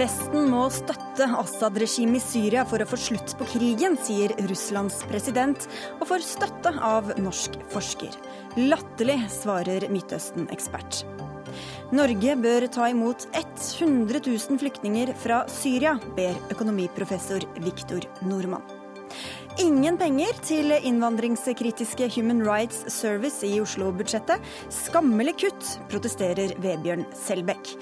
Vesten 0.00 0.46
må 0.48 0.62
støtte 0.72 1.26
Assad-regimet 1.36 2.22
i 2.22 2.24
Syria 2.24 2.62
for 2.64 2.80
å 2.80 2.86
få 2.88 2.96
slutt 2.96 3.34
på 3.36 3.44
krigen, 3.50 3.98
sier 4.00 4.32
Russlands 4.48 5.02
president, 5.10 5.66
og 5.98 6.06
får 6.08 6.24
støtte 6.24 6.72
av 6.80 7.10
norsk 7.20 7.58
forsker. 7.74 8.16
Latterlig, 8.56 9.18
svarer 9.34 9.84
Midtøsten-ekspert. 9.92 11.02
Norge 11.92 12.36
bør 12.40 12.68
ta 12.72 12.88
imot 12.88 13.26
100 13.34 14.22
000 14.24 14.62
flyktninger 14.62 15.12
fra 15.20 15.42
Syria, 15.52 15.98
ber 16.16 16.38
økonomiprofessor 16.54 17.44
Viktor 17.60 18.06
Nordmann. 18.24 18.64
Ingen 19.60 19.98
penger 20.00 20.38
til 20.46 20.72
innvandringskritiske 20.78 22.06
Human 22.14 22.40
Rights 22.46 22.86
Service 22.94 23.44
i 23.44 23.58
Oslo-budsjettet. 23.60 24.40
Skammelig 24.72 25.34
kutt, 25.42 25.74
protesterer 25.92 26.54
Vebjørn 26.62 27.04
Selbekk. 27.18 27.74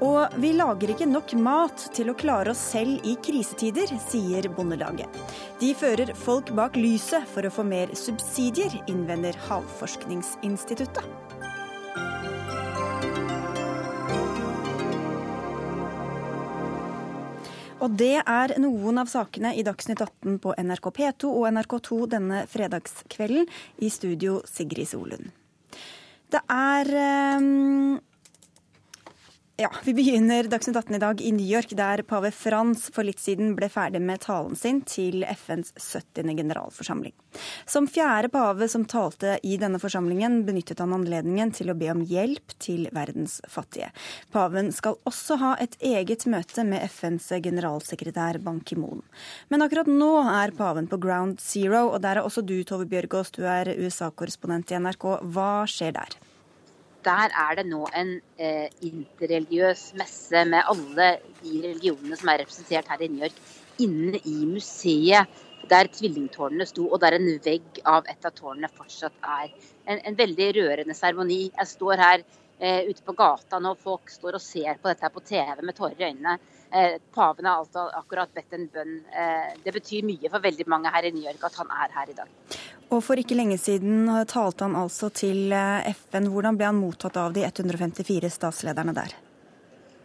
Og 0.00 0.32
vi 0.40 0.54
lager 0.56 0.94
ikke 0.94 1.08
nok 1.08 1.34
mat 1.36 1.82
til 1.92 2.08
å 2.08 2.16
klare 2.16 2.54
oss 2.54 2.62
selv 2.72 3.04
i 3.04 3.18
krisetider, 3.20 3.90
sier 4.08 4.48
Bondelaget. 4.56 5.12
De 5.60 5.74
fører 5.76 6.14
folk 6.16 6.54
bak 6.56 6.78
lyset 6.80 7.28
for 7.28 7.44
å 7.44 7.52
få 7.52 7.66
mer 7.68 7.92
subsidier, 7.92 8.72
innvender 8.88 9.36
Havforskningsinstituttet. 9.50 11.04
Og 17.80 17.92
det 17.96 18.20
er 18.20 18.56
noen 18.60 19.00
av 19.00 19.08
sakene 19.08 19.54
i 19.56 19.64
Dagsnytt 19.64 20.00
18 20.04 20.40
på 20.40 20.52
NRK 20.56 20.90
P2 20.96 21.28
og 21.28 21.48
NRK2 21.52 22.00
denne 22.12 22.42
fredagskvelden. 22.48 23.48
I 23.84 23.88
studio 23.92 24.40
Sigrid 24.48 24.88
Solund. 24.88 25.32
Det 26.30 26.40
er 26.52 26.94
um 27.40 27.98
ja, 29.60 29.70
Vi 29.84 29.92
begynner 29.94 30.46
Dagsnytt 30.48 30.76
18 30.76 30.94
i 30.94 30.98
dag 30.98 31.20
i 31.20 31.32
New 31.32 31.46
York, 31.46 31.72
der 31.76 32.00
pave 32.08 32.30
Frans 32.32 32.86
for 32.94 33.04
litt 33.04 33.20
siden 33.20 33.52
ble 33.58 33.68
ferdig 33.68 34.00
med 34.00 34.22
talen 34.24 34.56
sin 34.56 34.78
til 34.88 35.20
FNs 35.28 35.74
70. 35.76 36.32
generalforsamling. 36.38 37.12
Som 37.68 37.88
fjerde 37.90 38.30
pave 38.32 38.70
som 38.72 38.86
talte 38.88 39.36
i 39.44 39.58
denne 39.60 39.80
forsamlingen, 39.82 40.40
benyttet 40.46 40.80
han 40.80 40.94
anledningen 40.96 41.52
til 41.52 41.72
å 41.72 41.76
be 41.76 41.90
om 41.92 42.00
hjelp 42.00 42.56
til 42.62 42.88
verdens 42.96 43.36
fattige. 43.52 43.90
Paven 44.32 44.72
skal 44.72 44.96
også 45.08 45.36
ha 45.42 45.52
et 45.60 45.76
eget 45.84 46.24
møte 46.30 46.64
med 46.64 46.86
FNs 46.88 47.28
generalsekretær 47.44 48.40
Ban 48.44 48.62
Ki-moon. 48.64 49.04
Men 49.52 49.66
akkurat 49.66 49.92
nå 49.92 50.14
er 50.24 50.56
paven 50.56 50.88
på 50.88 51.02
ground 51.04 51.44
zero, 51.44 51.90
og 51.90 52.00
der 52.06 52.16
er 52.16 52.24
også 52.24 52.46
du, 52.48 52.56
Tove 52.64 52.88
Bjørgaas, 52.88 53.36
du 53.36 53.44
er 53.44 53.74
USA-korrespondent 53.76 54.72
i 54.72 54.80
NRK. 54.80 55.10
Hva 55.36 55.52
skjer 55.68 55.98
der? 56.00 56.20
Der 57.04 57.32
er 57.42 57.56
det 57.58 57.66
nå 57.68 57.84
en 57.96 58.16
eh, 58.38 58.68
interreligiøs 58.84 59.90
messe 59.98 60.44
med 60.48 60.66
alle 60.72 61.08
de 61.42 61.54
religionene 61.64 62.18
som 62.18 62.32
er 62.32 62.42
representert 62.42 62.90
her 62.92 63.04
i 63.04 63.08
New 63.12 63.24
York, 63.24 63.38
inne 63.80 64.20
i 64.28 64.36
museet 64.48 65.40
der 65.70 65.88
tvillingtårnene 65.92 66.66
sto, 66.66 66.86
og 66.88 67.00
der 67.02 67.16
en 67.16 67.28
vegg 67.44 67.80
av 67.86 68.08
et 68.10 68.24
av 68.26 68.34
tårnene 68.34 68.70
fortsatt 68.74 69.16
er. 69.22 69.52
En, 69.86 70.00
en 70.08 70.16
veldig 70.18 70.48
rørende 70.56 70.96
seremoni. 70.96 71.42
Jeg 71.50 71.70
står 71.74 72.02
her 72.02 72.24
ute 72.60 73.02
på 73.06 73.14
gata 73.16 73.58
nå, 73.62 73.70
folk 73.80 74.10
står 74.12 74.36
og 74.36 74.42
ser 74.44 74.76
på 74.80 74.90
dette 74.90 75.06
her 75.06 75.12
på 75.14 75.22
TV 75.24 75.62
med 75.64 75.76
tårer 75.78 75.96
i 75.96 76.08
øynene. 76.10 76.34
Eh, 76.70 76.98
paven 77.14 77.48
har 77.48 77.62
altså 77.62 77.86
akkurat 77.98 78.30
bedt 78.34 78.52
en 78.54 78.66
bønn. 78.70 78.98
Eh, 79.10 79.54
det 79.64 79.72
betyr 79.74 80.04
mye 80.06 80.30
for 80.30 80.44
veldig 80.44 80.66
mange 80.70 80.92
her 80.92 81.08
i 81.08 81.14
New 81.14 81.24
York 81.24 81.42
at 81.48 81.56
han 81.58 81.72
er 81.74 81.96
her 81.96 82.12
i 82.12 82.18
dag. 82.20 82.28
Og 82.90 83.02
For 83.06 83.18
ikke 83.22 83.38
lenge 83.38 83.56
siden 83.58 84.06
talte 84.30 84.66
han 84.66 84.76
altså 84.78 85.10
til 85.14 85.52
eh, 85.54 85.90
FN. 85.94 86.28
Hvordan 86.30 86.58
ble 86.58 86.68
han 86.70 86.78
mottatt 86.78 87.18
av 87.18 87.34
de 87.34 87.44
154 87.46 88.30
statslederne 88.36 88.94
der? 88.94 89.16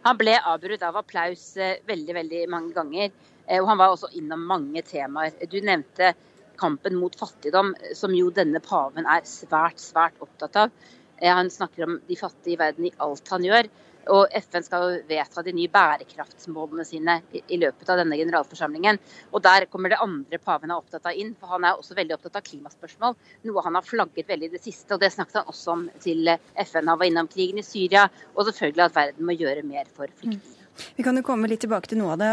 Han 0.06 0.18
ble 0.18 0.36
avbrutt 0.38 0.82
av 0.86 0.98
applaus 1.02 1.48
eh, 1.58 1.80
veldig 1.86 2.14
veldig 2.14 2.42
mange 2.50 2.74
ganger. 2.74 3.14
Eh, 3.46 3.60
og 3.60 3.70
han 3.70 3.78
var 3.78 3.94
også 3.94 4.10
innom 4.18 4.42
mange 4.46 4.82
temaer. 4.86 5.34
Du 5.50 5.58
nevnte 5.60 6.14
kampen 6.56 6.96
mot 6.96 7.14
fattigdom, 7.18 7.74
som 7.94 8.14
jo 8.16 8.30
denne 8.34 8.62
paven 8.64 9.06
er 9.06 9.26
svært, 9.28 9.82
svært 9.82 10.22
opptatt 10.24 10.62
av. 10.64 10.86
Han 11.22 11.50
snakker 11.50 11.86
om 11.86 12.00
de 12.08 12.16
fattige 12.16 12.54
i 12.56 12.60
verden 12.60 12.88
i 12.88 12.94
alt 13.04 13.28
han 13.32 13.44
gjør. 13.46 13.68
Og 14.14 14.30
FN 14.38 14.62
skal 14.62 14.84
jo 14.84 14.98
vedta 15.08 15.42
de 15.42 15.54
nye 15.56 15.70
bærekraftsmålene 15.72 16.84
sine 16.86 17.16
i 17.34 17.58
løpet 17.58 17.88
av 17.90 17.98
denne 18.02 18.18
generalforsamlingen. 18.20 19.00
Og 19.32 19.42
Der 19.42 19.66
kommer 19.70 19.90
det 19.90 19.98
andre 20.02 20.38
paven 20.38 20.70
er 20.70 20.78
opptatt 20.78 21.08
av 21.10 21.18
inn, 21.18 21.34
for 21.40 21.50
han 21.56 21.66
er 21.66 21.80
også 21.80 21.96
veldig 21.98 22.14
opptatt 22.14 22.38
av 22.38 22.46
klimaspørsmål. 22.46 23.16
Noe 23.48 23.64
han 23.66 23.78
har 23.78 23.86
flagget 23.86 24.28
veldig 24.28 24.52
i 24.52 24.54
det 24.54 24.62
siste, 24.62 24.94
og 24.94 25.02
det 25.02 25.10
snakket 25.14 25.40
han 25.40 25.50
også 25.50 25.74
om 25.74 25.88
til 26.02 26.30
FN. 26.68 26.86
Han 26.86 27.00
var 27.00 27.10
innom 27.10 27.32
krigen 27.32 27.58
i 27.58 27.66
Syria, 27.66 28.06
og 28.36 28.46
selvfølgelig 28.46 28.86
at 28.86 29.00
verden 29.00 29.26
må 29.26 29.34
gjøre 29.34 29.66
mer 29.66 29.90
for 29.96 30.06
flyktninger. 30.20 30.65
Vi 30.96 31.04
kan 31.04 31.16
jo 31.16 31.24
komme 31.26 31.48
litt 31.50 31.62
tilbake 31.64 31.90
til 31.90 32.00
noe 32.00 32.14
av 32.14 32.20
det. 32.20 32.30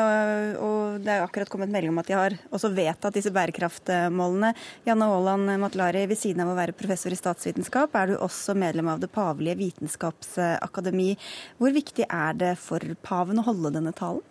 og 0.64 1.04
Det 1.04 1.14
er 1.14 1.24
akkurat 1.24 1.52
kommet 1.52 1.72
melding 1.74 1.94
om 1.94 2.02
at 2.02 2.10
de 2.10 2.18
har 2.18 2.36
også 2.54 2.74
vedtatt 2.76 3.16
disse 3.18 3.32
bærekraftmålene. 3.34 4.54
Janne 4.88 5.08
Aaland 5.08 5.54
Matlari, 5.62 6.06
ved 6.10 6.20
siden 6.20 6.44
av 6.44 6.54
å 6.54 6.58
være 6.58 6.76
professor 6.78 7.14
i 7.14 7.20
statsvitenskap, 7.20 7.96
er 7.96 8.14
du 8.14 8.18
også 8.18 8.56
medlem 8.58 8.92
av 8.94 9.02
Det 9.04 9.12
pavelige 9.14 9.60
vitenskapsakademi. 9.60 11.14
Hvor 11.60 11.74
viktig 11.76 12.08
er 12.10 12.38
det 12.40 12.54
for 12.62 12.84
paven 13.04 13.42
å 13.42 13.48
holde 13.48 13.74
denne 13.78 13.96
talen? 13.96 14.24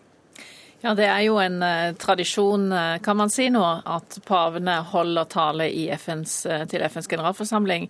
Ja, 0.82 0.94
Det 0.94 1.06
er 1.06 1.20
jo 1.22 1.36
en 1.38 1.62
eh, 1.62 1.92
tradisjon, 1.94 2.72
uh, 2.74 2.98
kan 2.98 3.16
man 3.16 3.30
si 3.30 3.46
nå, 3.54 3.62
at 3.62 4.16
pavene 4.26 4.80
holder 4.90 5.28
tale 5.30 5.68
FNs, 5.94 6.40
uh, 6.50 6.64
til 6.66 6.82
FNs 6.82 7.06
generalforsamling. 7.06 7.86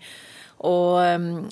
Og 0.63 1.03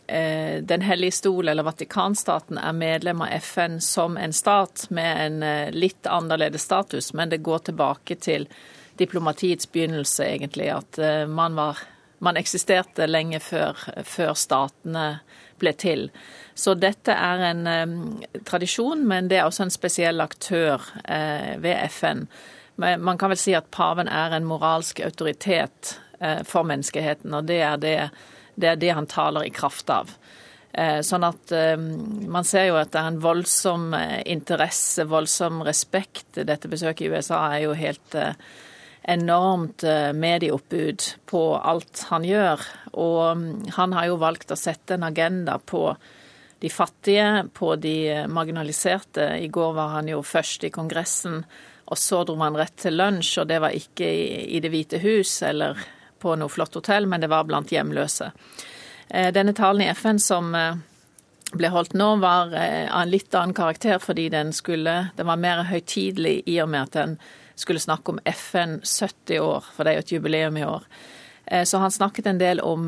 eh, 0.06 0.62
Den 0.62 0.82
hellige 0.82 1.12
stol, 1.12 1.48
eller 1.48 1.66
Vatikanstaten, 1.66 2.58
er 2.58 2.72
medlem 2.72 3.22
av 3.24 3.32
FN 3.42 3.80
som 3.82 4.16
en 4.16 4.32
stat 4.32 4.86
med 4.90 5.22
en 5.26 5.42
eh, 5.42 5.70
litt 5.74 6.06
annerledes 6.06 6.62
status, 6.62 7.12
men 7.12 7.32
det 7.32 7.42
går 7.42 7.58
tilbake 7.70 8.16
til 8.22 8.46
diplomatiets 9.00 9.66
begynnelse, 9.72 10.24
egentlig. 10.24 10.68
At 10.70 10.98
eh, 10.98 11.26
man, 11.26 11.58
var, 11.58 11.82
man 12.18 12.38
eksisterte 12.38 13.08
lenge 13.10 13.40
før, 13.42 13.82
før, 14.04 14.34
statene 14.38 15.08
ble 15.58 15.74
til. 15.74 16.06
Så 16.54 16.76
dette 16.78 17.12
er 17.12 17.42
en 17.50 17.66
tradisjon, 18.46 19.02
men 19.08 19.28
det 19.28 19.40
er 19.40 19.48
også 19.48 19.66
en 19.66 19.74
spesiell 19.74 20.22
aktør 20.22 20.86
eh, 21.04 21.56
ved 21.58 21.82
FN. 21.90 22.26
Men 22.80 23.02
Man 23.02 23.18
kan 23.18 23.28
vel 23.32 23.40
si 23.40 23.52
at 23.56 23.70
paven 23.74 24.08
er 24.08 24.32
en 24.32 24.46
moralsk 24.48 25.02
autoritet 25.04 25.98
eh, 26.20 26.40
for 26.48 26.64
menneskeheten, 26.64 27.34
og 27.34 27.48
det 27.50 27.58
er 27.66 27.80
det 27.82 27.96
det 28.54 28.72
er 28.72 28.80
det 28.80 28.94
han 28.96 29.08
taler 29.10 29.46
i 29.46 29.54
kraft 29.54 29.90
av. 29.92 30.10
Eh, 30.72 31.00
sånn 31.02 31.26
at 31.26 31.50
eh, 31.50 31.74
man 31.76 32.46
ser 32.46 32.68
jo 32.68 32.78
at 32.78 32.92
det 32.94 33.00
er 33.00 33.10
en 33.10 33.22
voldsom 33.22 33.90
eh, 33.96 34.20
interesse, 34.30 35.06
voldsom 35.10 35.64
respekt. 35.66 36.38
Dette 36.46 36.70
besøket 36.70 37.08
i 37.08 37.10
USA 37.10 37.42
er 37.56 37.64
jo 37.64 37.74
helt 37.78 38.18
enormt 39.10 39.82
medieoppbud 40.14 41.04
på 41.26 41.40
alt 41.56 42.04
han 42.10 42.26
gjør. 42.28 42.62
Og 42.92 43.22
mm, 43.40 43.52
han 43.74 43.96
har 43.96 44.10
jo 44.10 44.20
valgt 44.20 44.52
å 44.52 44.58
sette 44.60 44.94
en 44.94 45.08
agenda 45.08 45.56
på 45.58 45.88
de 46.60 46.68
fattige, 46.70 47.46
på 47.56 47.72
de 47.80 47.96
marginaliserte. 48.28 49.32
I 49.40 49.48
går 49.50 49.72
var 49.74 49.96
han 49.96 50.10
jo 50.12 50.20
først 50.22 50.68
i 50.68 50.72
Kongressen, 50.74 51.40
og 51.90 51.98
så 51.98 52.20
dro 52.28 52.36
han 52.44 52.58
rett 52.60 52.76
til 52.84 53.00
lunsj, 53.00 53.40
og 53.40 53.48
det 53.50 53.58
var 53.64 53.74
ikke 53.74 54.06
i 54.44 54.60
Det 54.62 54.70
hvite 54.70 55.00
hus 55.02 55.40
eller 55.48 55.80
på 56.20 56.36
noe 56.36 56.52
flott 56.52 56.76
hotell, 56.78 57.08
men 57.10 57.22
det 57.22 57.30
var 57.32 57.48
blant 57.48 57.72
hjemløse. 57.72 58.30
Eh, 59.10 59.32
denne 59.32 59.52
talen 59.52 59.82
i 59.82 59.90
FN 59.90 60.20
som 60.22 60.54
eh, 60.54 60.74
ble 61.52 61.70
holdt 61.74 61.96
nå, 61.98 62.12
var 62.22 62.54
eh, 62.54 62.86
av 62.86 63.02
en 63.02 63.10
litt 63.10 63.34
annen 63.34 63.56
karakter, 63.56 63.98
fordi 63.98 64.28
den, 64.30 64.52
skulle, 64.54 65.10
den 65.16 65.30
var 65.30 65.40
mer 65.40 65.64
høytidelig 65.70 66.42
i 66.46 66.60
og 66.62 66.70
med 66.70 66.88
at 66.88 66.98
den 66.98 67.16
skulle 67.58 67.82
snakke 67.82 68.14
om 68.14 68.20
FN 68.24 68.78
70 68.84 69.40
år, 69.42 69.66
for 69.74 69.84
det 69.84 69.92
er 69.92 69.98
jo 69.98 70.04
et 70.06 70.12
jubileum 70.14 70.56
i 70.56 70.68
år. 70.68 70.86
Så 71.66 71.80
han 71.82 71.90
snakket 71.90 72.28
en 72.30 72.38
del 72.38 72.60
om 72.62 72.84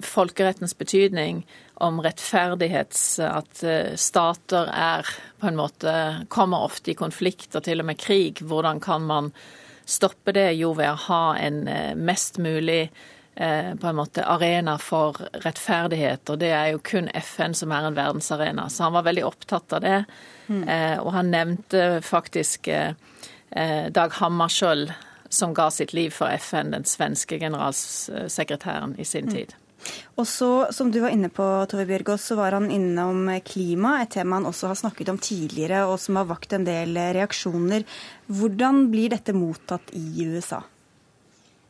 folkerettens 0.00 0.72
betydning, 0.78 1.42
om 1.84 1.98
rettferdighets... 2.00 3.02
At 3.20 3.60
stater 4.00 4.70
er 4.72 5.10
på 5.42 5.50
en 5.50 5.58
måte 5.60 5.92
kommer 6.32 6.64
ofte 6.64 6.94
i 6.94 6.96
konflikt 6.96 7.52
og 7.58 7.66
til 7.66 7.84
og 7.84 7.90
med 7.90 8.00
krig. 8.00 8.40
Hvordan 8.40 8.80
kan 8.80 9.04
man 9.10 9.28
stoppe 9.92 10.34
det 10.36 10.50
jo 10.58 10.72
ved 10.78 10.92
å 10.92 11.00
ha 11.08 11.24
en 11.40 11.66
eh, 11.68 11.92
mest 11.94 12.40
mulig 12.42 12.82
eh, 13.34 13.72
på 13.76 13.90
en 13.90 13.98
måte 13.98 14.24
arena 14.24 14.78
for 14.80 15.20
rettferdighet, 15.44 16.24
og 16.32 16.40
det 16.42 16.52
er 16.56 16.72
jo 16.72 16.82
kun 16.84 17.10
FN 17.14 17.56
som 17.58 17.72
er 17.72 17.88
en 17.88 17.98
verdensarena. 17.98 18.68
Så 18.72 18.88
han 18.88 18.96
var 18.96 19.06
veldig 19.08 19.26
opptatt 19.28 19.78
av 19.78 19.84
det. 19.84 20.02
Mm. 20.48 20.64
Og 21.00 21.12
han 21.14 21.30
nevnte 21.32 22.02
faktisk 22.04 22.68
Dag 22.68 24.16
Hammarskjöld, 24.18 24.90
som 25.32 25.54
ga 25.54 25.70
sitt 25.70 25.94
liv 25.96 26.10
for 26.12 26.28
FN, 26.34 26.74
den 26.74 26.84
svenske 26.84 27.38
generalsekretæren 27.40 28.98
i 29.00 29.06
sin 29.08 29.30
mm. 29.30 29.32
tid. 29.32 29.54
Og 30.16 30.26
så, 30.28 30.72
Som 30.72 30.90
du 30.92 31.00
var 31.00 31.10
inne 31.14 31.30
på, 31.32 31.44
Tove 31.70 31.86
Bjørgaas, 31.88 32.24
så 32.28 32.36
var 32.38 32.52
han 32.56 32.70
innom 32.70 33.28
klima, 33.46 34.00
et 34.02 34.12
tema 34.16 34.38
han 34.38 34.48
også 34.48 34.72
har 34.72 34.78
snakket 34.78 35.08
om 35.12 35.18
tidligere, 35.18 35.86
og 35.86 35.98
som 36.00 36.16
har 36.20 36.28
vakt 36.30 36.52
en 36.52 36.64
del 36.64 36.94
reaksjoner. 36.94 37.86
Hvordan 38.28 38.88
blir 38.92 39.12
dette 39.14 39.34
mottatt 39.36 39.92
i 39.96 40.26
USA? 40.26 40.62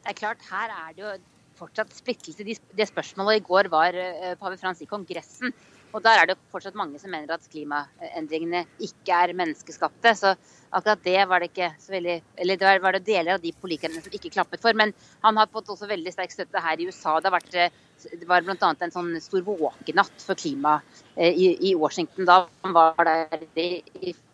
Det 0.02 0.10
er 0.14 0.18
klart, 0.18 0.42
Her 0.50 0.72
er 0.72 0.96
det 0.96 1.04
jo 1.04 1.12
fortsatt 1.62 1.94
splittelse. 1.94 2.44
Det 2.74 2.88
spørsmålet 2.90 3.40
i 3.40 3.46
går 3.46 3.70
var 3.72 3.94
eh, 3.94 4.34
pave 4.40 4.58
Frans 4.58 4.82
i 4.82 4.88
Kongressen. 4.90 5.54
Og 5.92 6.00
der 6.04 6.22
er 6.22 6.30
det 6.30 6.38
fortsatt 6.52 6.76
mange 6.78 6.98
som 7.00 7.12
mener 7.12 7.34
at 7.34 7.44
klimaendringene 7.52 8.64
ikke 8.80 9.18
er 9.24 9.34
menneskeskapte. 9.36 10.14
Så 10.16 10.32
akkurat 10.72 11.04
det 11.04 11.18
var 11.28 11.42
det 11.42 11.50
ikke 11.50 11.70
så 11.82 11.92
veldig 11.92 12.16
Eller 12.40 12.60
det 12.60 12.72
var 12.82 12.96
det 12.96 13.04
deler 13.06 13.36
av 13.36 13.44
de 13.44 13.52
politikerne 13.52 14.00
som 14.00 14.16
ikke 14.16 14.32
klappet 14.32 14.64
for. 14.64 14.72
Men 14.78 14.94
han 15.24 15.36
har 15.36 15.52
fått 15.52 15.70
også 15.74 15.90
veldig 15.90 16.14
sterk 16.14 16.32
støtte 16.32 16.64
her 16.64 16.80
i 16.80 16.88
USA. 16.88 17.18
Det, 17.20 17.28
har 17.28 17.38
vært, 17.38 17.78
det 18.22 18.28
var 18.28 18.44
bl.a. 18.46 18.72
en 18.72 18.96
sånn 18.96 19.14
stor 19.20 19.44
våkenatt 19.46 20.24
for 20.24 20.38
klima 20.38 20.78
eh, 21.14 21.32
i, 21.32 21.54
i 21.70 21.76
Washington 21.78 22.28
da 22.28 22.42
han 22.64 22.76
var 22.76 23.04
der 23.04 23.48
i 23.60 23.72
Eh, 24.02 24.31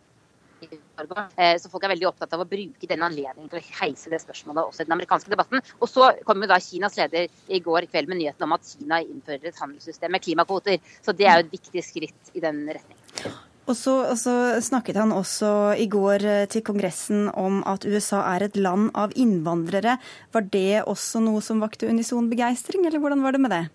så 0.58 1.70
folk 1.70 1.84
er 1.86 1.92
veldig 1.94 2.08
opptatt 2.10 2.34
av 2.34 2.42
å 2.42 2.48
bruke 2.48 2.90
den 2.90 3.04
anledningen 3.06 3.50
til 3.52 3.60
å 3.60 3.66
heise 3.80 4.10
det 4.12 4.22
spørsmålet 4.22 4.64
også 4.64 4.84
i 4.84 4.88
den 4.88 4.96
amerikanske 4.96 5.32
debatten. 5.32 5.62
Og 5.78 5.90
så 5.90 6.12
kom 6.26 6.42
jo 6.42 6.50
da 6.50 6.60
Kinas 6.62 6.98
leder 6.98 7.28
i 7.48 7.60
går 7.64 7.88
kveld 7.92 8.10
med 8.10 8.22
nyheten 8.22 8.48
om 8.48 8.56
at 8.56 8.66
Kina 8.66 9.02
innfører 9.04 9.50
et 9.50 9.60
handelssystem 9.62 10.14
med 10.14 10.24
klimakvoter. 10.24 10.80
Så 11.02 11.14
det 11.16 11.28
er 11.28 11.38
jo 11.38 11.46
et 11.46 11.54
viktig 11.60 11.84
skritt 11.86 12.34
i 12.34 12.42
den 12.44 12.64
retningen. 12.66 13.38
Og 13.68 13.76
så, 13.76 13.94
og 14.08 14.16
så, 14.16 14.34
snakket 14.64 14.96
han 14.96 15.10
også 15.12 15.74
i 15.76 15.84
går 15.92 16.24
eh, 16.24 16.46
til 16.48 16.62
Kongressen 16.64 17.26
om 17.36 17.60
at 17.68 17.84
USA 17.84 18.22
er 18.30 18.46
et 18.46 18.56
land 18.56 18.88
av 18.96 19.12
innvandrere. 19.12 19.98
Var 20.32 20.46
det 20.54 20.86
også 20.88 21.20
noe 21.20 21.42
som 21.44 21.60
vakte 21.60 21.90
unison 21.90 22.30
begeistring, 22.30 22.86
eller 22.88 23.02
hvordan 23.02 23.26
var 23.26 23.36
det 23.36 23.42
med 23.44 23.52
det? 23.52 23.66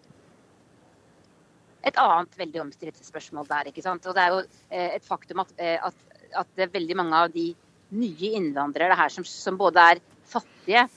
Et 1.85 2.00
annet 2.00 2.39
veldig 2.39 2.63
omstridt 2.63 3.06
spørsmål 3.06 3.45
der. 3.51 3.69
ikke 3.69 3.85
sant? 3.85 4.07
Og 4.09 4.18
Det 4.18 4.24
er 4.24 4.33
jo 4.33 4.41
eh, 4.71 4.95
et 4.97 5.06
faktum 5.06 5.44
at, 5.45 5.53
at 5.62 6.12
at 6.39 6.50
det 6.57 6.68
er 6.68 6.75
veldig 6.75 6.97
mange 7.00 7.19
av 7.25 7.33
de 7.33 7.51
nye 7.94 8.33
innvandrere 8.39 8.97
her 8.97 9.13
som, 9.13 9.25
som 9.27 9.57
både 9.59 9.83
er 9.94 10.01
fattige 10.30 10.88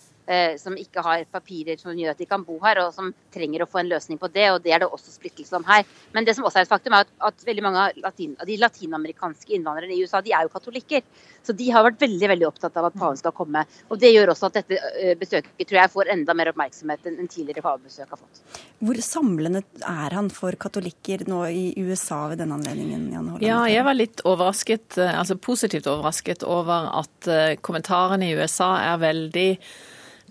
som 0.58 0.74
ikke 0.74 1.02
har 1.06 1.24
papirer 1.30 1.78
som 1.78 1.94
gjør 1.94 2.14
at 2.16 2.18
de 2.18 2.26
kan 2.26 2.42
bo 2.42 2.56
her, 2.64 2.80
og 2.82 2.94
som 2.94 3.12
trenger 3.34 3.62
å 3.62 3.68
få 3.70 3.78
en 3.82 3.90
løsning 3.92 4.18
på 4.18 4.30
det. 4.34 4.48
og 4.50 4.62
Det 4.64 4.72
er 4.74 4.82
det 4.82 4.88
også 4.90 5.14
splittelse 5.14 5.54
om 5.58 5.66
her. 5.68 5.84
Men 6.14 6.26
det 6.26 6.34
som 6.36 6.46
også 6.46 6.60
er 6.60 6.66
et 6.66 6.72
faktum 6.72 6.96
er 6.96 7.06
at, 7.06 7.12
at 7.28 7.46
veldig 7.46 7.64
mange 7.64 7.84
av 7.84 8.00
latin, 8.02 8.34
de 8.48 8.58
latinamerikanske 8.60 9.54
innvandrerne 9.56 9.94
i 9.94 10.02
USA 10.02 10.22
de 10.24 10.34
er 10.34 10.46
jo 10.46 10.52
katolikker. 10.52 11.04
Så 11.46 11.54
de 11.56 11.68
har 11.70 11.84
vært 11.86 12.02
veldig 12.02 12.30
veldig 12.32 12.48
opptatt 12.48 12.76
av 12.80 12.88
at 12.88 12.98
paven 12.98 13.18
skal 13.20 13.34
komme. 13.36 13.62
og 13.88 14.00
Det 14.02 14.10
gjør 14.10 14.32
også 14.32 14.50
at 14.50 14.60
dette 14.60 14.80
eh, 14.98 15.14
besøket 15.18 15.66
tror 15.66 15.80
jeg 15.80 15.92
får 15.94 16.12
enda 16.16 16.34
mer 16.38 16.50
oppmerksomhet 16.50 17.06
enn 17.10 17.30
tidligere 17.30 17.64
pavebesøk 17.64 18.14
har 18.14 18.20
fått. 18.20 18.42
Hvor 18.82 19.00
samlende 19.04 19.62
er 19.86 20.16
han 20.16 20.30
for 20.34 20.58
katolikker 20.58 21.26
nå 21.30 21.44
i 21.48 21.66
USA 21.78 22.24
ved 22.32 22.42
denne 22.42 22.58
anledningen? 22.58 23.10
Jan 23.14 23.30
Holland? 23.32 23.46
Ja, 23.46 23.60
jeg 23.70 23.86
var 23.86 23.98
litt 23.98 24.24
overrasket, 24.26 24.98
eh, 24.98 25.14
altså 25.14 25.38
positivt 25.38 25.86
overrasket 25.90 26.42
over 26.46 26.90
at 27.02 27.30
kommentarene 27.66 28.28
i 28.28 28.34
USA 28.38 28.72
er 28.92 28.98
veldig 29.02 29.50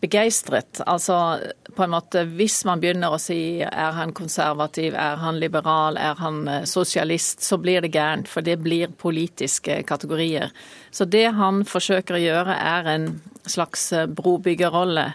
begeistret. 0.01 0.81
Altså 0.85 1.39
på 1.75 1.83
en 1.83 1.93
måte 1.93 2.23
hvis 2.37 2.61
man 2.67 2.81
begynner 2.81 3.13
å 3.13 3.19
si 3.21 3.61
er 3.65 3.95
han 3.97 4.13
konservativ, 4.15 4.95
er 4.95 5.19
han 5.21 5.39
liberal, 5.41 5.99
er 5.99 6.17
han 6.19 6.43
eh, 6.51 6.65
sosialist, 6.69 7.43
så 7.45 7.59
blir 7.61 7.83
det 7.83 7.93
gærent. 7.95 8.29
For 8.31 8.45
det 8.45 8.59
blir 8.63 8.93
politiske 9.01 9.81
kategorier. 9.87 10.51
Så 10.91 11.07
det 11.09 11.27
han 11.37 11.63
forsøker 11.67 12.17
å 12.17 12.23
gjøre 12.23 12.59
er 12.59 12.91
en 12.95 13.09
slags 13.47 13.91
eh, 13.95 14.07
brobyggerrolle. 14.07 15.09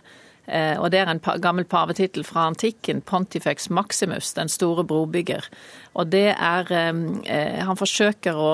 Eh, 0.51 0.77
og 0.81 0.91
det 0.93 1.03
er 1.03 1.13
en 1.13 1.23
gammel 1.43 1.69
pavetittel 1.71 2.27
fra 2.27 2.49
antikken, 2.51 3.05
Pontifex 3.07 3.71
Maximus, 3.71 4.35
den 4.39 4.51
store 4.53 4.85
brobygger. 4.85 5.47
Og 5.95 6.13
det 6.13 6.31
er 6.37 6.69
Han 6.71 7.77
forsøker 7.77 8.37
å 8.39 8.51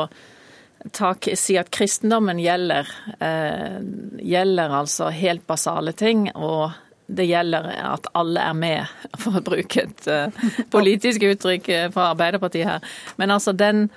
tak, 0.92 1.28
si 1.34 1.56
at 1.58 1.70
kristendommen 1.70 2.38
gjelder, 2.40 2.88
eh, 3.20 3.78
gjelder 4.22 4.74
altså 4.80 5.10
helt 5.14 5.46
basale 5.46 5.92
ting. 5.92 6.30
og 6.34 6.70
det 7.06 7.28
gjelder 7.28 7.68
at 7.86 8.06
alle 8.18 8.42
er 8.42 8.54
med, 8.58 8.94
for 9.22 9.38
å 9.38 9.44
bruke 9.46 9.84
et 9.84 10.08
uh, 10.10 10.46
politisk 10.72 11.22
uttrykk 11.22 11.68
eh, 11.70 11.90
fra 11.94 12.10
Arbeiderpartiet 12.14 12.66
her. 12.66 12.96
Men 13.16 13.30
altså 13.30 13.54
den 13.54 13.88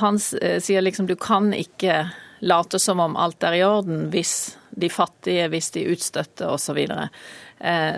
Han 0.00 0.18
uh, 0.18 0.58
sier 0.58 0.82
liksom 0.82 1.06
du 1.06 1.14
kan 1.16 1.52
ikke 1.54 2.10
late 2.40 2.78
som 2.78 3.00
om 3.00 3.16
alt 3.16 3.42
er 3.42 3.60
i 3.60 3.62
orden 3.62 4.08
hvis 4.10 4.56
de 4.70 4.90
fattige, 4.90 5.48
hvis 5.50 5.70
de 5.74 5.86
utstøtte 5.92 6.46
osv. 6.46 6.78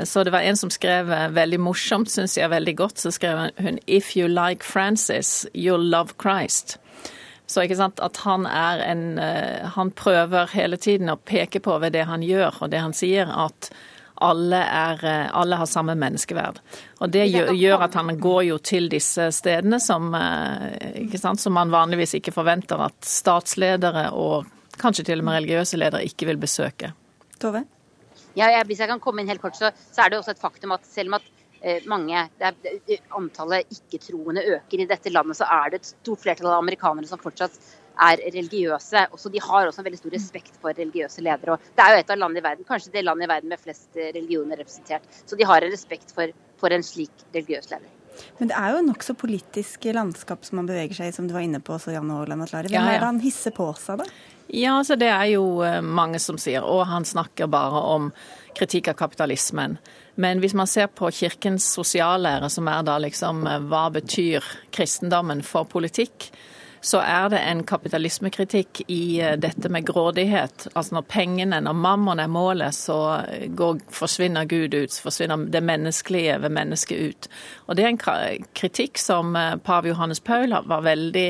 Så 0.04 0.24
det 0.24 0.32
var 0.34 0.42
en 0.42 0.56
som 0.56 0.70
skrev 0.72 1.12
veldig 1.30 1.60
morsomt, 1.60 2.10
syns 2.10 2.34
jeg 2.38 2.50
veldig 2.50 2.74
godt, 2.80 2.98
så 2.98 3.12
skrev 3.14 3.52
hun 3.60 3.78
If 3.86 4.16
you 4.16 4.26
like 4.26 4.64
Francis, 4.64 5.46
you'll 5.54 5.84
love 5.84 6.16
Christ. 6.18 6.80
Så 7.52 7.66
ikke 7.66 7.76
sant, 7.76 8.00
at 8.00 8.16
han 8.24 8.46
er 8.48 8.80
en 8.86 9.02
eh, 9.20 9.64
Han 9.74 9.90
prøver 9.92 10.48
hele 10.54 10.78
tiden 10.80 11.12
å 11.12 11.18
peke 11.20 11.60
på 11.60 11.76
ved 11.82 11.92
det 11.92 12.06
han 12.08 12.24
gjør 12.24 12.62
og 12.64 12.70
det 12.72 12.80
han 12.80 12.94
sier, 12.96 13.28
at 13.28 13.68
alle, 14.22 14.60
er, 14.62 15.04
eh, 15.04 15.28
alle 15.36 15.58
har 15.58 15.68
samme 15.68 15.96
menneskeverd. 15.98 16.60
Og 17.02 17.10
det 17.12 17.26
gjør, 17.26 17.52
gjør, 17.58 17.84
at 17.88 17.98
han 17.98 18.14
går 18.22 18.42
jo 18.46 18.58
til 18.62 18.88
disse 18.92 19.28
stedene 19.34 19.80
som, 19.82 20.14
eh, 20.14 21.18
sant, 21.18 21.42
som 21.42 21.56
man 21.58 21.74
vanligvis 21.74 22.16
ikke 22.20 22.34
forventer 22.34 22.80
at 22.86 22.96
statsledere 23.04 24.08
og 24.16 24.48
kanskje 24.80 25.10
til 25.10 25.20
og 25.20 25.28
med 25.28 25.40
religiøse 25.40 25.80
ledere 25.80 26.06
ikke 26.08 26.30
vil 26.30 26.40
besøke. 26.40 26.92
Tove? 27.42 27.64
Ja, 28.38 28.48
jeg, 28.48 28.64
hvis 28.70 28.80
jeg 28.80 28.88
kan 28.88 29.02
komme 29.02 29.20
inn 29.20 29.28
helt 29.28 29.42
kort, 29.42 29.58
så, 29.58 29.74
så 29.92 30.04
er 30.04 30.12
det 30.12 30.22
også 30.22 30.36
et 30.36 30.40
faktum 30.40 30.72
at 30.72 30.86
selv 30.88 31.12
om 31.12 31.18
at 31.18 31.31
Eh, 31.62 31.82
Det 31.82 32.48
er, 32.48 32.98
antallet 33.14 33.70
ikke-troende 33.70 34.42
øker 34.56 34.80
i 34.80 34.86
dette 34.86 35.10
landet, 35.10 35.36
så 35.36 35.46
er 35.46 35.70
det 35.70 35.80
et 35.80 35.92
stort 35.92 36.20
flertall 36.20 36.50
av 36.50 36.58
amerikanere 36.58 37.06
som 37.06 37.18
fortsatt 37.22 37.54
er 38.02 38.18
religiøse. 38.34 39.06
Også 39.12 39.30
de 39.30 39.40
har 39.40 39.66
også 39.66 39.80
en 39.80 39.86
veldig 39.86 40.00
stor 40.00 40.14
respekt 40.16 40.58
for 40.60 40.72
religiøse 40.72 41.22
ledere. 41.22 41.52
og 41.52 41.58
Det 41.76 41.84
er 41.84 41.94
jo 41.94 42.00
et 42.00 42.10
av 42.10 42.18
landene 42.18 42.42
i 42.42 42.48
verden, 42.48 42.64
kanskje 42.68 42.92
det 42.92 43.04
landet 43.04 43.28
i 43.28 43.32
verden 43.34 43.48
med 43.48 43.60
flest 43.60 43.96
eh, 43.96 44.12
religioner 44.14 44.58
representert. 44.58 45.02
Så 45.26 45.36
de 45.36 45.44
har 45.44 45.62
en 45.62 45.72
respekt 45.72 46.14
for, 46.14 46.32
for 46.58 46.72
en 46.72 46.82
slik 46.82 47.26
religiøs 47.34 47.70
leder. 47.70 47.90
Men 48.38 48.50
det 48.50 48.56
er 48.58 48.74
jo 48.74 48.84
nokså 48.84 49.14
politisk 49.16 49.86
landskap 49.94 50.44
som 50.44 50.58
man 50.60 50.68
beveger 50.68 50.98
seg 50.98 51.08
i, 51.08 51.16
som 51.16 51.28
du 51.28 51.32
var 51.32 51.46
inne 51.46 51.62
på 51.64 51.76
også, 51.78 51.94
Janne 51.94 52.18
Aaland 52.18 52.44
Atlari. 52.44 52.68
Hvem 52.68 52.76
ja, 52.80 52.84
ja. 52.90 52.96
er 52.96 53.04
det 53.04 53.08
han 53.08 53.22
hisser 53.22 53.54
på 53.56 53.70
seg, 53.78 54.02
da? 54.02 54.08
Ja, 54.52 54.76
altså 54.80 54.98
Det 55.00 55.08
er 55.08 55.28
jo 55.32 55.62
eh, 55.64 55.80
mange 55.80 56.18
som 56.20 56.40
sier 56.40 56.66
og 56.66 56.84
han 56.90 57.06
snakker 57.08 57.48
bare 57.48 57.86
om 57.94 58.10
kritikk 58.58 58.90
av 58.92 58.98
kapitalismen. 58.98 59.78
Men 60.14 60.40
hvis 60.40 60.54
man 60.54 60.66
ser 60.66 60.86
på 60.86 61.10
kirkens 61.10 61.66
sosiallære, 61.72 62.50
som 62.50 62.68
er 62.68 62.82
da 62.84 62.98
liksom 63.00 63.46
eh, 63.48 63.62
hva 63.68 63.86
betyr 63.94 64.44
kristendommen 64.74 65.40
for 65.46 65.64
politikk, 65.64 66.28
så 66.82 66.98
er 67.06 67.28
det 67.30 67.38
en 67.46 67.62
kapitalismekritikk 67.64 68.82
i 68.90 69.20
eh, 69.22 69.38
dette 69.40 69.70
med 69.72 69.86
grådighet. 69.88 70.66
Altså 70.74 70.98
når 70.98 71.08
pengene, 71.08 71.62
når 71.64 71.78
mammon 71.78 72.20
er 72.20 72.28
målet, 72.28 72.76
så 72.76 72.98
går, 73.56 73.80
forsvinner 73.94 74.48
Gud 74.50 74.74
ut. 74.74 74.92
Så 74.92 75.06
forsvinner 75.08 75.48
det 75.48 75.64
menneskelige 75.64 76.36
ved 76.42 76.56
mennesket 76.60 77.08
ut. 77.08 77.30
Og 77.66 77.78
det 77.78 77.86
er 77.86 77.94
en 77.94 78.46
kritikk 78.52 79.00
som 79.00 79.36
pave 79.64 79.94
Johannes 79.94 80.20
Paul 80.20 80.52
var 80.52 80.84
veldig 80.84 81.28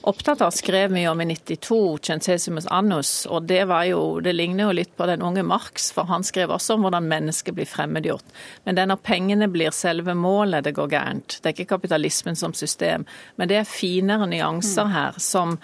opptatt 0.00 0.40
av, 0.40 0.50
skrev 0.50 0.92
mye 0.92 1.08
om 1.10 1.20
i 1.20 1.26
92, 1.26 1.98
Centesimus 2.02 2.66
annus. 2.66 3.26
Og 3.26 3.42
det, 3.48 3.64
var 3.70 3.84
jo, 3.88 4.20
det 4.20 4.32
ligner 4.32 4.68
jo 4.68 4.76
litt 4.78 4.94
på 4.96 5.06
den 5.10 5.22
unge 5.22 5.42
Marx, 5.42 5.90
for 5.92 6.08
han 6.10 6.24
skrev 6.26 6.52
også 6.54 6.76
om 6.76 6.86
hvordan 6.86 7.08
mennesket 7.10 7.56
blir 7.56 7.68
fremmedgjort. 7.68 8.36
Men 8.64 8.78
det 8.78 8.84
er 8.84 8.92
når 8.92 9.02
pengene 9.04 9.50
blir 9.52 9.74
selve 9.74 10.14
målet 10.14 10.64
det 10.66 10.76
går 10.78 10.92
gærent. 10.94 11.40
Det 11.42 11.50
er 11.50 11.56
ikke 11.56 11.74
kapitalismen 11.76 12.38
som 12.38 12.54
system. 12.54 13.06
Men 13.36 13.50
det 13.50 13.60
er 13.60 13.68
finere 13.68 14.30
nyanser 14.30 14.90
her 14.94 15.20
som 15.22 15.58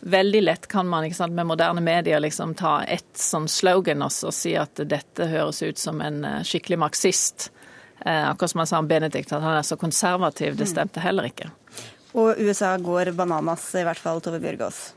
Veldig 0.00 0.40
lett 0.42 0.66
kan 0.66 0.88
man 0.88 1.04
ikke 1.04 1.18
sant, 1.18 1.34
med 1.36 1.44
moderne 1.44 1.82
medier 1.84 2.22
liksom 2.24 2.54
ta 2.56 2.78
ett 2.88 3.18
sånn 3.20 3.44
slogan 3.52 4.00
og 4.00 4.12
si 4.32 4.54
at 4.56 4.80
dette 4.88 5.26
høres 5.28 5.60
ut 5.60 5.76
som 5.76 6.00
en 6.00 6.22
eh, 6.24 6.38
skikkelig 6.40 6.78
marxist. 6.80 7.50
Eh, 8.00 8.30
akkurat 8.30 8.50
som 8.50 8.62
han 8.62 8.70
sa 8.70 8.78
om 8.80 8.88
Benedikt, 8.88 9.32
at 9.32 9.44
han 9.44 9.58
er 9.58 9.66
så 9.68 9.76
konservativ. 9.76 10.56
Det 10.56 10.70
stemte 10.70 11.04
heller 11.04 11.28
ikke. 11.28 11.50
Og 12.18 12.40
USA 12.42 12.74
går 12.80 13.12
bananas, 13.18 13.68
i 13.78 13.86
hvert 13.86 14.00
fall 14.00 14.22
Tove 14.24 14.40
Bjørgaas. 14.42 14.90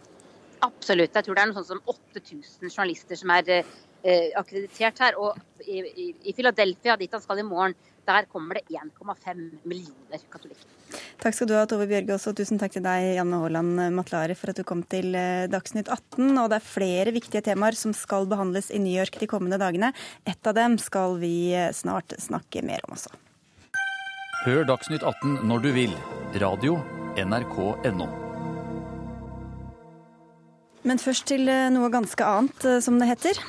Absolutt. 0.64 1.14
Jeg 1.14 1.26
tror 1.26 1.38
det 1.38 1.44
er 1.44 1.50
noe 1.52 1.60
sånt 1.60 1.72
som 1.74 1.82
8000 1.92 2.70
journalister 2.72 3.20
som 3.20 3.34
er 3.36 3.50
eh, 3.54 4.30
akkreditert 4.40 5.02
her. 5.04 5.18
Og 5.20 5.38
i, 5.66 5.82
i, 5.82 6.06
i 6.30 6.36
Philadelphia, 6.36 6.96
dit 7.00 7.12
han 7.12 7.24
skal 7.24 7.42
i 7.44 7.48
morgen, 7.48 7.76
der 8.08 8.26
kommer 8.32 8.60
det 8.60 8.66
1,5 8.76 9.44
millioner 9.64 10.24
katolikker. 10.32 10.72
Takk 11.22 11.36
skal 11.36 11.50
du 11.50 11.54
ha, 11.56 11.64
Tove 11.70 11.88
Bjørgaas, 11.90 12.26
og 12.30 12.36
tusen 12.38 12.60
takk 12.62 12.74
til 12.76 12.84
deg, 12.86 13.14
Janne 13.18 13.40
Haaland 13.44 13.80
Matlare, 13.96 14.36
for 14.40 14.52
at 14.52 14.60
du 14.60 14.66
kom 14.68 14.84
til 14.88 15.14
eh, 15.20 15.46
Dagsnytt 15.52 15.92
18. 15.92 16.32
Og 16.32 16.50
det 16.52 16.60
er 16.60 16.72
flere 16.72 17.16
viktige 17.16 17.44
temaer 17.46 17.78
som 17.80 17.96
skal 17.98 18.28
behandles 18.32 18.72
i 18.72 18.82
New 18.84 18.94
York 18.94 19.20
de 19.22 19.30
kommende 19.30 19.62
dagene. 19.62 19.94
Ett 20.28 20.50
av 20.50 20.58
dem 20.58 20.80
skal 20.82 21.20
vi 21.22 21.54
eh, 21.56 21.72
snart 21.76 22.16
snakke 22.24 22.66
mer 22.66 22.84
om 22.88 22.98
også. 22.98 23.14
Hør 24.44 24.68
Dagsnytt 24.68 25.06
18 25.06 25.44
når 25.48 25.64
du 25.64 25.72
vil. 25.78 25.96
Radio 26.42 26.82
nrk.no. 27.18 28.10
Men 30.84 31.00
først 31.00 31.30
til 31.32 31.48
eh, 31.48 31.70
noe 31.72 31.92
ganske 31.92 32.26
annet, 32.28 32.66
eh, 32.68 32.80
som 32.84 33.00
det 33.00 33.08
heter. 33.08 33.40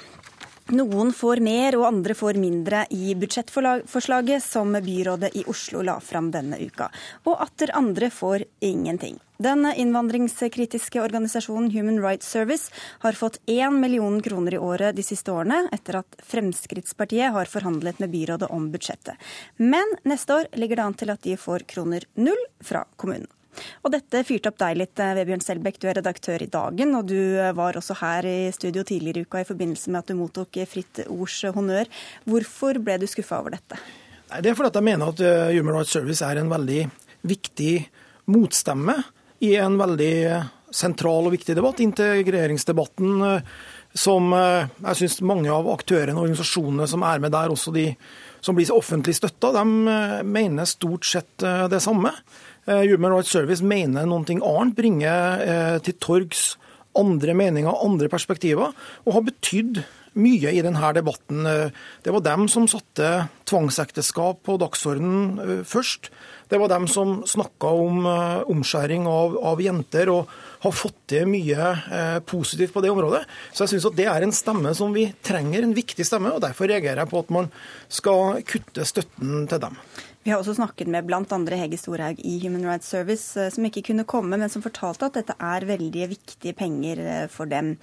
Noen 0.73 1.11
får 1.13 1.43
mer 1.45 1.75
og 1.77 1.85
andre 1.91 2.15
får 2.17 2.39
mindre 2.41 2.87
i 2.97 3.13
budsjettforslaget 3.21 4.41
som 4.41 4.73
byrådet 4.73 5.35
i 5.37 5.43
Oslo 5.53 5.83
la 5.85 5.99
fram 6.01 6.31
denne 6.33 6.57
uka. 6.57 6.87
Og 7.29 7.37
atter 7.45 7.75
andre 7.77 8.09
får 8.09 8.47
ingenting. 8.65 9.19
Den 9.37 9.67
innvandringskritiske 9.67 11.03
organisasjonen 11.03 11.69
Human 11.75 12.01
Rights 12.01 12.31
Service 12.33 12.73
har 13.05 13.13
fått 13.13 13.43
1 13.45 13.77
million 13.77 14.23
kroner 14.23 14.57
i 14.57 14.63
året 14.63 14.97
de 14.97 15.05
siste 15.05 15.35
årene, 15.35 15.67
etter 15.75 16.01
at 16.01 16.17
Fremskrittspartiet 16.25 17.35
har 17.35 17.51
forhandlet 17.51 18.01
med 18.01 18.15
byrådet 18.15 18.49
om 18.49 18.71
budsjettet. 18.73 19.21
Men 19.61 19.99
neste 20.09 20.39
år 20.39 20.53
ligger 20.57 20.81
det 20.81 20.89
an 20.89 21.01
til 21.03 21.13
at 21.13 21.27
de 21.29 21.37
får 21.37 21.69
kroner 21.69 22.09
null 22.17 22.47
fra 22.65 22.87
kommunen. 22.97 23.29
Og 23.85 23.93
dette 23.95 24.23
fyrte 24.27 24.51
opp 24.51 24.61
deg 24.63 24.79
litt, 24.81 25.03
Vebjørn 25.19 25.45
Selbekk. 25.45 25.81
Du 25.83 25.89
er 25.91 25.99
redaktør 26.01 26.43
i 26.43 26.51
Dagen, 26.51 26.95
og 26.99 27.09
du 27.11 27.19
var 27.57 27.79
også 27.79 27.97
her 28.01 28.27
i 28.29 28.39
studio 28.55 28.85
tidligere 28.87 29.23
i 29.23 29.29
uka 29.29 29.43
i 29.43 29.49
forbindelse 29.49 29.93
med 29.93 30.03
at 30.03 30.13
du 30.13 30.19
mottok 30.19 30.59
Fritt 30.71 31.05
Ords 31.09 31.41
honnør. 31.55 31.91
Hvorfor 32.29 32.81
ble 32.83 32.99
du 33.03 33.07
skuffa 33.11 33.43
over 33.43 33.57
dette? 33.57 33.79
Det 34.35 34.51
er 34.51 34.57
fordi 34.59 34.81
jeg 34.81 34.89
mener 34.89 35.13
at 35.13 35.21
Human 35.55 35.77
Rights 35.77 35.95
Service 35.95 36.25
er 36.25 36.41
en 36.41 36.51
veldig 36.51 36.83
viktig 37.29 37.75
motstemme 38.33 38.97
i 39.45 39.55
en 39.61 39.77
veldig 39.79 40.15
sentral 40.75 41.29
og 41.29 41.35
viktig 41.37 41.55
debatt, 41.55 41.83
integreringsdebatten, 41.85 43.21
som 43.95 44.33
jeg 44.35 44.99
syns 44.99 45.21
mange 45.23 45.53
av 45.53 45.69
aktørene 45.71 46.17
og 46.17 46.25
organisasjonene 46.25 46.89
som 46.91 47.05
er 47.07 47.21
med 47.23 47.35
der, 47.37 47.53
også 47.53 47.71
de 47.75 47.93
som 48.45 48.57
blir 48.57 48.73
offentlig 48.75 49.15
støtta, 49.17 49.53
de 49.55 50.25
mener 50.27 50.67
stort 50.69 51.07
sett 51.07 51.45
det 51.71 51.81
samme. 51.85 52.11
Human 52.67 53.13
Rights 53.13 53.33
Service 53.35 53.65
mener 53.65 54.07
noe 54.09 54.25
annet, 54.25 54.77
bringer 54.79 55.81
til 55.85 55.99
torgs 56.01 56.55
andre 56.99 57.35
meninger, 57.37 57.85
andre 57.85 58.09
perspektiver, 58.09 58.73
og 59.05 59.17
har 59.17 59.27
betydd 59.27 59.83
mye 60.15 60.53
i 60.55 60.63
denne 60.63 60.93
debatten. 60.95 61.43
Det 62.05 62.13
var 62.15 62.23
dem 62.23 62.47
som 62.51 62.69
satte 62.71 63.27
tvangsekteskap 63.51 64.45
på 64.47 64.57
dagsordenen 64.63 65.65
først. 65.67 66.13
Det 66.49 66.61
var 66.61 66.71
dem 66.71 66.87
som 66.91 67.17
snakka 67.27 67.71
om 67.83 68.07
omskjæring 68.53 69.09
av, 69.11 69.35
av, 69.43 69.63
jenter, 69.65 70.13
og 70.13 70.31
har 70.63 70.77
fått 70.77 71.01
til 71.11 71.27
mye 71.29 71.71
eh, 71.91 72.19
positivt 72.25 72.73
på 72.77 72.83
det 72.85 72.93
området. 72.93 73.25
Så 73.51 73.65
jeg 73.65 73.75
syns 73.75 73.89
det 73.97 74.07
er 74.13 74.25
en 74.25 74.35
stemme 74.37 74.75
som 74.77 74.95
vi 74.95 75.09
trenger, 75.25 75.65
en 75.65 75.77
viktig 75.77 76.07
stemme, 76.07 76.33
og 76.37 76.45
derfor 76.45 76.71
reagerer 76.71 77.03
jeg 77.03 77.11
på 77.11 77.25
at 77.25 77.33
man 77.35 77.51
skal 77.93 78.45
kutte 78.49 78.87
støtten 78.89 79.49
til 79.51 79.65
dem. 79.67 79.81
Vi 80.25 80.33
har 80.33 80.41
også 80.41 80.55
snakket 80.57 80.89
med 80.89 81.05
bl.a. 81.05 81.21
Hege 81.53 81.77
Storhaug 81.77 82.21
i 82.25 82.39
Human 82.41 82.65
Rights 82.65 82.89
Service, 82.89 83.37
eh, 83.37 83.51
som 83.53 83.67
ikke 83.69 83.83
kunne 83.91 84.07
komme, 84.09 84.39
men 84.41 84.49
som 84.49 84.65
fortalte 84.65 85.11
at 85.11 85.19
dette 85.19 85.35
er 85.37 85.67
veldig 85.69 86.07
viktige 86.15 86.55
penger 86.57 87.03
eh, 87.03 87.25
for 87.29 87.51
dem. 87.51 87.75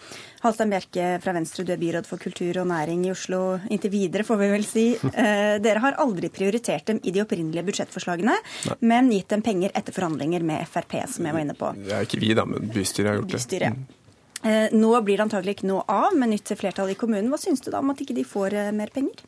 Halstein 0.42 0.74
Bjerke 0.74 1.12
fra 1.22 1.36
Venstre, 1.38 1.68
du 1.68 1.76
er 1.76 1.82
byråd 1.82 2.10
for 2.10 2.22
kultur 2.22 2.64
og 2.64 2.66
næring 2.72 3.06
i 3.06 3.12
Oslo 3.14 3.60
inntil 3.70 3.94
videre, 3.94 4.26
får 4.26 4.42
vi 4.42 4.52
vel 4.56 4.68
si. 4.68 4.88
Eh, 5.22 5.60
dere 5.62 5.82
har 5.84 5.98
aldri 6.02 6.32
prioritert 6.34 6.88
dem 6.88 6.98
i 7.06 7.12
de 7.14 7.22
opprinnelige 7.22 7.66
budsjettforslagene, 7.68 8.34
Nei. 8.34 8.76
men 8.90 9.10
gitt 9.12 9.30
dem 9.30 9.44
penger 9.46 9.74
etter 9.78 9.94
forhandlinger 9.94 10.42
med 10.48 10.64
Frp, 10.72 10.96
som 11.12 11.28
jeg 11.28 11.36
var 11.36 11.44
inne 11.44 11.56
på. 11.58 11.70
Det 11.78 11.94
er 11.94 12.08
ikke 12.08 12.22
vi, 12.24 12.32
da, 12.38 12.46
men 12.48 12.72
bystyret 12.72 13.12
har 13.12 13.20
gjort 13.20 13.28
det. 13.30 13.42
Bystyret. 13.42 14.72
Nå 14.74 14.94
blir 15.06 15.20
det 15.20 15.28
antagelig 15.28 15.58
ikke 15.60 15.70
noe 15.70 15.84
av 15.92 16.16
med 16.18 16.32
nytt 16.32 16.56
flertall 16.58 16.94
i 16.94 16.98
kommunen. 16.98 17.30
Hva 17.30 17.38
syns 17.44 17.62
du 17.62 17.70
da 17.70 17.84
om 17.84 17.94
at 17.94 18.02
ikke 18.02 18.18
de 18.18 18.26
får 18.26 18.56
mer 18.74 18.94
penger? 18.96 19.22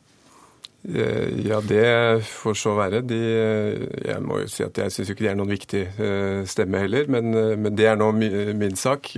Eh, 0.88 1.46
ja, 1.48 1.60
det 1.64 2.24
får 2.28 2.56
så 2.60 2.74
være. 2.76 3.00
De, 3.08 3.18
jeg 4.04 4.20
må 4.24 4.42
jo 4.42 4.50
si 4.52 4.64
at 4.66 4.76
jeg 4.82 4.92
syns 4.92 5.12
ikke 5.12 5.24
de 5.24 5.30
er 5.32 5.38
noen 5.38 5.54
viktig 5.54 5.82
eh, 5.88 6.40
stemme 6.48 6.82
heller, 6.82 7.08
men, 7.12 7.32
eh, 7.32 7.54
men 7.56 7.76
det 7.76 7.88
er 7.88 7.96
nå 7.96 8.10
min 8.14 8.76
sak. 8.76 9.14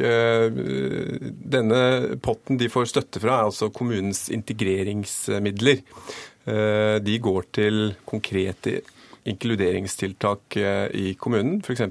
Denne 1.56 1.80
potten 2.22 2.60
de 2.60 2.70
får 2.70 2.92
støtte 2.92 3.22
fra, 3.22 3.40
er 3.40 3.50
altså 3.50 3.72
kommunens 3.74 4.28
integreringsmidler. 4.34 5.82
De 6.46 7.14
går 7.18 7.48
til 7.56 7.96
konkrete 8.06 8.78
inkluderingstiltak 9.26 10.54
i 10.94 11.16
kommunen, 11.18 11.58
f.eks. 11.66 11.82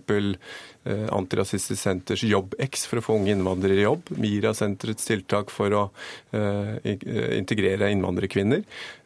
Antirasistisk 1.11 1.81
Senters 1.81 2.23
JobbX 2.23 2.85
for 2.87 3.01
å 3.01 3.03
få 3.03 3.17
unge 3.19 3.33
innvandrere 3.35 3.81
i 3.81 3.83
jobb. 3.83 4.13
MIRA-senterets 4.15 5.09
tiltak 5.09 5.51
for 5.51 5.75
å 5.75 5.83
integrere 6.31 7.91
innvandrerkvinner. 7.91 8.63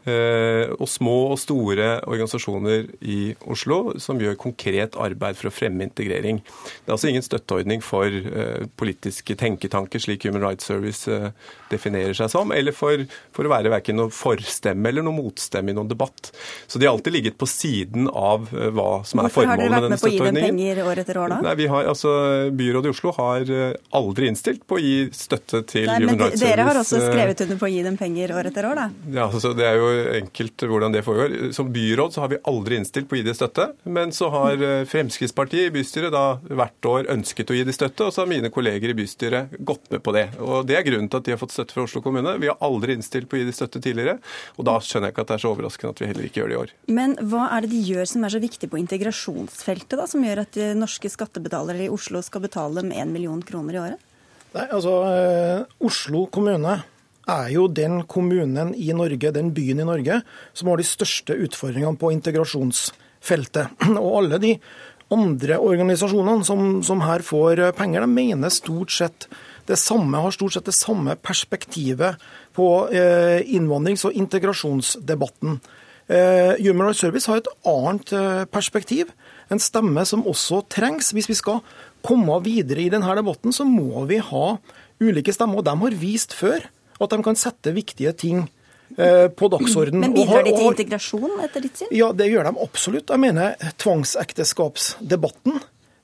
Eh, 0.10 0.72
og 0.80 0.88
små 0.90 1.16
og 1.34 1.40
store 1.42 1.88
organisasjoner 2.08 2.88
i 3.02 3.20
Oslo 3.50 3.96
som 4.02 4.20
gjør 4.22 4.38
konkret 4.40 4.98
arbeid 5.00 5.38
for 5.40 5.50
å 5.50 5.54
fremme 5.54 5.86
integrering. 5.86 6.42
Det 6.42 6.90
er 6.90 6.96
altså 6.96 7.10
ingen 7.12 7.26
støtteordning 7.26 7.84
for 7.86 8.08
eh, 8.08 8.68
politiske 8.80 9.36
tenketanker, 9.40 10.02
slik 10.02 10.26
Human 10.28 10.44
Rights 10.46 10.70
Service 10.70 11.10
eh, 11.12 11.30
definerer 11.72 12.16
seg 12.18 12.32
som, 12.32 12.54
eller 12.56 12.76
for, 12.76 13.04
for 13.36 13.48
å 13.48 13.54
være 13.54 13.74
verken 13.74 14.00
noen 14.00 14.14
forstemme 14.14 14.92
eller 14.92 15.06
noen 15.06 15.20
motstemme 15.20 15.74
i 15.74 15.78
noen 15.78 15.92
debatt. 15.92 16.32
Så 16.68 16.82
de 16.82 16.88
har 16.88 16.96
alltid 16.96 17.18
ligget 17.18 17.40
på 17.40 17.50
siden 17.50 18.10
av 18.10 18.50
hva 18.50 19.04
som 19.08 19.24
er 19.24 19.34
formålet 19.34 19.76
med 19.76 19.88
denne 19.90 20.00
støtteordningen. 20.00 20.00
Hvorfor 20.00 20.00
har 20.00 20.00
dere 20.00 20.00
vært 20.00 20.00
med 20.00 20.04
på 20.04 20.10
å 20.10 20.14
gi 20.14 20.22
dem 20.24 20.42
penger 20.48 20.84
år 20.86 21.04
etter 21.04 21.22
år, 21.22 21.36
da? 21.36 21.40
Nei, 21.50 21.56
vi 21.60 21.70
har, 21.74 21.92
altså, 21.94 22.16
Byrådet 22.60 22.90
i 22.90 22.96
Oslo 22.96 23.14
har 23.20 23.54
aldri 24.00 24.32
innstilt 24.32 24.66
på 24.70 24.80
å 24.80 24.84
gi 24.84 24.96
støtte 25.16 25.64
til 25.70 25.90
Nei, 25.90 26.00
Human 26.02 26.24
Rights 26.24 26.40
Service. 26.40 26.46
Dere 26.46 26.68
har 26.70 26.82
også 26.82 27.04
skrevet 27.04 27.46
under 27.46 27.60
på 27.62 27.70
å 27.70 27.74
gi 27.74 27.84
dem 27.86 28.00
penger 28.00 28.36
år 28.40 28.50
etter 28.52 28.70
år, 28.70 28.84
da? 28.84 28.88
Ja, 29.14 29.28
altså, 29.30 29.54
det 29.58 29.68
er 29.68 29.80
jo 29.80 29.90
enkelt 30.20 30.66
hvordan 30.70 30.94
det 30.94 31.04
foregår. 31.06 31.52
Som 31.56 31.72
byråd 31.74 32.16
så 32.16 32.24
har 32.24 32.32
vi 32.34 32.40
aldri 32.50 32.80
innstilt 32.80 33.10
på 33.10 33.18
å 33.18 33.20
gi 33.20 33.26
det 33.28 33.36
støtte, 33.38 33.70
men 33.84 34.14
så 34.16 34.30
har 34.34 34.64
eh, 34.66 34.84
Fremskrittspartiet 34.90 35.70
i 35.70 35.74
bystyret 35.76 36.14
da 36.16 36.40
hvert 36.44 36.90
år 36.90 37.12
ønsket 37.14 37.54
å 37.54 37.58
gi 37.58 37.66
det 37.68 37.76
støtte, 37.78 38.08
og 38.08 38.16
så 38.16 38.24
har 38.24 38.32
mine 38.32 38.52
kolleger 38.54 38.94
i 38.94 38.98
bystyret 38.98 39.56
gått 39.60 39.92
med 39.94 40.04
på 40.06 40.16
det. 40.16 40.26
Og 40.40 40.68
Det 40.70 40.78
er 40.80 40.86
grunnen 40.88 41.10
til 41.12 41.22
at 41.22 41.30
de 41.30 41.36
har 41.36 41.42
fått 41.42 41.56
støtte 41.56 41.78
fra 41.78 41.86
Oslo 41.88 42.04
kommune. 42.06 42.36
Vi 42.42 42.52
har 42.52 42.60
aldri 42.66 42.98
innstilt 42.98 43.30
på 43.30 43.38
å 43.38 43.42
gi 43.42 43.48
det 43.50 43.56
støtte 43.58 43.82
tidligere, 43.84 44.20
og 44.58 44.68
da 44.70 44.78
skjønner 44.84 45.10
jeg 45.10 45.18
ikke 45.18 45.26
at 45.28 45.32
det 45.32 45.38
er 45.40 45.46
så 45.46 45.54
overraskende 45.54 45.96
at 45.96 46.04
vi 46.04 46.12
heller 46.12 46.30
ikke 46.30 46.44
gjør 46.44 46.52
det 46.52 46.58
i 46.58 46.62
år. 46.64 46.76
Men 47.00 47.18
hva 47.32 47.48
er 47.56 47.66
det 47.66 47.74
de 47.74 47.82
gjør 47.94 48.12
som 48.14 48.26
er 48.26 48.36
så 48.36 48.44
viktig 48.44 48.70
på 48.72 48.82
integrasjonsfeltet, 48.82 49.98
da, 50.00 50.08
som 50.10 50.24
gjør 50.26 50.44
at 50.46 50.62
norske 50.78 51.12
skattebetalere 51.12 51.88
i 51.88 51.92
Oslo 51.94 52.22
skal 52.26 52.46
betale 52.46 52.86
med 52.86 53.00
1 53.00 53.12
million 53.16 53.42
kroner 53.46 53.78
i 53.78 53.84
året? 53.88 54.06
Nei, 54.50 54.66
altså, 54.74 54.94
eh, 55.06 55.68
Oslo 55.86 56.26
kommune 56.34 56.80
er 57.30 57.50
jo 57.54 57.68
den 57.72 58.04
kommunen 58.10 58.74
i 58.76 58.92
Norge, 58.96 59.34
den 59.36 59.54
byen 59.56 59.84
i 59.84 59.88
Norge, 59.88 60.22
som 60.54 60.72
har 60.72 60.80
de 60.82 60.88
største 60.88 61.38
utfordringene 61.46 62.00
på 62.00 62.14
integrasjonsfeltet. 62.16 63.76
Og 64.02 64.10
alle 64.24 64.42
de 64.42 64.56
andre 65.14 65.58
organisasjonene 65.62 66.46
som, 66.46 66.82
som 66.86 67.02
her 67.02 67.24
får 67.26 67.64
penger, 67.78 68.06
de 68.06 68.14
mener 68.14 68.54
stort 68.54 68.94
sett 68.94 69.30
det 69.70 69.78
samme, 69.78 70.18
har 70.18 70.34
stort 70.34 70.56
sett 70.56 70.70
det 70.70 70.78
samme 70.78 71.16
perspektivet 71.22 72.22
på 72.58 72.68
eh, 72.90 73.46
innvandrings- 73.54 74.06
og 74.10 74.18
integrasjonsdebatten. 74.18 75.60
Eh, 76.10 76.56
Human 76.66 76.88
Rights 76.88 77.04
Service 77.04 77.30
har 77.30 77.42
et 77.42 77.52
annet 77.70 78.14
eh, 78.18 78.46
perspektiv, 78.50 79.14
en 79.54 79.62
stemme 79.62 80.06
som 80.10 80.26
også 80.30 80.64
trengs. 80.74 81.12
Hvis 81.14 81.30
vi 81.30 81.38
skal 81.38 81.62
komme 82.06 82.38
videre 82.46 82.82
i 82.82 82.90
denne 82.90 83.18
debatten, 83.18 83.54
så 83.54 83.66
må 83.66 84.06
vi 84.10 84.18
ha 84.22 84.46
ulike 85.02 85.34
stemmer. 85.34 85.62
Og 85.62 85.68
de 85.70 85.76
har 85.84 86.02
vist 86.02 86.34
før 86.38 86.66
at 87.00 87.16
de 87.16 87.20
kan 87.26 87.40
sette 87.40 87.74
viktige 87.76 88.14
ting 88.18 88.44
eh, 88.98 89.28
på 89.32 89.50
dagsordenen. 89.52 90.08
Men 90.08 90.16
bidrar 90.18 90.46
de 90.46 90.54
til 90.56 90.70
integrasjon, 90.72 91.36
etter 91.46 91.66
ditt 91.66 91.84
syn? 91.84 91.92
Ja, 91.96 92.12
det 92.16 92.30
gjør 92.32 92.50
de 92.50 92.56
absolutt. 92.68 93.12
Jeg 93.12 93.24
mener 93.24 93.74
tvangsekteskapsdebatten. 93.82 95.60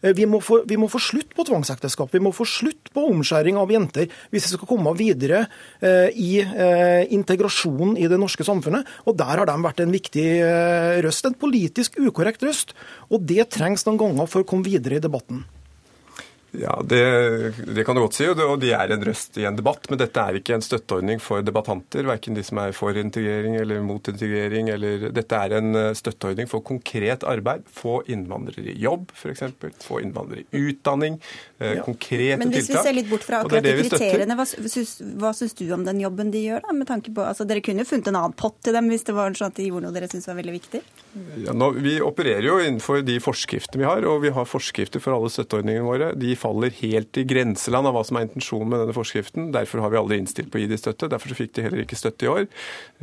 Eh, 0.05 0.13
vi 0.15 0.27
må, 0.29 0.39
få, 0.43 0.61
vi 0.67 0.77
må, 0.79 0.89
få, 0.91 1.01
slutt 1.01 1.33
på 1.35 1.45
tvangsekteskap, 1.47 2.13
vi 2.13 2.21
må 2.23 2.31
få 2.35 2.47
slutt 2.49 2.91
på 2.95 3.07
omskjæring 3.09 3.57
av 3.59 3.71
jenter 3.73 4.09
hvis 4.33 4.47
vi 4.47 4.53
skal 4.53 4.69
komme 4.69 4.93
videre 4.97 5.45
eh, 5.79 6.11
i 6.13 6.31
eh, 6.43 7.03
integrasjonen 7.15 7.97
i 7.99 8.09
det 8.11 8.19
norske 8.21 8.45
samfunnet. 8.47 8.87
Og 9.09 9.17
Der 9.19 9.41
har 9.41 9.49
de 9.49 9.57
vært 9.65 9.83
en 9.83 9.95
viktig 9.95 10.27
eh, 10.45 11.01
røst, 11.05 11.27
en 11.27 11.37
politisk 11.39 11.99
ukorrekt 11.99 12.45
røst. 12.45 12.75
Og 13.09 13.25
det 13.25 13.49
trengs 13.55 13.85
noen 13.87 14.01
ganger 14.01 14.31
for 14.31 14.45
å 14.45 14.49
komme 14.49 14.67
videre 14.67 14.99
i 14.99 15.03
debatten. 15.03 15.45
Ja, 16.62 16.75
det, 16.83 17.01
det, 17.67 17.85
kan 17.88 17.97
du 17.97 18.03
godt 18.03 18.17
si, 18.17 18.27
og 18.29 18.59
de 18.62 18.71
er 18.75 18.93
en 18.95 19.05
røst 19.07 19.39
i 19.39 19.45
en 19.47 19.57
debatt. 19.57 19.88
Men 19.91 20.01
dette 20.01 20.21
er 20.21 20.39
ikke 20.39 20.57
en 20.57 20.65
støtteordning 20.65 21.24
for 21.24 21.45
debattanter, 21.45 22.07
verken 22.09 22.38
de 22.38 22.43
som 22.45 22.59
er 22.63 22.75
for 22.75 22.97
integrering 23.00 23.57
eller 23.62 23.81
mot 23.85 24.12
integrering. 24.12 24.71
Eller, 24.74 25.07
dette 25.15 25.39
er 25.39 25.57
en 25.59 25.79
eh, 25.79 25.91
støtteordning 25.97 26.51
for 26.51 26.65
konkret 26.65 27.25
arbeid. 27.27 27.65
Få 27.71 28.01
innvandrere 28.12 28.74
i 28.74 28.77
jobb, 28.83 29.13
f.eks. 29.15 29.45
Få 29.85 30.01
innvandrere 30.03 30.45
i 30.45 30.65
utdanning. 30.71 31.19
Eh, 31.59 31.77
ja. 31.77 31.85
Konkrete 31.88 32.35
tiltak. 32.35 32.43
Men 32.43 32.53
hvis 32.55 32.69
vi 32.71 32.83
ser 32.83 32.95
litt 32.97 33.09
bort 33.09 33.25
fra 33.25 33.41
akkurat 33.43 33.63
de 33.63 33.75
kriteriene, 33.79 34.35
hva, 34.38 34.45
syns, 34.47 34.97
hva 35.19 35.31
syns 35.38 35.55
du 35.57 35.65
om 35.75 35.85
den 35.88 36.03
jobben 36.03 36.31
de 36.33 36.45
gjør? 36.50 36.65
da, 36.65 36.74
med 36.75 36.88
tanke 36.89 37.13
på, 37.13 37.24
altså 37.25 37.45
Dere 37.47 37.63
kunne 37.65 37.83
jo 37.83 37.89
funnet 37.89 38.12
en 38.12 38.19
annen 38.19 38.35
pott 38.38 38.57
til 38.65 38.75
dem 38.75 38.89
hvis 38.91 39.05
det 39.07 39.15
var 39.15 39.35
sånn 39.38 39.51
at 39.51 39.59
de 39.59 39.67
gjorde 39.69 39.88
noe 39.88 39.95
dere 39.95 40.09
syntes 40.12 40.29
var 40.29 40.39
veldig 40.39 40.55
viktig? 40.55 40.81
Ja, 41.45 41.53
nå, 41.55 41.69
vi 41.79 41.95
opererer 42.03 42.43
jo 42.43 42.57
innenfor 42.59 43.03
de 43.05 43.15
forskriftene 43.24 43.83
vi 43.83 43.88
har, 43.88 44.05
og 44.09 44.24
vi 44.25 44.33
har 44.35 44.47
forskrifter 44.50 45.03
for 45.03 45.15
alle 45.15 45.31
støtteordningene 45.31 45.88
våre. 45.88 46.09
De 46.19 46.33
faller 46.45 46.73
helt 46.81 47.17
i 47.17 47.25
grenseland 47.27 47.89
av 47.89 47.95
hva 47.97 48.03
som 48.05 48.19
er 48.19 48.27
intensjonen 48.27 48.71
med 48.71 48.83
denne 48.83 48.95
forskriften. 48.95 49.49
Derfor 49.55 49.83
har 49.83 49.93
vi 49.93 49.99
aldri 49.99 50.19
innstilt 50.21 50.51
på 50.53 50.59
å 50.59 50.63
gi 50.63 50.69
de 50.69 50.79
støtte. 50.79 51.09
Derfor 51.11 51.35
fikk 51.37 51.55
de 51.57 51.65
heller 51.65 51.83
ikke 51.83 51.99
støtte 51.99 52.27
i 52.27 52.31
år. 52.31 52.45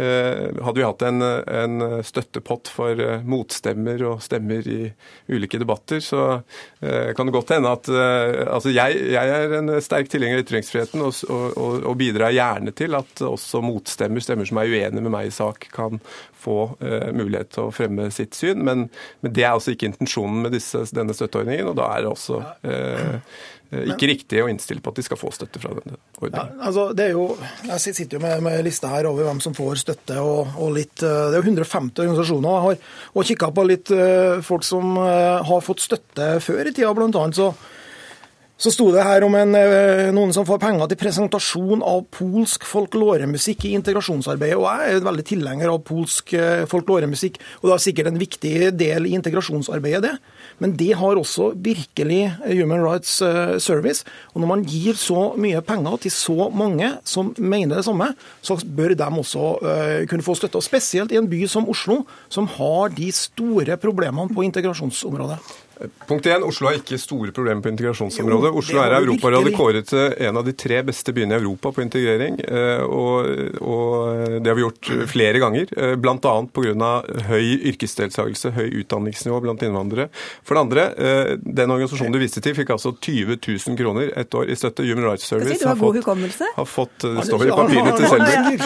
Eh, 0.00 0.62
hadde 0.62 0.78
vi 0.78 0.86
hatt 0.86 1.04
en, 1.08 1.22
en, 1.22 1.86
støttepott 2.06 2.70
for 2.72 2.98
eh, 3.02 3.24
motstemmer 3.28 4.02
og 4.08 4.22
stemmer 4.24 4.66
i 4.70 4.80
ulike 5.32 5.60
debatter, 5.60 6.02
så 6.04 6.22
eh, 6.80 7.12
kan 7.16 7.28
det 7.28 7.34
godt 7.34 7.54
hende 7.56 7.72
at 7.72 7.90
Altså, 7.92 8.70
jeg, 8.72 8.96
jeg 9.12 9.30
er 9.34 9.52
en 9.58 9.70
sterk 9.82 10.08
tilhenger 10.10 10.38
av 10.38 10.44
ytringsfriheten 10.44 11.02
og, 11.04 11.16
og, 11.32 11.82
og, 11.82 11.94
bidrar 11.98 12.34
gjerne 12.34 12.72
til 12.76 12.94
at 12.96 13.22
også 13.24 13.62
motstemmer, 13.64 14.22
stemmer 14.24 14.48
som 14.48 14.60
er 14.60 14.70
uenige 14.70 15.02
med 15.02 15.12
meg 15.12 15.28
i 15.28 15.34
sak, 15.34 15.66
kan 15.74 16.00
få 16.42 16.58
mulighet 17.14 17.52
til 17.54 17.68
å 17.68 17.72
fremme 17.74 18.08
sitt 18.14 18.36
syn. 18.38 18.62
Men, 18.66 18.86
men 19.22 19.34
det 19.34 19.46
er 19.46 19.54
altså 19.54 19.74
ikke 19.74 19.90
intensjonen 19.92 20.44
med 20.46 20.56
disse, 20.56 20.84
denne 20.94 21.14
støtteordningen, 21.16 21.70
og 21.70 21.76
da 21.78 21.88
er 21.94 22.04
det 22.04 22.10
også 22.12 22.40
eh, 22.66 23.40
ikke 23.94 24.08
riktig 24.10 24.42
å 24.42 24.48
innstille 24.52 24.82
på 24.84 24.92
at 24.92 24.98
de 25.00 25.04
skal 25.06 25.20
få 25.20 25.30
støtte 25.32 25.62
fra 25.62 25.72
denne 25.78 25.96
ordningen. 26.18 26.38
Ja, 26.52 26.66
altså 26.68 26.88
det 26.96 27.06
er 27.08 27.14
jo, 27.16 27.26
Jeg 27.68 27.96
sitter 27.98 28.18
jo 28.18 28.22
med, 28.24 28.42
med 28.44 28.64
lista 28.66 28.90
her 28.92 29.08
over 29.08 29.28
hvem 29.30 29.40
som 29.44 29.56
får 29.56 29.80
støtte. 29.84 30.18
og, 30.20 30.56
og 30.60 30.74
litt, 30.76 30.96
Det 31.00 31.32
er 31.32 31.38
jo 31.38 31.46
150 31.46 32.04
organisasjoner. 32.04 32.50
Jeg 32.52 32.66
har 32.66 32.82
og 33.12 33.30
kikka 33.30 33.52
på 33.56 33.68
litt 33.68 33.92
folk 34.44 34.66
som 34.66 34.96
har 34.98 35.64
fått 35.64 35.86
støtte 35.86 36.34
før 36.44 36.68
i 36.68 36.74
tida. 36.74 36.92
Blant 36.96 37.16
annet 37.16 37.38
så 37.38 37.52
så 38.62 38.70
sto 38.70 38.84
det 38.94 39.02
her 39.02 39.24
om 39.26 39.34
en, 39.34 39.56
eh, 39.58 40.12
noen 40.14 40.30
som 40.34 40.46
får 40.46 40.60
penger 40.62 40.86
til 40.90 40.98
presentasjon 41.00 41.80
av 41.82 42.04
polsk 42.14 42.62
folkloremusikk 42.62 43.64
i 43.66 43.72
integrasjonsarbeidet. 43.74 44.58
Og 44.60 44.68
jeg 44.70 44.92
er 44.94 45.06
veldig 45.08 45.24
tilhenger 45.26 45.72
av 45.72 45.80
polsk 45.82 46.34
eh, 46.38 46.62
folkloremusikk, 46.70 47.40
og 47.58 47.66
det 47.66 47.74
er 47.74 47.82
sikkert 47.82 48.10
en 48.12 48.20
viktig 48.20 48.54
del 48.78 49.08
i 49.08 49.16
integrasjonsarbeidet, 49.18 50.02
det. 50.02 50.12
Men 50.62 50.76
det 50.78 50.92
har 50.94 51.18
også 51.18 51.52
virkelig 51.58 52.20
Human 52.46 52.84
Rights 52.84 53.16
eh, 53.26 53.58
Service. 53.58 54.06
Og 54.34 54.44
når 54.44 54.52
man 54.52 54.62
gir 54.62 54.94
så 54.94 55.32
mye 55.34 55.60
penger 55.66 55.98
til 56.06 56.14
så 56.14 56.48
mange 56.54 56.92
som 57.02 57.34
mener 57.38 57.80
det 57.80 57.86
samme, 57.88 58.12
så 58.42 58.60
bør 58.62 58.94
de 58.94 59.10
også 59.24 60.06
kunne 60.08 60.22
få 60.22 60.36
støtte. 60.38 60.60
Og 60.60 60.62
spesielt 60.62 61.12
i 61.12 61.18
en 61.18 61.28
by 61.28 61.44
som 61.50 61.66
Oslo, 61.68 62.04
som 62.30 62.46
har 62.46 62.94
de 62.94 63.10
store 63.10 63.76
problemene 63.76 64.30
på 64.30 64.46
integrasjonsområdet. 64.46 65.38
Punkt 66.06 66.26
1. 66.26 66.42
Oslo 66.46 66.68
har 66.68 66.76
ikke 66.78 66.98
store 67.00 67.32
problemer 67.34 67.62
på 67.64 67.70
integrasjonsområdet. 67.72 68.52
Oslo 68.58 68.80
er 68.82 68.94
Europarådet 68.98 69.52
kåret 69.56 69.88
til 69.90 70.14
en 70.26 70.38
av 70.38 70.44
de 70.46 70.52
tre 70.54 70.80
beste 70.86 71.14
byene 71.14 71.34
i 71.34 71.40
Europa 71.40 71.72
på 71.74 71.82
integrering. 71.84 72.38
Eh, 72.42 72.82
og, 72.84 73.26
og 73.62 74.36
det 74.42 74.50
har 74.50 74.58
vi 74.58 74.64
gjort 74.64 74.90
flere 75.10 75.42
ganger, 75.42 75.72
eh, 75.76 75.94
bl.a. 76.00 76.34
pga. 76.54 76.92
høy 77.28 77.46
yrkesdeltakelse, 77.72 78.52
høy 78.56 78.68
utdanningsnivå 78.82 79.40
blant 79.44 79.64
innvandrere. 79.66 80.08
For 80.46 80.58
det 80.58 80.62
andre, 80.66 80.86
eh, 80.96 81.32
den 81.42 81.74
organisasjonen 81.74 82.14
du 82.14 82.20
viste 82.22 82.42
til, 82.44 82.56
fikk 82.58 82.74
altså 82.76 82.94
20 82.98 83.38
000 83.40 83.78
kroner 83.80 84.12
et 84.18 84.38
år 84.38 84.52
i 84.52 84.58
støtte. 84.58 84.86
Human 84.86 85.08
Rights 85.08 85.26
Service 85.30 85.62
har 85.66 85.78
fått, 85.78 86.02
har 86.56 86.68
fått 86.68 86.98
Det 87.06 87.26
står 87.26 87.46
i 87.46 87.52
papirene 87.56 87.96
til 87.98 88.06
Selbekk. 88.12 88.60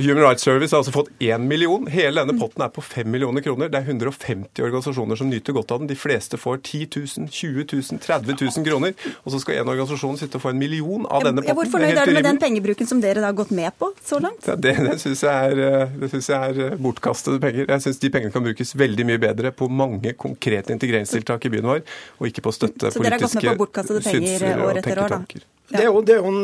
Human 0.00 0.24
Rights 0.24 0.46
Service 0.46 0.72
har 0.74 0.82
altså 0.82 0.94
fått 0.94 1.12
1 1.20 1.46
million. 1.50 1.86
Hele 1.90 2.24
denne 2.24 2.38
potten 2.40 2.64
er 2.64 2.72
på 2.74 2.82
5 2.84 3.10
millioner 3.10 3.44
kroner. 3.44 3.70
Det 3.70 3.78
er 3.82 3.90
150 3.90 4.64
organisasjoner 4.64 5.09
som 5.18 5.30
nyter 5.30 5.56
godt 5.56 5.72
av 5.74 5.82
den. 5.82 5.90
De 5.90 5.96
fleste 5.98 6.38
får 6.40 6.60
10 6.62 6.88
000, 6.96 7.28
20 7.30 7.66
000, 7.72 8.00
30 8.04 8.36
000 8.40 8.66
kroner. 8.66 8.94
Og 9.24 9.34
så 9.34 9.40
skal 9.42 9.60
en 9.60 9.72
organisasjon 9.72 10.18
sitte 10.20 10.38
og 10.38 10.44
få 10.44 10.54
en 10.54 10.60
million 10.60 11.06
av 11.08 11.24
denne 11.26 11.42
potten. 11.42 11.58
Hvor 11.58 11.72
fornøyd 11.74 11.98
er 12.02 12.10
du 12.10 12.16
med 12.16 12.28
den 12.28 12.40
pengebruken 12.42 12.90
som 12.90 13.02
dere 13.02 13.22
da 13.22 13.30
har 13.30 13.38
gått 13.38 13.54
med 13.54 13.74
på 13.80 13.92
så 14.04 14.20
langt? 14.22 14.46
Ja, 14.46 14.56
det 14.56 14.76
det 14.80 14.98
syns 15.02 15.22
jeg, 15.24 16.08
synes 16.10 16.28
jeg 16.30 16.50
er 16.50 16.60
eh, 16.66 16.76
bortkastede 16.80 17.40
penger. 17.42 17.68
Jeg 17.68 17.84
syns 17.86 18.02
de 18.02 18.10
pengene 18.12 18.34
kan 18.34 18.44
brukes 18.44 18.74
veldig 18.78 19.06
mye 19.08 19.22
bedre 19.22 19.54
på 19.54 19.68
mange 19.70 20.14
konkrete 20.18 20.74
integreringstiltak 20.76 21.46
i 21.46 21.54
byen 21.54 21.70
vår, 21.70 21.82
og 22.18 22.30
ikke 22.30 22.44
på 22.46 22.52
å 22.52 22.56
støtte 22.56 22.90
politiske 22.90 22.98
Så 22.98 23.06
dere 23.06 23.18
har 23.18 23.24
gått 23.26 23.38
med 23.40 23.50
på 23.50 23.64
bortkastede 23.64 24.04
penger 24.06 24.66
år 24.66 24.82
etter 24.82 25.02
år, 25.04 25.16
da? 25.16 25.46
Det 25.70 25.84
er, 25.84 25.86
jo, 25.86 26.00
det, 26.02 26.16
er 26.18 26.24
en, 26.26 26.38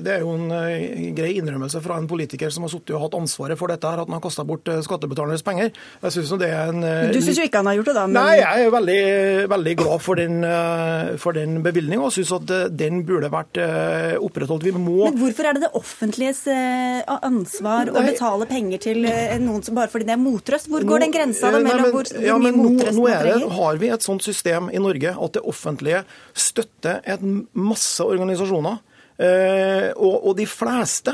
det 0.00 0.08
er, 0.08 0.22
jo, 0.24 0.30
en, 0.38 0.52
eh, 0.56 1.10
grei 1.12 1.34
innrømmelse 1.36 1.82
fra 1.84 1.98
en 2.00 2.06
politiker 2.08 2.48
som 2.52 2.64
har 2.64 2.70
sittet 2.72 2.94
og 2.96 3.02
hatt 3.04 3.16
ansvaret 3.18 3.58
for 3.60 3.68
dette, 3.68 3.84
her, 3.84 4.00
at 4.00 4.08
han 4.08 4.16
har 4.16 4.22
kasta 4.24 4.44
bort 4.48 4.70
eh, 4.72 4.78
skattebetalernes 4.86 5.44
penger. 5.44 5.68
Jeg 6.00 6.14
synes 6.14 6.32
det 6.40 6.48
er 6.48 6.72
en... 6.72 6.86
Du 7.12 7.18
syns 7.20 7.42
jo 7.42 7.44
ikke 7.44 7.60
han 7.60 7.68
har 7.68 7.76
gjort 7.76 7.90
det, 7.90 7.96
da? 7.98 8.04
Men... 8.08 8.16
Nei, 8.16 8.38
jeg 8.40 8.64
er 8.64 8.72
veldig, 8.72 9.02
veldig 9.52 9.74
glad 9.82 10.04
for 10.04 10.20
den, 10.20 10.46
for 11.20 11.36
den 11.36 11.58
bevilgninga 11.66 12.06
og 12.08 12.14
syns 12.16 12.32
at 12.38 12.54
den 12.72 13.02
burde 13.08 13.28
vært 13.32 13.60
opprettholdt. 14.16 14.64
Vi 14.64 14.72
må 14.72 15.10
Men 15.10 15.20
hvorfor 15.20 15.50
er 15.50 15.58
det 15.58 15.66
det 15.66 15.72
offentliges 15.76 16.40
ansvar 17.20 17.92
å 17.92 18.06
betale 18.06 18.48
penger 18.48 18.84
til 18.86 19.04
noen 19.44 19.60
som 19.66 19.76
bare 19.76 19.92
fordi 19.92 20.08
det 20.08 20.16
er 20.16 20.22
motrøst? 20.22 20.72
Hvor 20.72 20.88
går 20.88 21.04
den 21.04 21.14
grensa 21.18 21.52
da, 21.52 21.60
mellom 21.66 21.92
hvor, 21.92 22.08
hvor 22.08 22.24
ja, 22.30 22.40
mye 22.40 22.56
motrøst 22.56 22.96
man 22.96 23.12
trenger? 23.26 23.44
Nå 23.44 23.52
har 23.60 23.84
vi 23.84 23.92
et 23.92 24.08
sånt 24.08 24.24
system 24.24 24.72
i 24.72 24.80
Norge 24.80 25.12
at 25.12 25.36
det 25.36 25.44
offentlige 25.52 26.02
støtter 26.48 27.04
et 27.04 27.28
masse 27.52 28.08
organisasjoner 28.08 28.69
Eh, 28.69 28.69
og, 29.20 30.14
og 30.30 30.36
de 30.38 30.46
fleste 30.48 31.12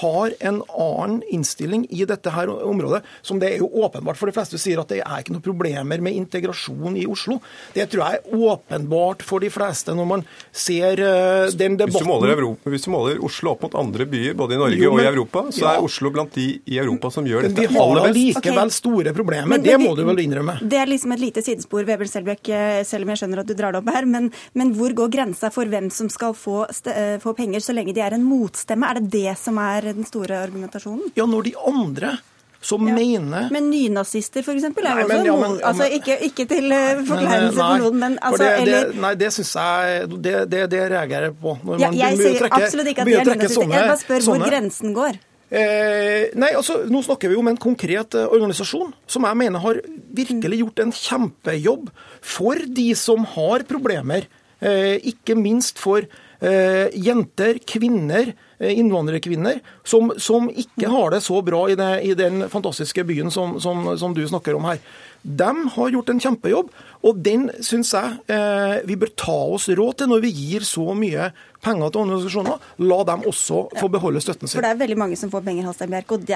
har 0.00 0.32
en 0.40 0.62
annen 0.68 1.22
innstilling 1.30 1.86
i 1.90 2.04
dette 2.08 2.32
her 2.32 2.50
området, 2.50 3.02
som 3.22 3.40
det 3.40 3.52
er 3.52 3.62
jo 3.62 3.68
åpenbart 3.84 4.16
for 4.16 4.30
de 4.30 4.34
fleste 4.36 4.60
sier 4.60 4.80
at 4.80 4.90
det 4.92 5.02
er 5.02 5.20
ikke 5.20 5.34
noen 5.34 5.44
problemer 5.44 6.02
med 6.04 6.16
integrasjon 6.16 6.96
i 6.96 7.04
Oslo. 7.10 7.38
Det 7.74 7.88
tror 7.92 8.04
jeg 8.06 8.20
er 8.20 8.46
åpenbart 8.52 9.24
for 9.26 9.44
de 9.44 9.50
fleste 9.52 9.94
når 9.96 10.08
man 10.08 10.24
ser 10.48 11.02
uh, 11.02 11.52
den 11.52 11.76
debatten. 11.76 11.98
Hvis 11.98 12.06
du, 12.06 12.08
måler 12.08 12.34
Europa, 12.36 12.72
hvis 12.72 12.86
du 12.86 12.90
måler 12.94 13.20
Oslo 13.24 13.52
opp 13.52 13.66
mot 13.66 13.76
andre 13.82 14.06
byer, 14.08 14.36
både 14.38 14.56
i 14.56 14.60
Norge 14.62 14.80
jo, 14.80 14.94
men, 14.94 15.02
og 15.02 15.04
i 15.04 15.10
Europa, 15.12 15.44
så 15.52 15.64
ja. 15.66 15.74
er 15.76 15.86
Oslo 15.88 16.12
blant 16.14 16.32
de 16.38 16.48
i 16.64 16.80
Europa 16.80 17.12
som 17.12 17.28
gjør 17.28 17.48
dette 17.48 17.68
aller 17.68 18.08
best. 18.08 18.16
Vi 18.16 18.24
har 18.24 18.40
likevel 18.40 18.62
okay. 18.64 18.76
store 18.78 19.14
problemer, 19.16 19.52
men, 19.52 19.66
det 19.66 19.76
må 19.82 19.92
du 19.98 20.04
vel 20.08 20.24
innrømme. 20.24 20.56
Det 20.62 20.80
er 20.80 20.90
liksom 20.90 21.12
et 21.16 21.24
lite 21.26 21.44
sidespor, 21.44 21.84
Vebel 21.88 22.10
Selbekk, 22.10 22.48
eh, 22.48 22.80
selv 22.88 23.06
om 23.06 23.12
jeg 23.12 23.22
skjønner 23.22 23.44
at 23.44 23.50
du 23.50 23.54
drar 23.58 23.76
det 23.76 23.82
opp 23.82 23.92
her. 23.92 24.08
Men, 24.08 24.30
men 24.58 24.72
hvor 24.78 24.94
går 24.96 25.12
grensa 25.12 25.52
for 25.52 25.68
hvem 25.68 25.90
som 25.92 26.08
skal 26.12 26.36
få, 26.38 26.64
uh, 26.64 27.16
få 27.22 27.36
penger 27.36 27.64
så 27.64 27.76
lenge 27.76 27.94
de 27.96 28.04
er 28.04 28.16
en 28.16 28.24
motstemme? 28.24 28.88
Er 28.88 29.00
det 29.00 29.12
det 29.12 29.36
som 29.40 29.60
er 29.60 29.81
den 29.82 30.06
store 30.06 30.38
argumentasjonen? 30.42 31.10
Ja, 31.18 31.26
når 31.26 31.50
de 31.50 31.56
andre 31.66 32.16
som 32.62 32.88
ja. 32.88 32.94
mener 32.94 33.48
Men 33.50 33.70
nynazister, 33.70 34.42
f.eks., 34.42 34.64
er 34.64 34.70
også 34.70 35.18
ja, 35.26 35.34
men, 35.36 35.56
altså, 35.66 35.88
ikke, 35.90 36.18
ikke, 36.28 36.46
til 36.50 36.70
uh, 36.70 37.02
forkleinelse 37.08 37.58
for 37.58 37.82
noen, 37.82 37.98
men 37.98 38.16
altså, 38.22 38.44
det, 38.44 38.68
det, 38.68 39.00
Nei, 39.02 39.12
det 39.18 39.32
syns 39.34 39.52
jeg 39.58 40.06
Det, 40.12 40.34
det, 40.52 40.62
det 40.70 40.82
reagerer 40.92 41.28
jeg 41.30 41.36
på. 41.42 41.56
Når 41.66 41.82
ja, 41.82 41.90
jeg 42.04 42.20
sier 42.20 42.38
trekke, 42.44 42.62
absolutt 42.62 42.92
ikke 42.92 43.04
at 43.04 43.10
de 43.10 43.16
er 43.18 43.30
nynazister. 43.32 43.74
Jeg 43.74 43.90
bare 43.90 44.00
spør 44.04 44.26
sånne. 44.26 44.44
hvor 44.44 44.54
grensen 44.54 44.96
går. 44.96 45.18
Eh, 45.52 46.30
nei, 46.40 46.52
altså, 46.56 46.78
Nå 46.88 47.02
snakker 47.04 47.28
vi 47.28 47.36
om 47.36 47.50
en 47.50 47.58
konkret 47.60 48.16
eh, 48.16 48.30
organisasjon 48.38 48.94
som 49.10 49.26
jeg 49.28 49.40
mener 49.42 49.60
har 49.60 49.82
virkelig 50.22 50.62
gjort 50.62 50.84
en 50.86 50.94
kjempejobb 50.96 51.90
for 52.24 52.62
de 52.78 52.86
som 52.96 53.26
har 53.34 53.66
problemer. 53.68 54.30
Eh, 54.62 54.96
ikke 55.12 55.36
minst 55.36 55.82
for 55.82 56.06
eh, 56.06 56.86
jenter, 56.94 57.60
kvinner, 57.68 58.32
Eh, 58.32 58.51
innvandrerkvinner 58.70 59.60
som, 59.84 60.12
som, 60.18 60.48
ikke 60.50 60.90
har 60.92 61.10
det 61.10 61.22
så 61.24 61.40
bra 61.42 61.64
i, 61.70 61.76
det, 61.78 61.90
i 62.06 62.14
den 62.18 62.46
fantastiske 62.52 63.04
byen 63.08 63.30
som, 63.30 63.58
som, 63.60 63.84
som, 63.98 64.14
du 64.14 64.22
snakker 64.28 64.54
om 64.58 64.68
her. 64.70 64.78
De 65.22 65.50
har 65.74 65.90
gjort 65.94 66.10
en 66.12 66.22
kjempejobb, 66.22 66.70
og 67.02 67.22
den 67.24 67.48
syns 67.64 67.92
jeg 67.96 68.18
eh, 68.32 68.82
vi 68.88 68.98
bør 69.00 69.14
ta 69.18 69.38
oss 69.56 69.68
råd 69.72 70.02
til 70.02 70.12
når 70.12 70.22
vi 70.26 70.34
gir 70.34 70.66
så 70.66 70.92
mye 70.96 71.32
penger 71.62 71.92
til 71.92 72.02
organisasjoner, 72.02 72.62
la 72.82 72.98
dem 73.06 73.24
også 73.30 73.60
få 73.78 73.88
beholde 73.92 74.20
støtten 74.22 74.50
sin. 74.50 74.58
For 74.58 74.66
det 74.66 74.72
er 74.74 74.80
veldig 74.80 74.98
mange 74.98 75.18
som 75.18 75.30
får 75.32 75.44
penger, 75.46 75.66
Halstein 75.68 75.92
Bjerke, 75.92 76.16
og, 76.18 76.32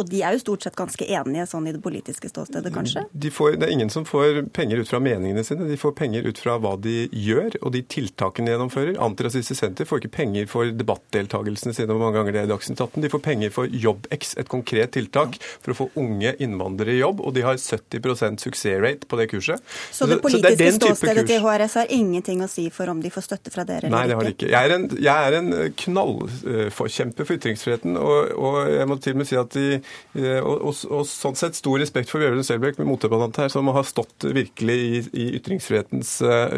og 0.00 0.08
de 0.08 0.22
er 0.24 0.36
jo 0.36 0.40
stort 0.40 0.64
sett 0.64 0.78
ganske 0.78 1.04
enige 1.04 1.46
sånn 1.50 1.68
i 1.68 1.74
det 1.76 1.82
politiske 1.84 2.30
ståstedet, 2.32 2.72
kanskje? 2.74 3.04
De 3.12 3.32
får, 3.34 3.58
det 3.60 3.68
er 3.68 3.74
ingen 3.76 3.92
som 3.92 4.06
får 4.08 4.40
penger 4.56 4.80
ut 4.80 4.90
fra 4.90 5.02
meningene 5.04 5.44
sine, 5.44 5.68
de 5.68 5.78
får 5.80 5.94
penger 5.98 6.28
ut 6.28 6.40
fra 6.40 6.56
hva 6.62 6.74
de 6.80 6.96
gjør 7.12 7.58
og 7.60 7.74
de 7.76 7.84
tiltakene 7.94 8.48
de 8.48 8.54
gjennomfører. 8.56 8.96
Antirasistisk 9.04 9.60
Senter 9.60 9.88
får 9.88 10.02
ikke 10.02 10.14
penger 10.16 10.48
for 10.50 10.72
debattdeltakelsene 10.72 11.76
sine, 11.76 11.92
hvor 11.92 12.06
mange 12.06 12.18
ganger 12.18 12.36
det 12.36 12.42
er 12.44 12.48
i 12.48 12.52
Dagsnytt 12.54 12.80
18. 12.80 13.04
De 13.04 13.12
får 13.12 13.24
penger 13.24 13.52
for 13.54 13.68
JobbX, 13.68 14.34
et 14.40 14.52
konkret 14.52 14.94
tiltak 14.96 15.36
for 15.58 15.74
å 15.74 15.78
få 15.82 15.90
unge 16.00 16.34
innvandrere 16.42 16.96
i 16.96 17.02
jobb, 17.02 17.20
og 17.20 17.36
de 17.36 17.44
har 17.44 17.60
70% 17.60 18.42
suksessrate 18.48 19.08
på 19.10 19.20
det 19.20 19.28
kurset. 19.34 19.60
Så 19.94 20.06
det 20.10 20.18
politiske 20.22 20.56
så 20.56 20.64
det 20.64 20.72
ståstedet 20.74 21.24
til 21.28 21.42
HRS 21.44 21.76
har 21.78 21.92
ingenting 21.94 22.40
å 22.42 22.48
si 22.50 22.66
for 22.74 22.90
om 22.90 22.98
de 23.02 23.10
får 23.14 23.28
støtte 23.28 23.52
fra 23.54 23.62
dere? 23.68 23.90
Nei, 23.92 24.02
det 24.10 24.16
har 24.18 24.26
de 24.26 24.32
ikke. 24.34 24.48
Jeg 24.50 24.70
er 24.70 24.74
en, 24.74 24.86
jeg 24.90 25.28
er 25.28 25.36
en 25.38 25.50
knallforkjemper 25.84 27.28
for 27.28 27.38
ytringsfriheten, 27.38 27.98
og, 28.00 28.32
og, 28.34 28.58
jeg 28.74 28.88
må 28.90 28.98
til 28.98 29.14
og 29.14 29.20
med 29.20 29.28
si 29.30 29.38
at 29.38 29.54
de 29.54 29.68
eh, 29.76 30.40
og, 30.40 30.64
og, 30.70 30.80
og 30.98 31.06
sånn 31.06 31.38
sett 31.38 31.58
stor 31.58 31.78
respekt 31.78 32.10
for 32.10 32.24
Bjørgen 32.24 32.46
Selbekk, 32.46 32.80
med 32.80 32.90
motdebattant 32.90 33.38
her, 33.44 33.52
som 33.54 33.70
har 33.70 33.86
stått 33.86 34.26
virkelig 34.26 34.76
i, 34.82 35.04
i 35.14 35.28
ytringsfrihetens 35.38 36.16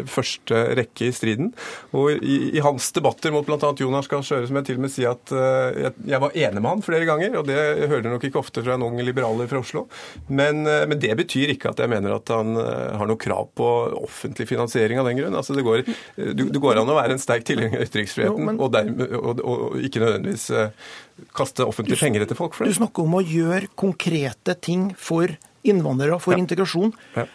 første 0.09 0.63
rekke 0.79 1.11
i 1.11 1.13
striden. 1.13 1.53
Og 1.97 2.17
i, 2.17 2.39
i 2.57 2.65
hans 2.65 2.89
debatter 2.95 3.33
mot 3.35 3.45
bl.a. 3.45 3.71
Jonas 3.77 4.09
Gahr 4.09 4.25
Støre, 4.25 4.49
som 4.49 4.57
jeg 4.57 4.69
til 4.71 4.81
og 4.81 4.85
med 4.87 4.93
sier 4.93 5.13
at 5.13 5.33
jeg, 5.77 5.93
jeg, 6.09 6.21
var 6.23 6.33
enig 6.33 6.63
med 6.63 6.71
han 6.71 6.83
flere 6.85 7.05
ganger, 7.09 7.37
og 7.37 7.45
det 7.49 7.59
hører 7.85 8.05
du 8.05 8.11
nok 8.15 8.25
ikke 8.27 8.41
ofte 8.41 8.65
fra 8.65 8.77
en 8.77 8.87
ung 8.87 8.97
liberaler 9.03 9.49
fra 9.51 9.61
Oslo. 9.61 9.85
Men, 10.27 10.65
men, 10.65 10.97
det 10.97 11.13
betyr 11.19 11.53
ikke 11.53 11.75
at 11.75 11.83
jeg 11.83 11.93
mener 11.93 12.17
at 12.17 12.33
han 12.33 12.57
har 12.57 13.05
noe 13.05 13.26
krav 13.27 13.51
på 13.57 13.69
offentlig 14.01 14.49
finansiering 14.49 15.03
av 15.03 15.11
den 15.11 15.21
grunn. 15.21 15.37
Altså, 15.37 15.55
det, 15.57 15.67
går, 15.67 15.85
du, 16.17 16.47
det 16.49 16.63
går 16.63 16.81
an 16.81 16.95
å 16.95 16.97
være 16.97 17.17
en 17.17 17.21
sterk 17.21 17.45
tilhenger 17.47 17.77
av 17.77 17.87
ytringsfrihet 17.87 18.07
ytringsfriheten, 18.07 18.57
jo, 18.57 18.63
og, 18.63 18.71
dermed, 18.73 19.15
og, 19.17 19.41
og, 19.43 19.79
ikke 19.83 20.03
nødvendigvis 20.03 20.49
uh, 20.53 20.69
kaste 21.37 21.65
offentlige 21.67 21.99
penger 22.01 22.25
etter 22.25 22.39
folk 22.39 22.55
for 22.55 22.65
det. 22.65 22.75
Du 22.75 22.81
snakker 22.81 23.07
om 23.07 23.17
å 23.19 23.25
gjøre 23.25 23.73
konkrete 23.79 24.57
ting 24.59 24.91
for 24.97 25.33
innvandrere, 25.67 26.19
for 26.23 26.35
ja. 26.35 26.41
integrasjon. 26.43 26.93
Ja. 27.17 27.27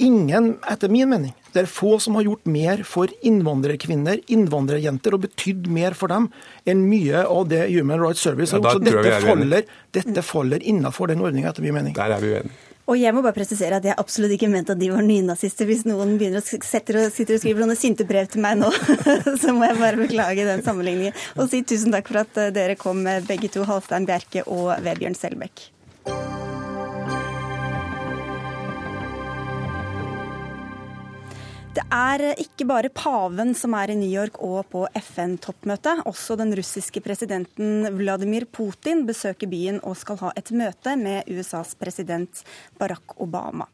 Ingen, 0.00 0.54
etter 0.70 0.88
min 0.88 1.10
mening, 1.10 1.34
det 1.52 1.66
er 1.66 1.68
få 1.68 1.98
som 2.00 2.16
har 2.16 2.24
gjort 2.24 2.46
mer 2.48 2.80
for 2.88 3.10
innvandrerkvinner, 3.26 4.22
innvandrerjenter, 4.32 5.16
og 5.16 5.26
betydd 5.26 5.68
mer 5.72 5.96
for 5.98 6.12
dem 6.12 6.30
enn 6.68 6.86
mye 6.88 7.26
av 7.26 7.50
det 7.50 7.66
Human 7.68 8.00
Rights 8.00 8.24
Service 8.24 8.54
har 8.56 8.62
gjort. 8.62 8.80
Så 8.80 8.86
dette 8.86 9.20
faller, 9.26 9.68
dette 9.92 10.24
faller 10.24 10.64
innafor 10.72 11.12
den 11.12 11.20
ordninga, 11.20 11.52
etter 11.52 11.66
min 11.66 11.76
mening. 11.76 11.96
Der 11.98 12.16
er 12.16 12.24
vi 12.24 12.32
uenige. 12.32 12.69
Og 12.88 12.98
jeg 12.98 13.14
må 13.14 13.22
bare 13.22 13.36
presisere 13.36 13.78
at 13.78 13.86
jeg 13.86 13.98
absolutt 14.00 14.34
ikke 14.34 14.48
mente 14.50 14.74
at 14.74 14.80
de 14.80 14.88
var 14.90 15.04
nynazister. 15.06 15.68
Hvis 15.68 15.84
noen 15.86 16.16
begynner 16.20 16.42
å 16.42 16.60
sitter 16.66 17.00
og, 17.02 17.10
skriver 17.14 17.62
noen 17.62 17.78
sinte 17.78 18.06
brev 18.08 18.30
til 18.30 18.42
meg 18.44 18.58
nå, 18.62 18.70
så 19.42 19.54
må 19.54 19.68
jeg 19.68 19.80
bare 19.82 20.00
beklage 20.00 20.48
den 20.48 20.64
sammenligningen. 20.66 21.18
Og 21.36 21.50
si 21.52 21.62
tusen 21.62 21.94
takk 21.94 22.10
for 22.10 22.24
at 22.24 22.40
eh, 22.40 22.54
dere 22.54 22.78
kom, 22.80 23.04
begge 23.28 23.52
to, 23.52 23.66
Halstein 23.68 24.08
Bjerke 24.08 24.46
og 24.50 24.72
Vebjørn 24.86 25.18
Selbekk. 25.18 25.68
Det 31.70 31.84
er 31.94 32.22
ikke 32.42 32.64
bare 32.66 32.88
paven 32.90 33.52
som 33.54 33.76
er 33.78 33.92
i 33.92 33.94
New 33.94 34.10
York 34.10 34.40
og 34.42 34.64
på 34.72 34.80
FN-toppmøtet. 34.98 36.00
Også 36.10 36.34
den 36.34 36.50
russiske 36.58 36.98
presidenten 37.04 37.86
Vladimir 37.94 38.48
Putin 38.50 39.04
besøker 39.06 39.46
byen 39.46 39.78
og 39.86 39.94
skal 40.00 40.18
ha 40.18 40.32
et 40.34 40.50
møte 40.50 40.96
med 40.98 41.30
USAs 41.30 41.76
president 41.78 42.42
Barack 42.80 43.14
Obama. 43.22 43.68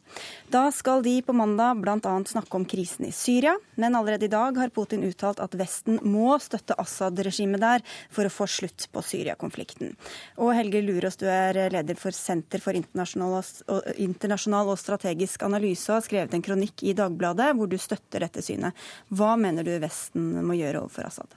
Da 0.53 0.71
skal 0.73 1.03
de 1.03 1.23
på 1.23 1.35
mandag 1.37 1.81
bl.a. 1.83 2.25
snakke 2.25 2.57
om 2.57 2.65
krisen 2.69 3.09
i 3.09 3.13
Syria, 3.13 3.57
men 3.75 3.97
allerede 3.99 4.25
i 4.29 4.33
dag 4.33 4.57
har 4.57 4.71
Putin 4.75 5.05
uttalt 5.05 5.41
at 5.43 5.55
Vesten 5.59 5.99
må 6.07 6.37
støtte 6.43 6.77
Assad-regimet 6.79 7.61
der 7.63 7.85
for 8.15 8.29
å 8.29 8.33
få 8.33 8.47
slutt 8.51 8.87
på 8.93 9.03
Syria-konflikten. 9.03 9.97
Og 10.39 10.55
Helge 10.57 10.85
Lurås, 10.85 11.19
du 11.21 11.27
er 11.31 11.59
leder 11.75 11.99
for 11.99 12.15
Senter 12.15 12.63
for 12.63 12.79
internasjonal 12.79 14.71
og 14.73 14.81
strategisk 14.81 15.43
analyse 15.47 15.91
og 15.91 15.99
har 15.99 16.07
skrevet 16.07 16.37
en 16.37 16.47
kronikk 16.47 16.87
i 16.87 16.95
Dagbladet 16.97 17.53
hvor 17.59 17.69
du 17.71 17.79
støtter 17.81 18.25
dette 18.27 18.45
synet. 18.45 18.77
Hva 19.11 19.35
mener 19.41 19.67
du 19.67 19.75
Vesten 19.83 20.47
må 20.47 20.57
gjøre 20.59 20.85
overfor 20.87 21.11
Assad? 21.11 21.37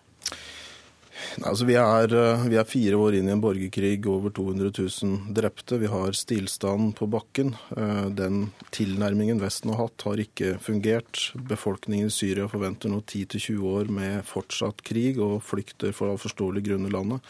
Altså, 1.45 1.65
vi, 1.65 1.75
er, 1.79 2.13
eh, 2.15 2.45
vi, 2.49 2.57
er, 2.59 2.67
fire 2.67 2.97
år 2.99 3.15
inn 3.19 3.29
i 3.29 3.33
en 3.33 3.41
borgerkrig, 3.43 3.99
over 4.09 4.33
200 4.35 4.71
000 4.75 5.33
drepte. 5.35 5.77
Vi 5.79 5.89
har 5.91 6.15
stillstand 6.17 6.95
på 6.97 7.07
bakken. 7.11 7.53
Eh, 7.77 8.07
den 8.15 8.49
tilnærmingen 8.75 9.39
Vesten 9.41 9.71
har 9.73 9.85
hatt, 9.85 10.05
har 10.07 10.19
ikke 10.19 10.57
fungert. 10.63 11.29
Befolkningen 11.49 12.09
i 12.09 12.13
Syria 12.13 12.47
forventer 12.51 12.91
nå 12.91 13.01
10-20 13.01 13.59
år 13.69 13.91
med 13.93 14.25
fortsatt 14.27 14.83
krig, 14.85 15.19
og 15.19 15.43
flykter 15.45 15.93
for 15.95 16.13
av 16.13 16.19
forståelige 16.23 16.71
grunner 16.71 16.93
landet. 16.93 17.29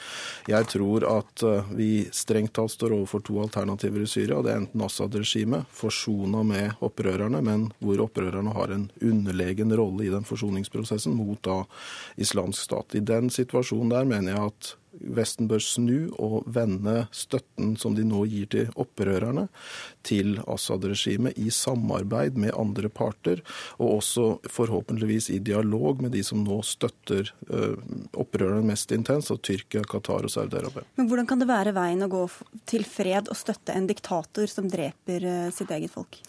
Jeg 0.49 0.69
tror 0.73 1.05
at 1.09 1.45
eh, 1.45 1.73
vi 1.77 1.91
strengt 2.15 2.55
tatt 2.57 2.73
står 2.73 2.95
overfor 2.97 3.23
to 3.25 3.39
alternativer 3.43 4.05
i 4.05 4.09
Syria. 4.09 4.41
Det 4.45 4.53
er 4.53 4.63
enten 4.63 4.85
Assad-regimet, 4.85 5.69
forsona 5.75 6.43
med 6.47 6.85
opprørerne, 6.85 7.43
men 7.45 7.69
hvor 7.83 8.05
opprørerne 8.07 8.55
har 8.55 8.73
en 8.73 8.89
underlegen 9.05 9.75
rolle 9.77 10.07
i 10.07 10.13
den 10.13 10.25
forsoningsprosessen 10.27 11.13
mot 11.17 11.41
da 11.45 11.61
islamsk 12.19 12.63
stat. 12.69 12.97
I 12.97 13.03
den 13.05 13.29
situasjonen 13.33 13.78
der 13.87 14.03
mener 14.09 14.35
jeg 14.35 14.51
at 14.51 14.73
Vesten 14.99 15.47
bør 15.47 15.61
snu 15.63 16.09
og 16.19 16.47
vende 16.49 17.05
støtten 17.15 17.75
som 17.79 17.95
de 17.95 18.03
nå 18.07 18.25
gir 18.27 18.49
til 18.51 18.71
opprørerne, 18.79 19.45
til 20.03 20.39
Assad-regimet 20.49 21.37
i 21.39 21.49
samarbeid 21.53 22.35
med 22.41 22.55
andre 22.57 22.89
parter, 22.91 23.39
og 23.77 23.99
også 23.99 24.25
forhåpentligvis 24.49 25.29
i 25.35 25.39
dialog 25.45 26.01
med 26.03 26.11
de 26.17 26.23
som 26.25 26.43
nå 26.43 26.59
støtter 26.67 27.31
uh, 27.47 27.77
opprørerne 28.19 28.65
mest 28.67 28.91
intenst, 28.95 29.31
og 29.31 29.43
Tyrkia, 29.45 29.85
Qatar 29.87 30.27
og 30.27 30.33
Saudi-Arabia. 30.33 30.83
Men 30.99 31.07
Hvordan 31.07 31.29
kan 31.29 31.43
det 31.43 31.51
være 31.51 31.75
veien 31.77 32.03
å 32.03 32.11
gå 32.11 32.25
til 32.69 32.83
fred 32.87 33.31
og 33.31 33.39
støtte 33.39 33.77
en 33.77 33.87
diktator 33.89 34.51
som 34.51 34.67
dreper 34.71 35.29
uh, 35.29 35.47
sitt 35.55 35.71
eget 35.75 35.93
folk? 35.95 36.19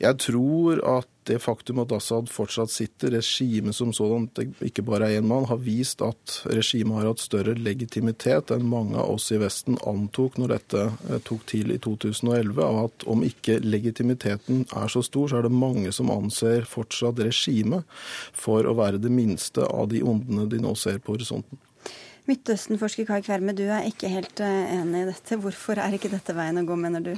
Jeg 0.00 0.16
tror 0.24 0.80
at 0.88 1.08
det 1.30 1.38
faktum 1.42 1.78
at 1.82 1.92
Assad 1.94 2.30
fortsatt 2.32 2.72
sitter, 2.72 3.14
regimet 3.14 3.76
som 3.76 3.92
sådan, 3.94 4.28
ikke 4.66 4.84
bare 4.86 5.08
er 5.10 5.20
én 5.20 5.28
mann, 5.30 5.46
har 5.46 5.60
vist 5.62 6.02
at 6.02 6.40
regimet 6.50 6.98
har 6.98 7.10
hatt 7.12 7.22
større 7.22 7.54
legitimitet 7.58 8.50
enn 8.54 8.66
mange 8.70 8.98
av 8.98 9.14
oss 9.14 9.30
i 9.34 9.38
Vesten 9.40 9.78
antok 9.86 10.40
når 10.40 10.54
dette 10.56 10.84
eh, 10.90 11.22
tok 11.26 11.46
til 11.50 11.70
i 11.74 11.78
2011. 11.78 12.60
Og 12.66 12.82
at 12.88 13.08
om 13.10 13.24
ikke 13.26 13.60
legitimiteten 13.62 14.66
er 14.66 14.92
så 14.92 15.04
stor, 15.06 15.30
så 15.30 15.40
er 15.40 15.48
det 15.48 15.54
mange 15.54 15.94
som 15.94 16.12
anser 16.12 16.66
fortsatt 16.68 17.22
regimet 17.22 17.86
for 18.34 18.66
å 18.66 18.76
være 18.78 19.02
det 19.02 19.12
minste 19.14 19.66
av 19.66 19.90
de 19.94 20.02
ondene 20.02 20.48
de 20.50 20.62
nå 20.62 20.74
ser 20.78 20.98
på 20.98 21.14
horisonten. 21.16 21.60
Midtøsten-forsker 22.30 23.08
Kai 23.08 23.20
Kverme, 23.26 23.54
du 23.56 23.64
er 23.66 23.88
ikke 23.88 24.10
helt 24.12 24.40
eh, 24.44 24.74
enig 24.76 25.02
i 25.02 25.08
dette. 25.08 25.38
Hvorfor 25.42 25.80
er 25.82 25.96
ikke 25.96 26.12
dette 26.12 26.34
veien 26.36 26.60
å 26.60 26.64
gå, 26.68 26.76
mener 26.78 27.02
du? 27.02 27.12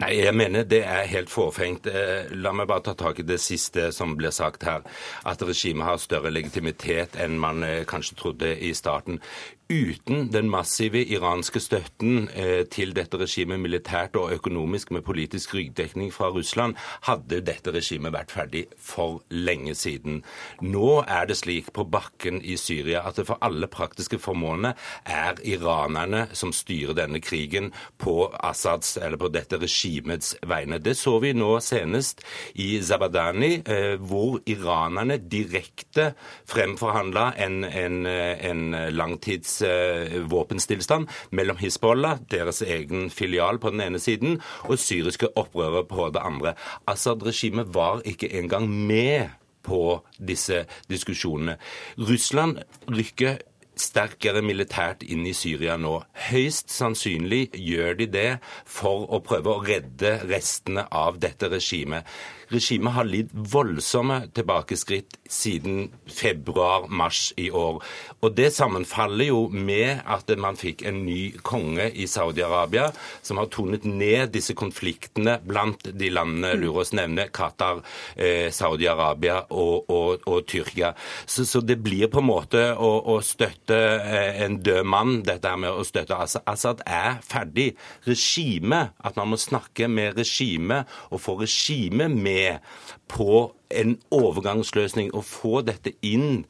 Nei, 0.00 0.14
jeg 0.16 0.32
mener 0.36 0.64
det 0.68 0.82
er 0.88 1.10
helt 1.10 1.32
fåfengt. 1.32 1.88
Eh, 1.90 2.32
la 2.32 2.54
meg 2.56 2.70
bare 2.70 2.86
ta 2.88 2.96
tak 2.96 3.20
i 3.20 3.26
det 3.26 3.38
siste 3.44 3.90
som 3.92 4.16
blir 4.16 4.32
sagt 4.34 4.64
her. 4.68 4.86
At 5.28 5.44
regimet 5.44 5.88
har 5.88 6.00
større 6.00 6.32
legitimitet 6.32 7.18
enn 7.20 7.36
man 7.42 7.66
eh, 7.66 7.82
kanskje 7.88 8.16
trodde 8.22 8.54
i 8.56 8.72
starten. 8.76 9.20
Uten 9.68 10.28
den 10.30 10.46
massive 10.46 11.00
iranske 11.02 11.58
støtten 11.58 12.28
eh, 12.38 12.62
til 12.70 12.92
dette 12.94 13.18
regimet 13.18 13.58
militært 13.58 14.14
og 14.14 14.30
økonomisk 14.36 14.92
med 14.94 15.02
politisk 15.02 15.56
ryggdekning 15.56 16.12
fra 16.14 16.28
Russland, 16.30 16.76
hadde 17.02 17.40
dette 17.42 17.72
regimet 17.74 18.14
vært 18.14 18.30
ferdig 18.30 18.62
for 18.78 19.24
lenge 19.34 19.74
siden. 19.74 20.20
Nå 20.62 21.00
er 21.10 21.26
det 21.26 21.38
slik 21.40 21.72
på 21.74 21.82
bakken 21.82 22.38
i 22.46 22.54
Syria 22.62 23.02
at 23.08 23.18
det 23.18 23.24
for 23.26 23.42
alle 23.42 23.66
praktiske 23.66 24.20
formålene 24.22 24.76
er 25.02 25.42
iranerne 25.42 26.28
som 26.30 26.54
styrer 26.54 26.94
denne 26.94 27.18
krigen 27.18 27.72
på 27.98 28.30
Assads, 28.38 28.94
eller 29.02 29.18
på 29.18 29.32
dette 29.34 29.58
regimets 29.58 30.36
vegne. 30.46 30.78
Det 30.78 30.94
så 30.94 31.16
vi 31.18 31.34
nå 31.34 31.56
senest 31.58 32.22
i 32.54 32.78
Zabadani, 32.86 33.64
eh, 33.66 33.98
hvor 33.98 34.38
iranerne 34.46 35.18
direkte 35.18 36.12
fremforhandla 36.46 37.32
en, 37.34 37.64
en, 37.66 38.00
en 38.06 38.64
langtids 38.94 39.55
Eh, 39.62 40.20
våpenstillstand 40.28 41.08
mellom 41.30 41.56
Hizbollah, 41.60 42.18
deres 42.30 42.62
egen 42.62 43.10
filial 43.10 43.58
på 43.58 43.70
den 43.70 43.80
ene 43.80 44.00
siden, 44.02 44.40
og 44.68 44.78
syriske 44.78 45.30
opprørere 45.36 45.84
på 45.88 46.10
det 46.14 46.22
andre. 46.24 46.54
Assad-regimet 46.86 47.74
var 47.74 48.02
ikke 48.04 48.32
engang 48.38 48.68
med 48.68 49.28
på 49.66 50.00
disse 50.18 50.64
diskusjonene. 50.90 51.56
Russland 51.98 52.62
rykker 52.88 53.38
sterkere 53.76 54.40
militært 54.44 55.04
inn 55.04 55.26
i 55.28 55.34
Syria 55.36 55.76
nå. 55.80 55.98
Høyst 56.30 56.72
sannsynlig 56.72 57.50
gjør 57.60 57.98
de 58.00 58.06
det 58.08 58.30
for 58.64 59.04
å 59.12 59.20
prøve 59.24 59.52
å 59.52 59.64
redde 59.64 60.16
restene 60.30 60.86
av 60.88 61.20
dette 61.20 61.50
regimet. 61.52 62.06
Regimet 62.52 62.94
har 62.94 63.06
lidd 63.08 63.32
voldsomme 63.32 64.20
tilbakeskritt 64.36 65.16
siden 65.30 65.88
februar-mars 66.06 67.32
i 67.36 67.48
år. 67.50 67.80
Og 68.22 68.34
Det 68.36 68.52
sammenfaller 68.54 69.30
jo 69.30 69.48
med 69.48 70.02
at 70.06 70.30
man 70.38 70.58
fikk 70.58 70.84
en 70.86 71.04
ny 71.06 71.32
konge 71.42 71.88
i 71.90 72.06
Saudi-Arabia, 72.06 72.90
som 73.22 73.40
har 73.40 73.48
tonet 73.50 73.84
ned 73.84 74.30
disse 74.34 74.54
konfliktene 74.54 75.38
blant 75.42 75.88
de 75.90 76.10
landene 76.10 76.52
mm. 76.54 76.60
Lurås 76.62 76.92
nevner, 76.92 77.30
Qatar, 77.34 77.82
eh, 78.14 78.52
Saudi-Arabia 78.52 79.40
og, 79.50 79.90
og, 79.90 80.26
og, 80.26 80.46
Tyrkia. 80.46 80.92
Så, 81.26 81.46
så, 81.48 81.60
det 81.60 81.78
blir 81.82 82.10
på 82.12 82.22
en 82.22 82.28
måte 82.28 82.62
å, 82.76 82.92
å 83.16 83.18
støtte 83.24 83.78
eh, 83.98 84.42
en 84.44 84.60
død 84.62 84.84
mann, 84.86 85.22
dette 85.26 85.50
her 85.50 85.58
med 85.58 85.72
å 85.72 85.86
støtte 85.86 86.18
Assad. 86.20 86.44
Assad 86.46 86.84
er 86.86 87.18
ferdig. 87.26 87.72
Regimet, 88.06 88.94
at 89.02 89.18
man 89.18 89.32
må 89.32 89.40
snakke 89.40 89.88
med 89.90 90.18
regimet 90.20 90.86
og 91.10 91.22
få 91.24 91.38
regimet 91.42 92.14
med 92.14 92.35
med 92.36 92.72
på 93.10 93.42
en 93.72 93.96
overgangsløsning 94.14 95.12
og 95.16 95.26
få 95.26 95.62
dette 95.66 95.96
inn 96.06 96.44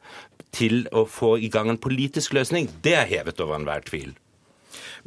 til 0.55 0.85
å 0.95 1.05
få 1.09 1.35
i 1.41 1.49
gang 1.53 1.71
en 1.71 1.81
politisk 1.81 2.35
løsning, 2.37 2.69
det 2.83 2.95
er 2.99 3.09
hevet 3.09 3.41
over 3.43 3.57
enhver 3.57 3.83
tvil. 3.87 4.13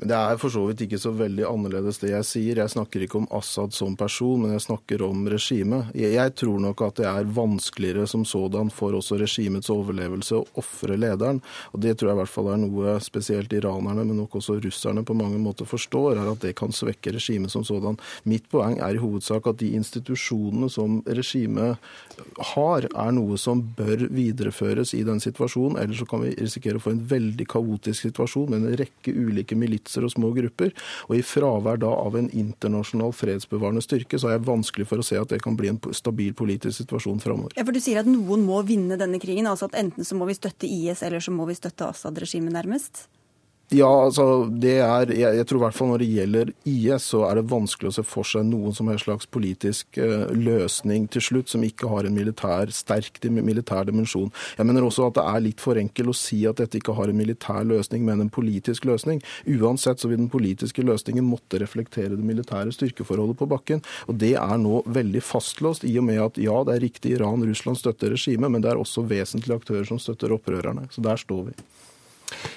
Men 0.01 0.09
det 0.09 0.17
er 0.17 0.39
for 0.41 0.53
så 0.53 0.63
vidt 0.65 0.87
ikke 0.87 0.99
så 1.01 1.11
veldig 1.13 1.45
annerledes 1.45 1.99
det 2.01 2.15
jeg 2.15 2.25
sier. 2.25 2.61
Jeg 2.63 2.73
snakker 2.73 3.03
ikke 3.05 3.19
om 3.21 3.27
Assad 3.37 3.75
som 3.77 3.93
person, 4.01 4.41
men 4.41 4.55
jeg 4.55 4.65
snakker 4.65 5.03
om 5.05 5.27
regimet. 5.29 5.91
Jeg 5.93 6.33
tror 6.41 6.63
nok 6.65 6.81
at 6.87 7.03
det 7.03 7.09
er 7.11 7.29
vanskeligere 7.37 8.07
som 8.09 8.25
sådan 8.25 8.73
for 8.73 8.97
også 8.97 9.19
regimets 9.21 9.69
overlevelse 9.73 10.39
å 10.39 10.47
ofre 10.63 10.97
lederen. 10.97 11.43
Og 11.75 11.85
det 11.85 11.99
tror 12.01 12.11
jeg 12.11 12.17
i 12.17 12.21
hvert 12.23 12.33
fall 12.33 12.49
er 12.49 12.63
noe 12.63 12.95
spesielt 13.05 13.53
iranerne, 13.53 14.07
men 14.09 14.23
nok 14.23 14.39
også 14.41 14.57
russerne 14.65 15.05
på 15.05 15.19
mange 15.19 15.41
måter 15.43 15.69
forstår, 15.69 16.17
er 16.17 16.33
at 16.33 16.47
det 16.47 16.55
kan 16.57 16.73
svekke 16.73 17.13
regimet 17.19 17.53
som 17.53 17.67
sådan. 17.69 18.01
Mitt 18.25 18.49
poeng 18.49 18.81
er 18.81 18.97
i 18.97 19.03
hovedsak 19.05 19.53
at 19.53 19.61
de 19.61 19.75
institusjonene 19.77 20.73
som 20.73 21.03
regimet 21.05 21.77
har, 22.53 22.87
er 22.89 23.13
noe 23.17 23.39
som 23.41 23.63
bør 23.77 24.07
videreføres 24.13 24.95
i 24.97 25.03
den 25.07 25.21
situasjonen. 25.23 25.79
Ellers 25.81 26.03
så 26.03 26.09
kan 26.09 26.25
vi 26.25 26.33
risikere 26.39 26.81
å 26.81 26.85
få 26.85 26.95
en 26.95 27.03
veldig 27.11 27.47
kaotisk 27.51 28.09
situasjon 28.09 28.51
med 28.53 28.65
en 28.65 28.81
rekke 28.81 29.15
ulike 29.15 29.59
militser 29.59 30.07
og 30.07 30.15
små 30.15 30.33
grupper. 30.37 30.75
Og 31.09 31.19
i 31.19 31.25
fravær 31.27 31.81
da 31.83 31.93
av 31.93 32.19
en 32.19 32.31
internasjonal 32.31 33.15
fredsbevarende 33.17 33.85
styrke, 33.85 34.21
så 34.21 34.31
er 34.31 34.39
jeg 34.39 34.49
vanskelig 34.49 34.89
for 34.91 35.03
å 35.03 35.07
se 35.07 35.21
at 35.21 35.33
det 35.33 35.43
kan 35.45 35.59
bli 35.59 35.73
en 35.73 35.81
stabil 35.97 36.35
politisk 36.37 36.83
situasjon 36.83 37.23
framover. 37.23 37.57
Ja, 37.59 37.67
for 37.67 37.77
du 37.77 37.83
sier 37.83 38.03
at 38.03 38.11
noen 38.11 38.45
må 38.47 38.63
vinne 38.67 38.99
denne 39.01 39.23
krigen, 39.23 39.49
altså 39.51 39.71
at 39.71 39.79
enten 39.81 40.07
så 40.07 40.19
må 40.19 40.29
vi 40.31 40.39
støtte 40.39 40.69
IS, 40.69 41.05
eller 41.07 41.23
så 41.25 41.35
må 41.35 41.49
vi 41.51 41.59
støtte 41.59 41.89
Assad-regimet 41.91 42.55
nærmest? 42.57 43.07
Ja, 43.71 43.87
altså 43.87 44.49
det 44.51 44.81
er, 44.83 45.13
jeg, 45.15 45.37
jeg, 45.39 45.47
tror 45.47 45.61
i 45.61 45.63
hvert 45.63 45.77
fall 45.77 45.91
når 45.93 46.03
det 46.03 46.07
gjelder 46.11 46.49
IS, 46.67 47.05
så 47.13 47.21
er 47.29 47.39
det 47.39 47.51
vanskelig 47.53 47.93
å 47.93 47.95
se 47.95 48.03
for 48.03 48.27
seg 48.27 48.49
noen 48.49 48.75
som 48.75 48.89
helst 48.91 49.07
slags 49.07 49.29
politisk 49.31 50.01
uh, 50.03 50.25
løsning 50.35 51.05
til 51.15 51.23
slutt 51.23 51.53
som 51.53 51.63
ikke 51.63 51.87
har 51.93 52.09
en 52.09 52.17
militær, 52.17 52.73
sterk 52.75 53.21
militær 53.31 53.87
dimensjon. 53.87 54.33
Jeg 54.59 54.67
mener 54.67 54.89
også 54.89 55.07
at 55.07 55.21
det 55.21 55.27
er 55.31 55.45
litt 55.45 55.63
for 55.63 55.79
enkelt 55.79 56.11
å 56.11 56.17
si 56.19 56.41
at 56.51 56.59
dette 56.59 56.81
ikke 56.81 56.97
har 56.99 57.13
en 57.13 57.21
militær 57.21 57.63
løsning, 57.71 58.03
men 58.09 58.25
en 58.25 58.33
politisk 58.35 58.89
løsning. 58.91 59.23
Uansett 59.47 60.03
så 60.03 60.11
vil 60.11 60.19
den 60.19 60.33
politiske 60.33 60.83
løsningen 60.83 61.29
måtte 61.31 61.63
reflektere 61.63 62.17
det 62.17 62.27
militære 62.27 62.75
styrkeforholdet 62.75 63.39
på 63.39 63.49
bakken. 63.55 63.85
Og 64.11 64.19
det 64.19 64.33
er 64.41 64.57
nå 64.59 64.83
veldig 64.91 65.23
fastlåst, 65.23 65.87
i 65.87 65.95
og 66.03 66.09
med 66.11 66.19
at 66.25 66.43
ja, 66.43 66.59
det 66.67 66.75
er 66.75 66.85
riktig 66.89 67.15
Iran, 67.21 67.47
Russland 67.47 67.79
støtter 67.79 68.17
regimet, 68.17 68.51
men 68.51 68.67
det 68.67 68.75
er 68.75 68.83
også 68.83 69.07
vesentlige 69.07 69.63
aktører 69.63 69.87
som 69.87 70.03
støtter 70.03 70.35
opprørerne. 70.35 70.89
Så 70.91 71.07
der 71.07 71.23
står 71.23 71.53
vi. 71.53 71.57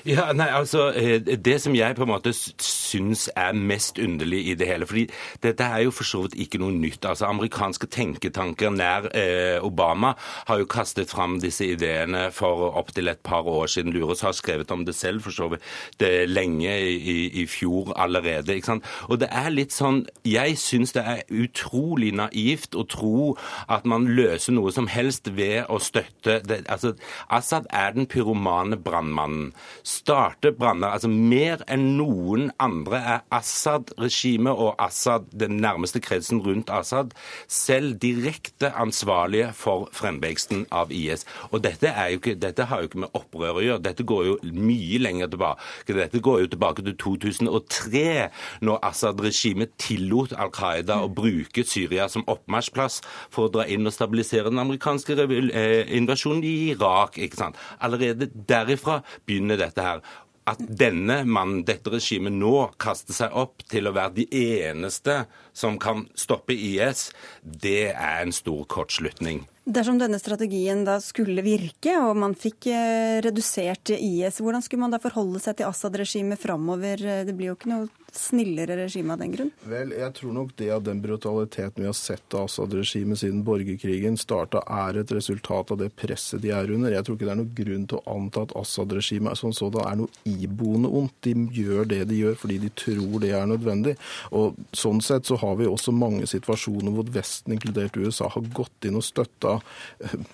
Ja, 0.06 0.32
nei, 0.34 0.48
altså, 0.52 0.92
eh, 0.96 1.20
Det 1.20 1.62
som 1.62 1.76
jeg 1.76 1.96
på 1.96 2.04
en 2.04 2.12
måte 2.12 2.34
syns 2.34 3.30
er 3.36 3.54
mest 3.54 4.00
underlig 4.00 4.48
i 4.48 4.54
det 4.54 4.68
hele. 4.68 4.86
fordi 4.86 5.10
dette 5.44 5.64
er 5.64 5.84
jo 5.84 5.92
for 5.92 6.04
så 6.04 6.22
vidt 6.22 6.36
ikke 6.36 6.60
noe 6.60 6.72
nytt. 6.72 7.06
Altså 7.06 7.26
Amerikanske 7.26 7.88
tenketanker 7.88 8.70
nær 8.70 9.08
eh, 9.16 9.60
Obama 9.64 10.14
har 10.48 10.58
jo 10.60 10.66
kastet 10.66 11.10
fram 11.10 11.40
disse 11.40 11.66
ideene 11.66 12.32
for 12.32 12.76
opptil 12.78 13.08
et 13.08 13.20
par 13.24 13.48
år 13.48 13.68
siden. 13.68 13.94
Lures 13.94 14.22
har 14.22 14.32
skrevet 14.32 14.72
om 14.72 14.86
det 14.86 14.96
selv 14.96 15.22
for 15.22 15.32
så 15.32 15.50
vidt 15.50 15.62
det 16.00 16.30
lenge 16.30 16.80
i, 16.80 17.30
i 17.42 17.46
fjor 17.46 17.94
allerede. 17.96 18.56
ikke 18.56 18.66
sant? 18.66 18.84
Og 19.10 19.20
det 19.20 19.30
er 19.32 19.50
litt 19.50 19.74
sånn 19.74 20.06
Jeg 20.26 20.58
syns 20.58 20.94
det 20.94 21.04
er 21.06 21.22
utrolig 21.30 22.14
naivt 22.14 22.76
å 22.76 22.84
tro 22.84 23.38
at 23.70 23.86
man 23.86 24.08
løser 24.08 24.54
noe 24.54 24.72
som 24.72 24.88
helst 24.88 25.30
ved 25.36 25.66
å 25.70 25.80
støtte 25.80 26.40
det. 26.48 26.64
Altså, 26.70 26.94
Assad 27.30 27.68
er 27.72 27.94
den 27.96 28.08
pyromane 28.10 28.78
brannmannen. 28.78 29.54
Starter 29.84 30.52
branner. 30.52 30.88
altså 30.88 31.10
Mer 31.10 31.64
enn 31.72 31.94
noen 31.98 32.52
andre 32.62 33.00
er 33.16 33.24
Assad-regimet 33.34 34.54
og 34.54 34.76
Assad, 34.82 35.30
den 35.32 35.58
nærmeste 35.64 36.02
kretsen 36.04 36.42
rundt 36.44 36.70
Assad, 36.74 37.14
selv 37.48 37.98
direkte 38.02 38.74
ansvarlige 38.74 39.52
for 39.54 39.90
fremveksten 39.94 40.66
av 40.72 40.92
IS. 40.92 41.26
Og 41.52 41.64
dette, 41.64 41.92
ikke, 42.12 42.36
dette, 42.40 42.68
har 42.70 42.82
jo 42.82 42.90
ikke 42.90 43.04
med 43.06 43.18
opprør 43.18 43.60
å 43.60 43.66
gjøre. 43.66 43.84
Dette 43.84 44.06
går 44.08 44.26
jo 44.28 44.38
mye 44.54 45.00
lenger 45.02 45.32
tilbake. 45.34 45.94
Dette 45.94 46.22
går 46.24 46.44
jo 46.44 46.52
tilbake 46.56 46.86
til 46.86 46.98
2003, 46.98 48.30
når 48.62 48.82
Assad-regimet 48.90 49.76
tillot 49.82 50.34
Al 50.38 50.52
Qaida 50.54 51.00
å 51.04 51.12
bruke 51.12 51.66
Syria 51.68 52.08
som 52.12 52.26
oppmarsjplass 52.30 53.02
for 53.34 53.48
å 53.48 53.54
dra 53.54 53.68
inn 53.70 53.88
og 53.88 53.96
stabilisere 53.96 54.52
den 54.52 54.62
amerikanske 54.62 55.18
eh, 55.24 55.84
invasjonen 55.98 56.44
i 56.48 56.54
Irak. 56.74 57.18
ikke 57.18 57.40
sant? 57.40 57.60
Allerede 57.84 58.30
derifra 58.50 59.02
begynner 59.28 59.53
dette 59.62 59.86
her 59.86 60.04
at 60.50 60.60
denne 60.60 61.22
mannen, 61.24 61.64
dette 61.68 61.92
regimet, 61.94 62.36
nå 62.36 62.68
kaster 62.82 63.16
seg 63.16 63.36
opp 63.40 63.64
til 63.72 63.88
å 63.88 63.94
være 63.96 64.18
de 64.18 64.26
eneste 64.68 65.24
som 65.56 65.78
kan 65.80 66.06
stoppe 66.20 66.56
IS, 66.56 67.12
det 67.44 67.94
er 67.94 68.26
en 68.26 68.36
stor 68.36 68.66
kortslutning. 68.72 69.46
Dersom 69.64 69.96
denne 70.02 70.20
strategien 70.20 70.84
da 70.84 70.98
skulle 71.00 71.46
virke, 71.46 71.96
og 71.96 72.20
man 72.20 72.36
fikk 72.36 72.68
eh, 72.74 73.22
redusert 73.24 73.94
IS, 73.96 74.42
hvordan 74.44 74.66
skulle 74.66 74.84
man 74.84 74.96
da 74.96 75.00
forholde 75.00 75.40
seg 75.40 75.62
til 75.62 75.70
Assad-regimet 75.70 76.42
framover? 76.42 77.24
Det 77.24 77.36
blir 77.38 77.54
jo 77.54 77.56
ikke 77.56 77.72
noe 77.72 77.88
snillere 78.16 78.78
regime 78.78 79.14
av 79.14 79.22
den 79.22 79.34
grunn? 79.34 79.52
Vel, 79.70 79.94
jeg 79.98 80.14
tror 80.18 80.34
nok 80.36 80.54
det 80.60 80.70
at 80.76 80.86
den 80.86 81.02
brutaliteten 81.04 81.84
vi 81.84 81.90
har 81.90 81.98
sett 81.98 82.36
av 82.38 82.48
Assad-regimet 82.48 83.20
siden 83.22 83.42
borgerkrigen 83.46 84.18
starta, 84.20 84.62
er 84.70 85.02
et 85.02 85.14
resultat 85.16 85.74
av 85.74 85.80
det 85.82 85.90
presset 85.98 86.44
de 86.44 86.52
er 86.54 86.72
under. 86.74 86.94
Jeg 86.94 87.08
tror 87.08 87.18
ikke 87.18 87.28
det 87.28 87.34
er 87.34 87.42
noen 87.42 87.56
grunn 87.58 87.88
til 87.90 88.00
å 88.00 88.16
anta 88.18 88.46
at 88.46 88.56
Assad-regimet 88.60 89.40
sånn 89.40 89.56
så 89.56 89.72
er 89.82 89.98
noe 90.00 90.30
iboende 90.30 90.92
ondt. 90.94 91.16
De 91.26 91.34
gjør 91.56 91.90
det 91.90 92.04
de 92.12 92.20
gjør 92.22 92.38
fordi 92.40 92.60
de 92.64 92.72
tror 92.78 93.18
det 93.24 93.34
er 93.34 93.50
nødvendig. 93.50 93.96
Og 94.32 94.60
Sånn 94.74 95.00
sett 95.06 95.28
så 95.30 95.38
har 95.40 95.56
vi 95.60 95.68
også 95.70 95.94
mange 95.96 96.26
situasjoner 96.30 96.94
hvor 96.94 97.08
Vesten, 97.14 97.54
inkludert 97.56 97.98
USA, 97.98 98.28
har 98.32 98.46
gått 98.56 98.88
inn 98.88 98.98
og 99.00 99.06
støtta 99.06 99.58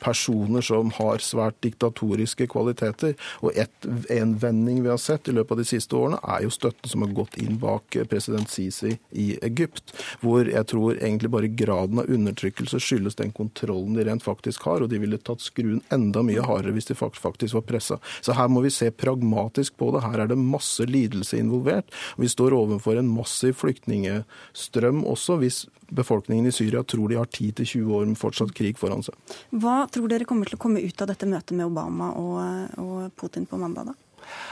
personer 0.01 0.63
som 0.65 0.91
har 0.97 1.23
svært 1.23 1.59
diktatoriske 1.65 2.47
kvaliteter. 2.51 3.15
Og 3.43 3.57
et, 3.59 3.89
en 4.15 4.35
vending 4.39 4.81
vi 4.85 4.91
har 4.91 5.01
sett 5.01 5.29
i 5.29 5.35
løpet 5.35 5.55
av 5.55 5.61
de 5.61 5.67
siste 5.69 5.97
årene, 5.97 6.21
er 6.23 6.45
jo 6.45 6.53
støtten 6.53 6.91
som 6.91 7.05
har 7.05 7.13
gått 7.17 7.37
inn 7.41 7.59
bak 7.61 7.68
president 8.09 8.49
Sisi 8.49 8.95
i 9.11 9.27
Egypt. 9.45 9.93
Hvor 10.23 10.47
jeg 10.47 10.65
tror 10.71 10.97
egentlig 10.97 11.31
bare 11.33 11.51
graden 11.51 12.01
av 12.01 12.09
undertrykkelse 12.11 12.81
skyldes 12.83 13.19
den 13.19 13.33
kontrollen 13.35 13.97
de 13.97 14.05
rent 14.07 14.25
faktisk 14.25 14.67
har. 14.69 14.83
Og 14.83 14.91
de 14.91 15.01
ville 15.01 15.19
tatt 15.21 15.43
skruen 15.43 15.81
enda 15.93 16.23
mye 16.25 16.45
hardere 16.45 16.75
hvis 16.75 16.91
de 16.91 16.97
faktisk 16.99 17.57
var 17.57 17.65
pressa. 17.69 17.99
Så 18.21 18.35
her 18.37 18.51
må 18.51 18.63
vi 18.65 18.73
se 18.73 18.91
pragmatisk 18.91 19.77
på 19.79 19.91
det. 19.95 20.05
Her 20.05 20.25
er 20.25 20.31
det 20.31 20.39
masse 20.39 20.85
lidelse 20.89 21.39
involvert. 21.39 21.91
Vi 22.17 22.29
står 22.29 22.55
overfor 22.57 22.99
en 22.99 23.11
massiv 23.11 23.59
flyktningestrøm 23.59 25.03
også, 25.07 25.39
hvis 25.41 25.65
befolkningen 25.89 26.45
i 26.45 26.51
Syria 26.53 26.83
tror 26.83 27.09
de 27.09 27.17
har 27.17 27.25
10-20 27.25 27.93
år 27.93 28.05
med 28.11 28.19
fortsatt 28.19 28.53
krig 28.55 28.77
foran 28.77 29.03
seg. 29.05 29.15
Hva 29.49 29.81
tror 29.91 30.11
dere 30.11 30.27
kommer 30.29 30.49
til 30.49 30.59
å 30.59 30.61
komme 30.61 30.83
ut 30.83 31.01
av 31.01 31.09
dette 31.09 31.29
møtet 31.29 31.55
med 31.57 31.69
Obama 31.69 32.11
og, 32.19 32.77
og 32.81 33.17
Putin 33.19 33.49
på 33.49 33.59
mandag, 33.61 33.91
da? 33.91 33.97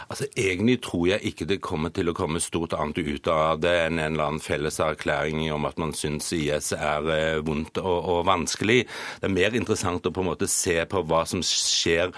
Altså, 0.08 0.28
Egentlig 0.38 0.82
tror 0.86 1.08
jeg 1.08 1.32
ikke 1.32 1.48
det 1.50 1.60
kommer 1.64 1.92
til 1.94 2.10
å 2.12 2.16
komme 2.18 2.42
stort 2.44 2.76
annet 2.78 3.00
ut 3.02 3.28
av 3.32 3.62
det 3.64 3.74
enn 3.88 4.00
en 4.00 4.14
eller 4.14 4.28
annen 4.30 4.44
felles 4.44 4.80
erklæring 4.84 5.46
om 5.54 5.66
at 5.68 5.80
man 5.82 5.94
syns 5.98 6.30
IS 6.36 6.72
er 6.78 7.10
eh, 7.14 7.40
vondt 7.46 7.80
og, 7.82 7.98
og, 7.98 8.22
vanskelig. 8.28 8.84
Det 9.22 9.30
er 9.30 9.34
mer 9.34 9.58
interessant 9.58 10.06
å 10.08 10.14
på 10.14 10.24
en 10.24 10.32
måte 10.32 10.50
se 10.52 10.78
på 10.90 11.04
hva 11.08 11.24
som 11.28 11.44
skjer 11.46 12.14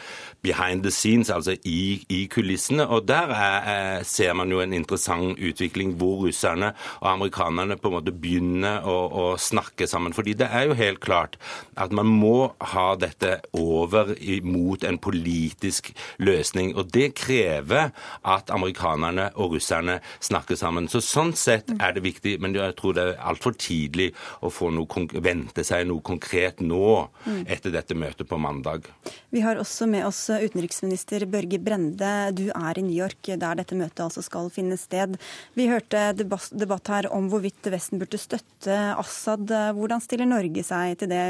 behind 0.45 0.83
the 0.83 0.91
scenes, 0.91 1.29
altså 1.29 1.55
i, 1.67 2.03
i 2.09 2.21
kulissene. 2.31 2.85
Og 2.87 3.07
der 3.09 3.33
er, 3.35 4.03
ser 4.07 4.35
man 4.37 4.51
jo 4.51 4.61
en 4.63 4.75
interessant 4.75 5.39
utvikling 5.39 5.95
hvor 5.99 6.23
russerne 6.25 6.71
og 7.01 7.09
amerikanerne 7.11 7.77
på 7.79 7.89
en 7.89 7.97
måte 7.97 8.15
begynner 8.15 8.85
å, 8.87 8.97
å, 9.09 9.25
snakke 9.39 9.87
sammen. 9.89 10.15
Fordi 10.15 10.37
det 10.39 10.47
er 10.47 10.69
jo 10.69 10.77
helt 10.79 11.01
klart 11.03 11.37
at 11.79 11.93
man 11.95 12.07
må 12.07 12.51
ha 12.73 12.87
dette 12.99 13.39
over 13.57 14.13
mot 14.45 14.83
en 14.87 14.99
politisk 15.01 15.91
løsning. 16.21 16.75
Og 16.77 16.93
det 16.93 17.11
krever 17.19 17.48
at 17.49 18.51
amerikanerne 18.53 19.29
og 19.39 19.55
russerne 19.57 19.99
snakker 20.19 20.59
sammen. 20.59 20.89
Så 20.91 21.01
Sånn 21.09 21.31
sett 21.37 21.71
er 21.79 21.95
det 21.95 22.03
viktig, 22.05 22.35
men 22.43 22.53
jeg 22.55 22.75
tror 22.77 22.95
det 22.95 23.05
er 23.05 23.23
altfor 23.31 23.55
tidlig 23.57 24.11
å 24.45 24.51
noe, 24.71 25.05
vente 25.25 25.65
seg 25.65 25.87
noe 25.89 26.03
konkret 26.05 26.61
nå 26.61 27.09
etter 27.49 27.73
dette 27.73 27.97
møtet 27.97 28.29
på 28.29 28.37
mandag. 28.37 28.87
Vi 29.33 29.41
har 29.41 29.59
også 29.61 29.87
med 29.89 30.05
oss 30.07 30.27
utenriksminister 30.29 31.25
Børge 31.29 31.59
Brende. 31.61 32.11
Du 32.37 32.49
er 32.53 32.79
i 32.79 32.85
New 32.85 32.95
York, 32.95 33.21
der 33.25 33.59
dette 33.59 33.77
møtet 33.77 34.05
altså 34.05 34.23
skal 34.25 34.51
finne 34.53 34.77
sted. 34.79 35.17
Vi 35.57 35.69
hørte 35.71 36.11
debatt 36.17 36.93
her 36.93 37.09
om 37.13 37.29
hvorvidt 37.31 37.71
Vesten 37.73 38.01
burde 38.01 38.21
støtte 38.21 38.77
Assad. 38.99 39.49
Hvordan 39.77 40.03
stiller 40.03 40.29
Norge 40.29 40.63
seg 40.65 40.99
til 41.01 41.11
det 41.11 41.25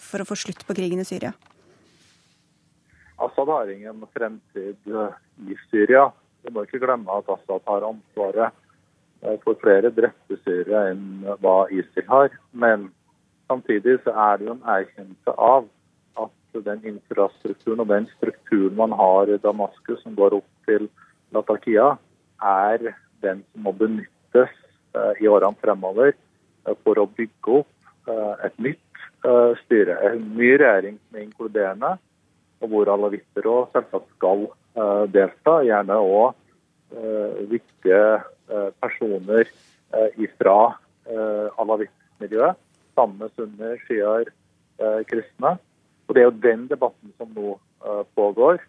for 0.00 0.22
å 0.22 0.28
få 0.28 0.38
slutt 0.38 0.64
på 0.66 0.76
krigen 0.78 1.04
i 1.04 1.08
Syria? 1.08 1.34
Assad 3.38 3.48
har 3.48 3.70
ingen 3.70 4.06
fremtid 4.12 4.76
i 5.48 5.56
Syria. 5.70 6.10
Vi 6.42 6.50
må 6.50 6.64
ikke 6.66 6.80
glemme 6.82 7.18
at 7.20 7.28
Assad 7.30 7.60
har 7.70 7.84
ansvaret 7.86 8.56
for 9.44 9.54
flere 9.62 9.92
drepte 9.94 10.38
syrere 10.42 10.88
enn 10.90 11.04
hva 11.38 11.68
ISIL 11.70 12.08
har. 12.10 12.34
Men 12.50 12.88
samtidig 13.46 14.00
så 14.02 14.10
er 14.10 14.40
det 14.40 14.48
jo 14.48 14.56
en 14.56 14.66
erkjennelse 14.74 15.34
av 15.50 15.68
at 16.24 16.58
den 16.66 16.82
infrastrukturen 16.90 17.84
og 17.84 17.92
den 17.92 18.08
strukturen 18.16 18.74
man 18.80 18.96
har 18.98 19.30
i 19.30 19.38
Damaskus 19.44 20.02
som 20.02 20.18
går 20.18 20.40
opp 20.40 20.50
til 20.66 20.88
Latakia, 21.30 21.92
er 22.42 22.90
den 23.22 23.46
som 23.52 23.68
må 23.68 23.76
benyttes 23.84 24.50
uh, 24.98 25.14
i 25.22 25.30
årene 25.30 25.62
fremover 25.62 26.10
for 26.82 26.98
å 26.98 27.06
bygge 27.06 27.62
opp 27.62 28.10
et 28.42 28.58
nytt 28.58 29.06
styre. 29.62 29.94
En 30.10 30.30
ny 30.34 30.56
regjering 30.58 30.98
som 30.98 31.18
er 31.20 31.26
inkluderende, 31.28 31.94
og 32.58 32.72
hvor 32.72 32.90
alawitter 32.92 33.46
òg 33.46 33.72
selvsagt 33.74 34.08
skal 34.16 34.48
delta. 35.14 35.58
Gjerne 35.66 35.98
òg 36.02 36.34
viktige 37.50 38.18
personer 38.80 39.50
fra 40.38 40.56
alawittmiljøet, 41.62 42.58
sammen 42.98 43.22
med 43.22 43.34
sunner, 43.36 43.78
sjiaer, 43.86 44.30
kristne. 45.10 45.56
Og 46.08 46.14
Det 46.14 46.20
er 46.20 46.28
jo 46.28 46.40
den 46.42 46.68
debatten 46.70 47.12
som 47.18 47.32
nå 47.36 47.58
uh, 47.84 48.04
pågår. 48.16 48.62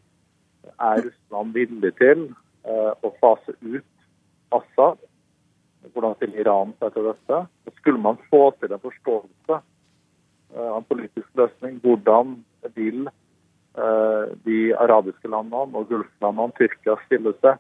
Er 0.76 1.04
Russland 1.06 1.54
villig 1.56 1.94
til 1.96 2.26
uh, 2.68 2.92
å 3.00 3.14
fase 3.22 3.56
ut 3.64 3.88
Assad? 4.52 5.00
Hvordan 5.94 6.18
stiller 6.18 6.42
Iran 6.44 6.74
seg 6.82 6.92
til 6.94 7.08
dette? 7.08 7.40
Og 7.48 7.80
skulle 7.80 8.04
man 8.04 8.20
få 8.28 8.50
til 8.60 8.76
en 8.76 8.84
forståelse 8.84 9.56
uh, 9.56 10.68
av 10.68 10.82
en 10.82 10.90
politisk 10.92 11.30
løsning, 11.40 11.80
hvordan 11.86 12.36
vil 12.76 13.08
de 14.46 14.60
arabiske 14.76 15.30
landene 15.30 15.78
og 15.78 15.88
gulflandene, 15.88 16.56
Tyrkia, 16.58 16.96
stille 17.06 17.36
seg 17.40 17.60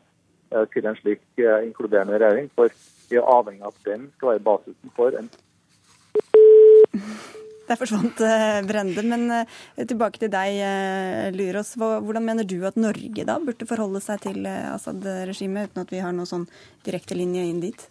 til 0.73 0.87
en 0.89 0.97
slik 0.97 1.21
inkluderende 1.37 2.17
regjering? 2.17 2.49
For 2.57 2.73
vi 3.09 3.19
er 3.19 3.29
avhengig 3.29 3.63
av 3.63 3.75
at 3.75 3.85
den 3.85 4.07
skal 4.17 4.33
være 4.33 4.45
basisen 4.47 4.95
for 4.97 5.15
en 5.15 5.29
der 7.69 7.77
forsvant 7.77 8.21
eh, 8.25 8.59
Brende. 8.65 9.03
Men 9.05 9.29
eh, 9.29 9.85
tilbake 9.85 10.21
til 10.21 10.31
deg, 10.33 10.57
Lyros. 11.35 11.75
Hvordan 11.77 12.25
mener 12.25 12.47
du 12.47 12.57
at 12.67 12.79
Norge 12.81 13.25
da 13.27 13.37
burde 13.43 13.67
forholde 13.69 14.01
seg 14.03 14.23
til 14.25 14.47
Assad-regimet, 14.49 15.69
uten 15.69 15.85
at 15.85 15.93
vi 15.93 16.01
har 16.03 16.15
noen 16.15 16.29
sånn 16.29 16.47
direkte 16.85 17.17
linje 17.17 17.45
inn 17.45 17.61
dit? 17.61 17.85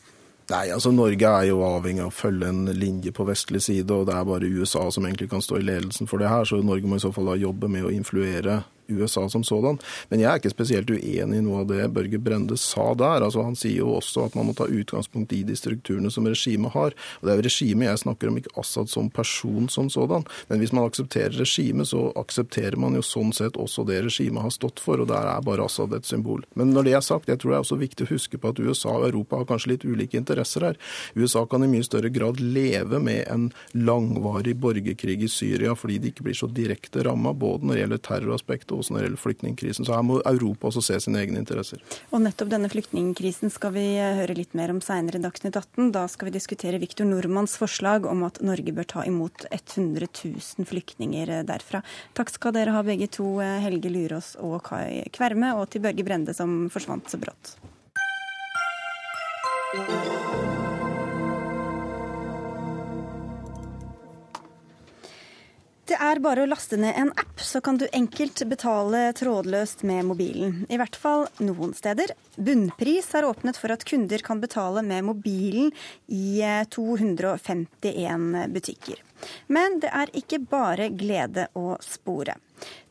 Nei, 0.49 0.71
altså 0.73 0.91
Norge 0.95 1.29
er 1.29 1.51
jo 1.51 1.61
avhengig 1.67 2.01
av 2.01 2.09
å 2.09 2.15
følge 2.17 2.49
en 2.49 2.71
linje 2.73 3.13
på 3.13 3.27
vestlig 3.29 3.61
side, 3.67 3.93
og 3.93 4.07
det 4.09 4.15
er 4.17 4.25
bare 4.25 4.49
USA 4.49 4.87
som 4.95 5.05
egentlig 5.05 5.29
kan 5.29 5.45
stå 5.45 5.59
i 5.61 5.67
ledelsen 5.67 6.09
for 6.09 6.23
det 6.23 6.31
her. 6.33 6.49
Så 6.49 6.63
Norge 6.65 6.89
må 6.89 6.97
i 6.97 7.05
så 7.05 7.11
fall 7.13 7.29
da 7.29 7.37
jobbe 7.37 7.69
med 7.69 7.85
å 7.85 7.93
influere 7.93 8.63
USA 8.89 9.29
som 9.29 9.45
sådan. 9.45 9.79
Men 10.09 10.23
jeg 10.23 10.31
er 10.31 10.41
ikke 10.41 10.53
spesielt 10.53 10.91
uenig 10.91 11.41
i 11.41 11.45
noe 11.45 11.63
av 11.63 11.69
det 11.71 11.89
Børge 11.95 12.21
Brende 12.23 12.57
sa 12.61 12.91
der. 12.99 13.25
Altså, 13.25 13.45
han 13.45 13.57
sier 13.59 13.83
jo 13.83 13.95
også 13.99 14.27
at 14.29 14.37
man 14.39 14.49
må 14.49 14.57
ta 14.57 14.69
utgangspunkt 14.69 15.33
i 15.37 15.43
de 15.47 15.57
strukturene 15.59 16.11
som 16.13 16.27
regimet 16.29 16.73
har. 16.75 16.97
Og 17.21 17.29
Det 17.29 17.33
er 17.33 17.41
jo 17.41 17.47
regimet 17.49 17.89
jeg 17.89 18.03
snakker 18.05 18.31
om, 18.31 18.39
ikke 18.41 18.55
Assad 18.61 18.91
som 18.91 19.11
person 19.11 19.69
som 19.69 19.91
sådan. 19.91 20.25
Men 20.49 20.63
hvis 20.63 20.73
man 20.73 20.89
aksepterer 20.89 21.37
regimet, 21.37 21.91
så 21.93 22.09
aksepterer 22.17 22.77
man 22.81 22.97
jo 22.97 23.05
sånn 23.05 23.33
sett 23.37 23.59
også 23.61 23.87
det 23.89 24.03
regimet 24.07 24.43
har 24.43 24.55
stått 24.55 24.81
for, 24.81 25.01
og 25.01 25.11
der 25.11 25.29
er 25.29 25.45
bare 25.45 25.67
Assad 25.69 25.93
et 25.95 26.09
symbol. 26.09 26.45
Men 26.55 26.73
når 26.73 26.89
det 26.89 26.97
er 26.97 27.05
sagt, 27.05 27.29
jeg 27.29 27.41
tror 27.41 27.53
det 27.53 27.59
er 27.59 27.67
også 27.67 27.81
viktig 27.81 28.07
å 28.07 28.13
huske 28.13 28.41
på 28.41 28.53
at 28.53 28.63
USA 28.63 28.95
og 28.97 29.09
Europa 29.11 29.43
har 29.43 29.49
kanskje 29.51 29.75
litt 29.75 29.87
ulike 29.87 30.19
interesser 30.19 30.65
her. 30.71 30.81
USA 31.15 31.45
kan 31.47 31.65
i 31.65 31.71
mye 31.71 31.87
større 31.87 32.11
grad 32.13 32.41
leve 32.41 33.01
med 33.03 33.27
en 33.29 33.49
langvarig 33.77 34.57
borgerkrig 34.57 35.21
i 35.25 35.31
Syria 35.31 35.75
fordi 35.79 35.99
de 36.03 36.13
ikke 36.13 36.27
blir 36.27 36.39
så 36.39 36.49
direkte 36.51 37.05
ramma, 37.07 37.35
både 37.37 37.67
når 37.67 37.75
det 37.75 37.83
gjelder 37.83 38.05
terroraspektet 38.09 38.78
og 38.79 38.95
når 38.95 39.01
det 39.01 39.07
gjelder 39.09 39.23
flyktningkrisen. 39.23 39.87
Så 39.87 39.95
her 39.97 40.05
må 40.07 40.21
Europa 40.29 40.71
også 40.71 40.85
se 40.85 40.99
sine 41.03 41.23
egne 41.23 41.43
interesser. 41.43 41.83
Og 42.13 42.23
nettopp 42.25 42.53
denne 42.53 42.71
flyktningkrisen 42.73 43.53
skal 43.55 43.75
vi 43.77 43.85
høre 43.99 44.37
litt 44.39 44.55
mer 44.59 44.73
om 44.75 44.81
seinere 44.85 45.21
i 45.21 45.25
Dagsnytt 45.25 45.59
18. 45.59 45.91
Da 45.97 46.07
skal 46.11 46.31
vi 46.31 46.37
diskutere 46.39 46.81
Viktor 46.83 47.09
Nordmanns 47.09 47.57
forslag 47.61 48.07
om 48.09 48.25
at 48.29 48.41
Norge 48.45 48.75
bør 48.75 48.89
ta 48.95 49.07
imot 49.09 49.47
100 49.51 50.09
000 50.09 50.69
flyktninger 50.69 51.33
derfra. 51.49 51.83
Takk 52.19 52.33
skal 52.35 52.55
dere 52.57 52.77
ha 52.77 52.85
begge 52.87 53.11
to, 53.19 53.39
Helge 53.65 53.93
Lurås 53.93 54.35
og 54.43 54.61
Kai 54.69 55.05
Kverme, 55.15 55.55
og 55.59 55.69
til 55.73 55.85
Børge 55.85 56.07
Brende 56.07 56.37
som 56.37 56.67
forsvant 56.73 57.11
så 57.11 57.21
brått. 57.21 57.57
Det 65.89 65.97
er 65.97 66.19
bare 66.21 66.43
å 66.45 66.49
laste 66.51 66.77
ned 66.77 66.93
en 67.01 67.11
app, 67.17 67.41
så 67.41 67.63
kan 67.65 67.79
du 67.81 67.87
enkelt 67.97 68.43
betale 68.51 69.07
trådløst 69.17 69.87
med 69.89 70.05
mobilen. 70.11 70.67
I 70.69 70.77
hvert 70.77 70.99
fall 71.01 71.25
noen 71.41 71.73
steder. 71.73 72.13
Bunnpris 72.37 73.09
har 73.17 73.25
åpnet 73.25 73.57
for 73.57 73.73
at 73.73 73.87
kunder 73.89 74.21
kan 74.27 74.43
betale 74.43 74.83
med 74.85 75.07
mobilen 75.09 75.71
i 76.13 76.45
251 76.77 78.53
butikker. 78.53 79.01
Men 79.49 79.81
det 79.81 79.95
er 79.97 80.13
ikke 80.21 80.43
bare 80.45 80.91
glede 80.93 81.49
å 81.57 81.79
spore. 81.81 82.37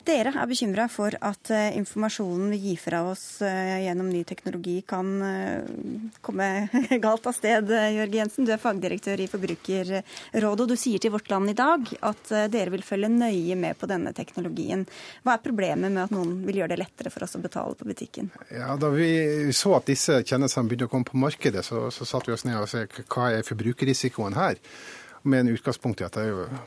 Dere 0.08 0.30
er 0.32 0.48
bekymra 0.48 0.86
for 0.88 1.12
at 1.20 1.50
eh, 1.52 1.74
informasjonen 1.76 2.48
vi 2.54 2.58
gir 2.62 2.78
fra 2.80 3.02
oss 3.10 3.42
eh, 3.44 3.82
gjennom 3.84 4.06
ny 4.08 4.22
teknologi 4.24 4.78
kan 4.88 5.10
eh, 5.20 6.14
komme 6.24 6.46
galt 7.04 7.28
av 7.28 7.36
sted. 7.36 7.68
Jørg 7.68 8.16
Jensen, 8.16 8.46
du 8.48 8.54
er 8.54 8.62
fagdirektør 8.62 9.20
i 9.20 9.28
Forbrukerrådet, 9.28 10.64
og 10.64 10.64
du 10.70 10.76
sier 10.80 11.02
til 11.02 11.12
Vårt 11.12 11.28
Land 11.28 11.52
i 11.52 11.56
dag 11.58 11.92
at 12.08 12.32
dere 12.54 12.72
vil 12.72 12.86
følge 12.86 13.12
nøye 13.12 13.58
med 13.60 13.76
på 13.76 13.90
denne 13.90 14.14
teknologien. 14.16 14.86
Hva 15.26 15.36
er 15.36 15.44
problemet 15.44 15.92
med 15.92 16.06
at 16.06 16.16
noen 16.16 16.38
vil 16.48 16.62
gjøre 16.62 16.72
det 16.72 16.82
lettere 16.86 17.12
for 17.12 17.28
oss 17.28 17.36
å 17.36 17.44
betale 17.44 17.76
på 17.76 17.92
butikken? 17.92 18.32
Ja, 18.48 18.78
Da 18.80 18.88
vi 18.94 19.52
så 19.52 19.76
at 19.76 19.92
disse 19.92 20.22
tjenestene 20.22 20.70
begynte 20.70 20.88
å 20.88 20.94
komme 20.94 21.08
på 21.10 21.20
markedet, 21.20 21.66
så, 21.68 21.90
så 21.92 22.08
satte 22.08 22.32
vi 22.32 22.38
oss 22.38 22.48
ned 22.48 22.62
og 22.62 22.70
så 22.70 22.86
hva 23.04 23.32
er 23.34 23.44
forbrukerrisikoen 23.44 24.40
her? 24.40 24.56
Med 25.28 25.44
en 25.44 25.56
utgangspunkt 25.58 26.00
i 26.00 26.08
at 26.08 26.16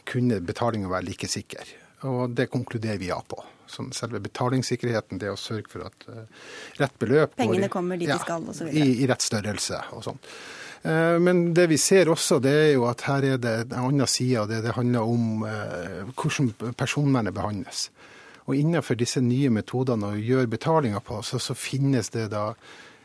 kunne 0.06 0.44
betalinga 0.46 0.92
være 0.92 1.10
like 1.10 1.30
sikker. 1.32 1.81
Og 2.10 2.34
det 2.38 2.48
konkluderer 2.54 2.98
vi 3.02 3.12
ja 3.12 3.20
på. 3.28 3.40
Som 3.72 3.92
selve 3.96 4.20
betalingssikkerheten, 4.24 5.20
det 5.22 5.30
å 5.32 5.38
sørge 5.40 5.70
for 5.72 5.86
at 5.88 6.08
uh, 6.10 6.26
rett 6.82 6.98
beløp 7.00 7.38
Pengene 7.40 7.70
kommer 7.72 8.00
dit 8.00 8.10
ja, 8.10 8.18
de 8.20 8.26
skal 8.26 8.50
osv. 8.52 8.68
I, 8.68 9.04
I 9.04 9.08
rett 9.08 9.24
størrelse 9.24 9.80
og 9.96 10.04
sånn. 10.10 10.20
Men 10.82 11.52
det 11.54 11.68
vi 11.70 11.78
ser 11.78 12.10
også, 12.10 12.40
det 12.42 12.52
er 12.58 12.72
jo 12.72 12.88
at 12.90 13.04
her 13.06 13.26
er 13.36 13.36
det 13.38 13.52
en 13.68 13.76
annen 13.84 14.10
side 14.10 14.40
av 14.42 14.48
det. 14.50 14.64
Det 14.66 14.74
handler 14.74 15.06
om 15.06 15.44
uh, 15.46 16.10
hvordan 16.18 16.74
personvernet 16.74 17.36
behandles. 17.38 17.84
Og 18.50 18.58
innenfor 18.58 18.98
disse 18.98 19.22
nye 19.22 19.52
metodene 19.54 20.10
å 20.10 20.18
gjøre 20.18 20.50
betalinger 20.50 21.04
på, 21.06 21.22
så, 21.24 21.38
så 21.40 21.54
finnes 21.54 22.10
det 22.16 22.32
da 22.34 22.50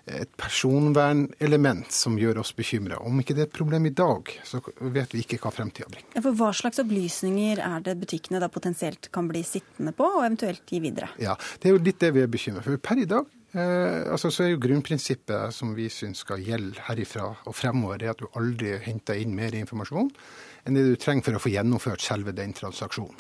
et 0.07 0.31
personvernelement 0.39 1.91
som 1.91 2.15
gjør 2.19 2.39
oss 2.45 2.53
bekymra. 2.57 3.01
Om 3.03 3.23
ikke 3.23 3.35
det 3.35 3.43
er 3.43 3.49
et 3.49 3.57
problem 3.57 3.89
i 3.89 3.95
dag, 3.97 4.31
så 4.47 4.61
vet 4.79 5.15
vi 5.15 5.25
ikke 5.25 5.41
hva 5.43 5.51
fremtida 5.55 5.91
bringer. 5.91 6.13
Ja, 6.15 6.23
for 6.23 6.37
Hva 6.39 6.53
slags 6.55 6.79
opplysninger 6.83 7.63
er 7.63 7.83
det 7.83 7.97
butikkene 7.99 8.41
da 8.43 8.51
potensielt 8.53 9.11
kan 9.15 9.27
bli 9.31 9.43
sittende 9.47 9.95
på, 9.97 10.07
og 10.07 10.23
eventuelt 10.23 10.63
gi 10.71 10.81
videre? 10.85 11.11
Ja, 11.23 11.35
Det 11.59 11.71
er 11.71 11.75
jo 11.75 11.83
litt 11.83 11.99
det 12.01 12.13
vi 12.15 12.23
er 12.23 12.31
bekymra 12.31 12.63
for. 12.63 12.79
Per 12.79 13.03
i 13.03 13.09
dag 13.11 13.27
eh, 13.59 14.07
altså, 14.13 14.31
så 14.31 14.47
er 14.47 14.55
jo 14.55 14.63
grunnprinsippet 14.63 15.55
som 15.55 15.75
vi 15.75 15.89
syns 15.91 16.23
skal 16.23 16.45
gjelde 16.45 16.87
herifra 16.87 17.33
og 17.45 17.55
fremover, 17.57 18.03
er 18.03 18.15
at 18.15 18.23
du 18.23 18.29
aldri 18.39 18.77
henter 18.87 19.19
inn 19.19 19.35
mer 19.35 19.59
informasjon 19.59 20.13
enn 20.67 20.75
det 20.75 20.87
du 20.87 20.97
trenger 20.99 21.27
for 21.27 21.39
å 21.39 21.43
få 21.43 21.51
gjennomført 21.55 22.03
selve 22.03 22.35
den 22.35 22.55
transaksjonen. 22.55 23.19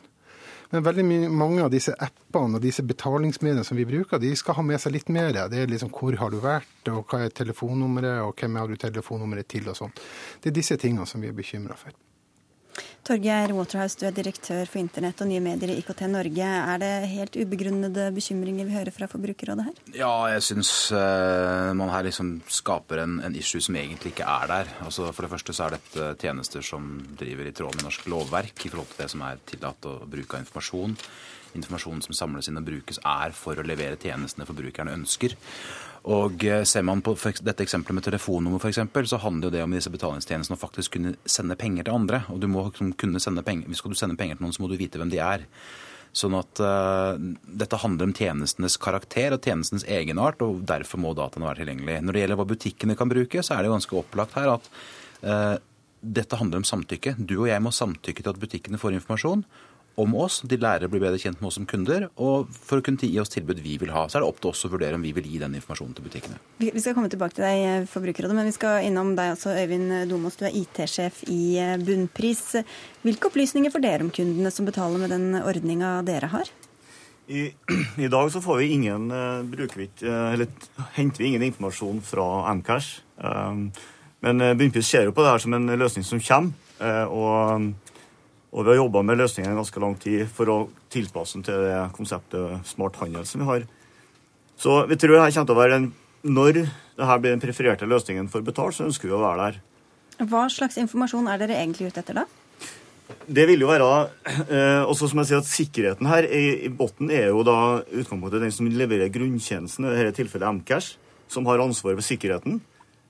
Men 0.72 0.84
veldig 0.86 1.04
mange 1.30 1.62
av 1.64 1.70
disse 1.70 1.94
appene 1.94 2.58
og 2.58 2.64
disse 2.64 2.82
betalingsmediene 2.86 3.64
som 3.66 3.78
vi 3.78 3.86
bruker, 3.88 4.20
de 4.22 4.32
skal 4.38 4.58
ha 4.58 4.64
med 4.66 4.82
seg 4.82 4.96
litt 4.96 5.12
mer. 5.14 5.30
Det 5.50 5.62
er 5.62 5.70
liksom 5.70 5.92
hvor 5.94 6.16
har 6.18 6.32
du 6.32 6.40
vært, 6.42 6.90
og 6.90 7.06
hva 7.06 7.22
er 7.26 7.36
telefonnummeret, 7.36 8.24
og 8.26 8.34
hvem 8.40 8.58
har 8.60 8.70
du 8.70 8.80
telefonnummeret 8.80 9.48
til, 9.52 9.68
og 9.70 9.78
sånn. 9.78 9.94
Det 10.42 10.50
er 10.50 10.58
disse 10.58 10.78
tingene 10.80 11.06
som 11.06 11.22
vi 11.22 11.30
er 11.30 11.38
bekymra 11.38 11.78
for. 11.78 11.94
Torgeir 13.06 13.52
Waterhouse, 13.54 13.94
du 14.00 14.06
er 14.08 14.14
direktør 14.14 14.66
for 14.66 14.80
internett 14.80 15.20
og 15.22 15.28
nye 15.30 15.42
medier 15.44 15.70
i 15.70 15.76
IKT 15.78 16.00
Norge. 16.10 16.46
Er 16.72 16.80
det 16.82 16.90
helt 17.12 17.38
ubegrunnede 17.38 18.08
bekymringer 18.16 18.66
vi 18.66 18.74
hører 18.74 18.94
fra 18.94 19.06
Forbrukerrådet 19.10 19.68
her? 19.68 19.78
Ja, 19.94 20.10
jeg 20.32 20.42
syns 20.48 20.72
uh, 20.90 21.70
man 21.78 21.92
her 21.94 22.08
liksom 22.08 22.40
skaper 22.50 23.04
en, 23.04 23.20
en, 23.22 23.38
issue 23.38 23.62
som 23.62 23.78
egentlig 23.78 24.16
ikke 24.16 24.26
er 24.26 24.50
der. 24.50 24.74
Altså, 24.88 25.12
for 25.12 25.26
det 25.26 25.32
første 25.36 25.54
så 25.54 25.68
er 25.68 25.78
dette 25.78 26.10
tjenester 26.24 26.66
som 26.66 26.90
driver 27.20 27.46
i 27.46 27.54
tråd 27.54 27.78
med 27.78 27.86
norsk 27.86 28.10
lovverk 28.10 28.66
i 28.66 28.74
forhold 28.74 28.90
til 28.90 29.04
det 29.04 29.10
som 29.14 29.24
er 29.28 29.42
tillatt 29.54 29.86
å 29.86 29.96
bruke 30.02 30.34
av 30.34 30.42
informasjon. 30.42 30.98
Informasjonen 31.56 32.02
som 32.04 32.16
samles 32.18 32.50
inn 32.50 32.58
og 32.58 32.66
brukes 32.66 32.98
er 33.06 33.36
for 33.36 33.58
å 33.58 33.66
levere 33.66 34.00
tjenestene 34.02 34.48
forbrukerne 34.48 34.98
ønsker. 34.98 35.38
Og 36.06 36.44
eh, 36.46 36.62
Ser 36.68 36.84
man 36.86 37.02
på 37.02 37.16
dette 37.16 37.64
eksempelet 37.64 37.98
med 37.98 38.06
telefonnummer, 38.06 38.62
for 38.62 38.70
eksempel, 38.70 39.08
så 39.10 39.18
handler 39.22 39.48
jo 39.48 39.56
det 39.56 39.64
om 39.64 39.74
disse 39.74 39.90
betalingstjenestene 39.90 40.58
å 40.58 40.60
faktisk 40.60 40.96
kunne 40.96 41.16
sende 41.26 41.58
penger 41.58 41.88
til 41.88 41.98
andre. 41.98 42.22
Og 42.30 42.40
du 42.42 42.46
må 42.50 42.68
liksom 42.68 42.94
kunne 43.00 43.22
sende 43.22 43.44
penger, 43.46 43.74
Skal 43.74 43.94
du 43.94 43.98
sende 43.98 44.18
penger 44.18 44.38
til 44.38 44.46
noen, 44.46 44.54
så 44.54 44.62
må 44.62 44.70
du 44.70 44.78
vite 44.78 45.02
hvem 45.02 45.10
de 45.10 45.20
er. 45.22 45.46
Sånn 46.16 46.36
at 46.38 46.62
uh, 46.62 47.18
Dette 47.44 47.80
handler 47.82 48.08
om 48.08 48.14
tjenestenes 48.16 48.78
karakter 48.80 49.34
og 49.34 49.42
tjenestens 49.44 49.84
egenart, 49.84 50.40
og 50.46 50.62
derfor 50.64 51.02
må 51.02 51.12
dataene 51.12 51.50
være 51.50 51.64
tilgjengelig. 51.64 51.98
Når 52.06 52.14
det 52.14 52.22
gjelder 52.22 52.40
hva 52.40 52.50
butikkene 52.54 52.96
kan 52.96 53.10
bruke, 53.10 53.42
så 53.42 53.56
er 53.56 53.66
det 53.66 53.74
ganske 53.74 53.98
opplagt 53.98 54.38
her 54.38 54.54
at 54.54 54.70
uh, 55.26 55.56
dette 56.00 56.38
handler 56.38 56.62
om 56.62 56.68
samtykke. 56.68 57.16
Du 57.18 57.40
og 57.42 57.50
jeg 57.50 57.62
må 57.64 57.74
samtykke 57.74 58.22
til 58.22 58.32
at 58.32 58.40
butikkene 58.40 58.80
får 58.80 59.00
informasjon 59.00 59.42
om 59.96 60.14
oss. 60.20 60.42
De 60.44 60.58
lærer 60.60 60.86
å 60.86 60.92
bli 60.92 61.00
bedre 61.02 61.20
kjent 61.20 61.40
med 61.40 61.48
oss 61.50 61.56
som 61.58 61.66
kunder. 61.68 62.08
Og 62.22 62.50
for 62.52 62.80
å 62.80 62.84
kunne 62.84 63.08
gi 63.08 63.20
oss 63.20 63.32
tilbud 63.32 63.62
vi 63.64 63.76
vil 63.80 63.92
ha, 63.94 64.04
så 64.08 64.18
er 64.18 64.24
det 64.24 64.30
opp 64.30 64.42
til 64.42 64.52
oss 64.52 64.66
å 64.68 64.70
vurdere 64.72 64.98
om 64.98 65.04
vi 65.04 65.14
vil 65.16 65.26
gi 65.28 65.40
den 65.42 65.56
informasjonen 65.58 65.96
til 65.96 66.06
butikkene. 66.06 66.38
Vi 66.60 66.82
skal 66.82 66.96
komme 66.96 67.10
tilbake 67.12 67.38
til 67.38 67.46
deg, 67.46 67.64
eh, 67.64 67.88
Forbrukerrådet, 67.90 68.36
men 68.36 68.50
vi 68.50 68.56
skal 68.56 68.84
innom 68.84 69.14
deg 69.16 69.34
også, 69.34 69.56
Øyvind 69.56 70.08
Domås. 70.10 70.36
Du 70.36 70.44
er 70.46 70.56
IT-sjef 70.56 71.24
i 71.32 71.56
eh, 71.62 71.76
Bunnpris. 71.80 72.44
Hvilke 73.06 73.30
opplysninger 73.30 73.72
får 73.72 73.84
dere 73.84 74.06
om 74.06 74.12
kundene 74.14 74.52
som 74.52 74.68
betaler 74.68 75.02
med 75.02 75.10
den 75.10 75.34
ordninga 75.40 76.02
dere 76.06 76.30
har? 76.32 76.52
I, 77.26 77.50
I, 78.04 78.08
dag 78.08 78.30
så 78.32 78.40
får 78.40 78.56
vi 78.62 78.68
ingen, 78.76 79.10
uh, 79.10 79.42
vi, 79.42 79.88
uh, 80.04 80.32
eller 80.32 80.46
henter 80.94 81.22
vi 81.22 81.32
ingen 81.32 81.42
informasjon 81.42 82.00
fra 82.04 82.54
Mcash. 82.54 83.00
Um, 83.16 83.72
men 84.20 84.40
uh, 84.40 84.54
Bunnpris 84.54 84.86
ser 84.86 85.08
jo 85.08 85.16
på 85.16 85.24
det 85.24 85.32
her 85.32 85.42
som 85.42 85.56
en 85.56 85.66
løsning 85.78 86.04
som 86.04 86.20
kommer. 86.20 86.52
og 87.08 87.72
og 88.56 88.64
vi 88.64 88.72
har 88.72 88.78
jobba 88.80 89.02
med 89.04 89.18
løsningen 89.20 89.52
i 89.52 89.58
ganske 89.58 89.80
lang 89.82 89.94
tid 90.00 90.24
for 90.32 90.48
å 90.48 90.56
tilpasse 90.92 91.36
den 91.36 91.44
til 91.44 91.60
det 91.66 91.80
konseptet 91.96 92.64
smart 92.64 92.96
handel 93.02 93.26
som 93.28 93.42
vi 93.42 93.48
har. 93.50 93.66
Så 94.56 94.78
vi 94.88 94.96
tror 94.96 95.12
det 95.12 95.26
her 95.26 95.34
kommer 95.34 95.50
til 95.50 95.56
å 95.56 95.62
være 95.62 95.80
en 95.82 95.92
Når 96.26 96.56
dette 96.56 97.16
blir 97.20 97.30
den 97.30 97.42
prefererte 97.42 97.86
løsningen 97.86 98.26
for 98.32 98.42
betalt, 98.42 98.74
så 98.74 98.86
ønsker 98.88 99.06
vi 99.06 99.14
å 99.14 99.20
være 99.20 99.44
der. 99.44 99.58
Hva 100.26 100.48
slags 100.50 100.78
informasjon 100.80 101.28
er 101.30 101.38
dere 101.38 101.58
egentlig 101.60 101.92
ute 101.92 102.00
etter 102.02 102.16
da? 102.18 102.24
Det 103.28 103.44
vil 103.46 103.62
jo 103.62 103.68
være 103.68 103.86
eh, 104.48 104.82
også 104.82 105.12
som 105.12 105.20
jeg 105.20 105.28
sier 105.28 105.42
at 105.42 105.46
Sikkerheten 105.46 106.08
her 106.10 106.26
i, 106.26 106.66
i 106.66 106.70
bunnen 106.72 107.12
er 107.14 107.28
jo 107.28 107.44
da 107.46 107.84
utgangspunktet 107.84 108.42
den 108.42 108.54
som 108.56 108.66
leverer 108.66 109.12
grunntjenesten, 109.12 109.86
i 109.86 109.92
dette 110.00 110.16
tilfellet 110.18 110.58
Mcash, 110.58 110.96
som 111.30 111.46
har 111.46 111.62
ansvaret 111.62 112.00
for 112.00 112.08
sikkerheten. 112.08 112.58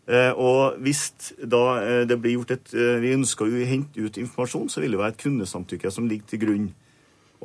Eh, 0.06 0.32
og 0.38 0.78
hvis 0.86 1.08
da 1.42 1.62
eh, 1.82 2.04
det 2.06 2.20
blir 2.22 2.36
gjort 2.36 2.52
et 2.54 2.74
eh, 2.78 3.00
Vi 3.02 3.10
ønsker 3.16 3.48
å 3.50 3.62
hente 3.66 3.98
ut 3.98 4.18
informasjon, 4.22 4.68
så 4.70 4.82
vil 4.84 4.94
det 4.94 5.00
være 5.00 5.16
et 5.16 5.22
kundesamtykke 5.24 5.90
som 5.90 6.06
ligger 6.06 6.30
til 6.30 6.42
grunn. 6.44 6.66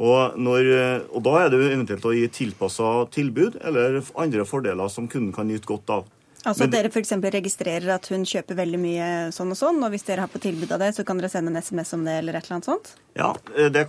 Og, 0.02 0.38
når, 0.40 0.68
og 1.12 1.20
da 1.26 1.34
er 1.42 1.50
det 1.52 1.58
jo 1.60 1.68
eventuelt 1.68 2.06
å 2.08 2.14
gi 2.16 2.24
tilpassa 2.32 2.94
tilbud 3.12 3.58
eller 3.60 4.00
andre 4.24 4.46
fordeler 4.48 4.90
som 4.90 5.10
kunden 5.12 5.34
kan 5.36 5.50
nyte 5.50 5.68
godt 5.68 5.92
av. 5.92 6.06
Altså 6.48 6.66
at 6.66 6.72
dere 6.74 6.90
f.eks. 6.90 7.12
registrerer 7.36 7.92
at 7.98 8.08
hun 8.10 8.24
kjøper 8.26 8.58
veldig 8.58 8.80
mye 8.82 9.10
sånn 9.36 9.52
og 9.54 9.60
sånn, 9.60 9.82
og 9.84 9.92
hvis 9.94 10.08
dere 10.08 10.24
har 10.24 10.32
på 10.32 10.42
tilbud 10.42 10.72
av 10.74 10.82
det, 10.82 10.94
så 10.96 11.04
kan 11.06 11.20
dere 11.20 11.30
sende 11.30 11.52
en 11.52 11.60
SMS 11.60 11.92
om 11.98 12.08
det 12.08 12.16
eller 12.22 12.40
et 12.40 12.48
eller 12.48 12.58
annet 12.58 12.70
sånt? 12.72 12.94
Ja, 13.20 13.34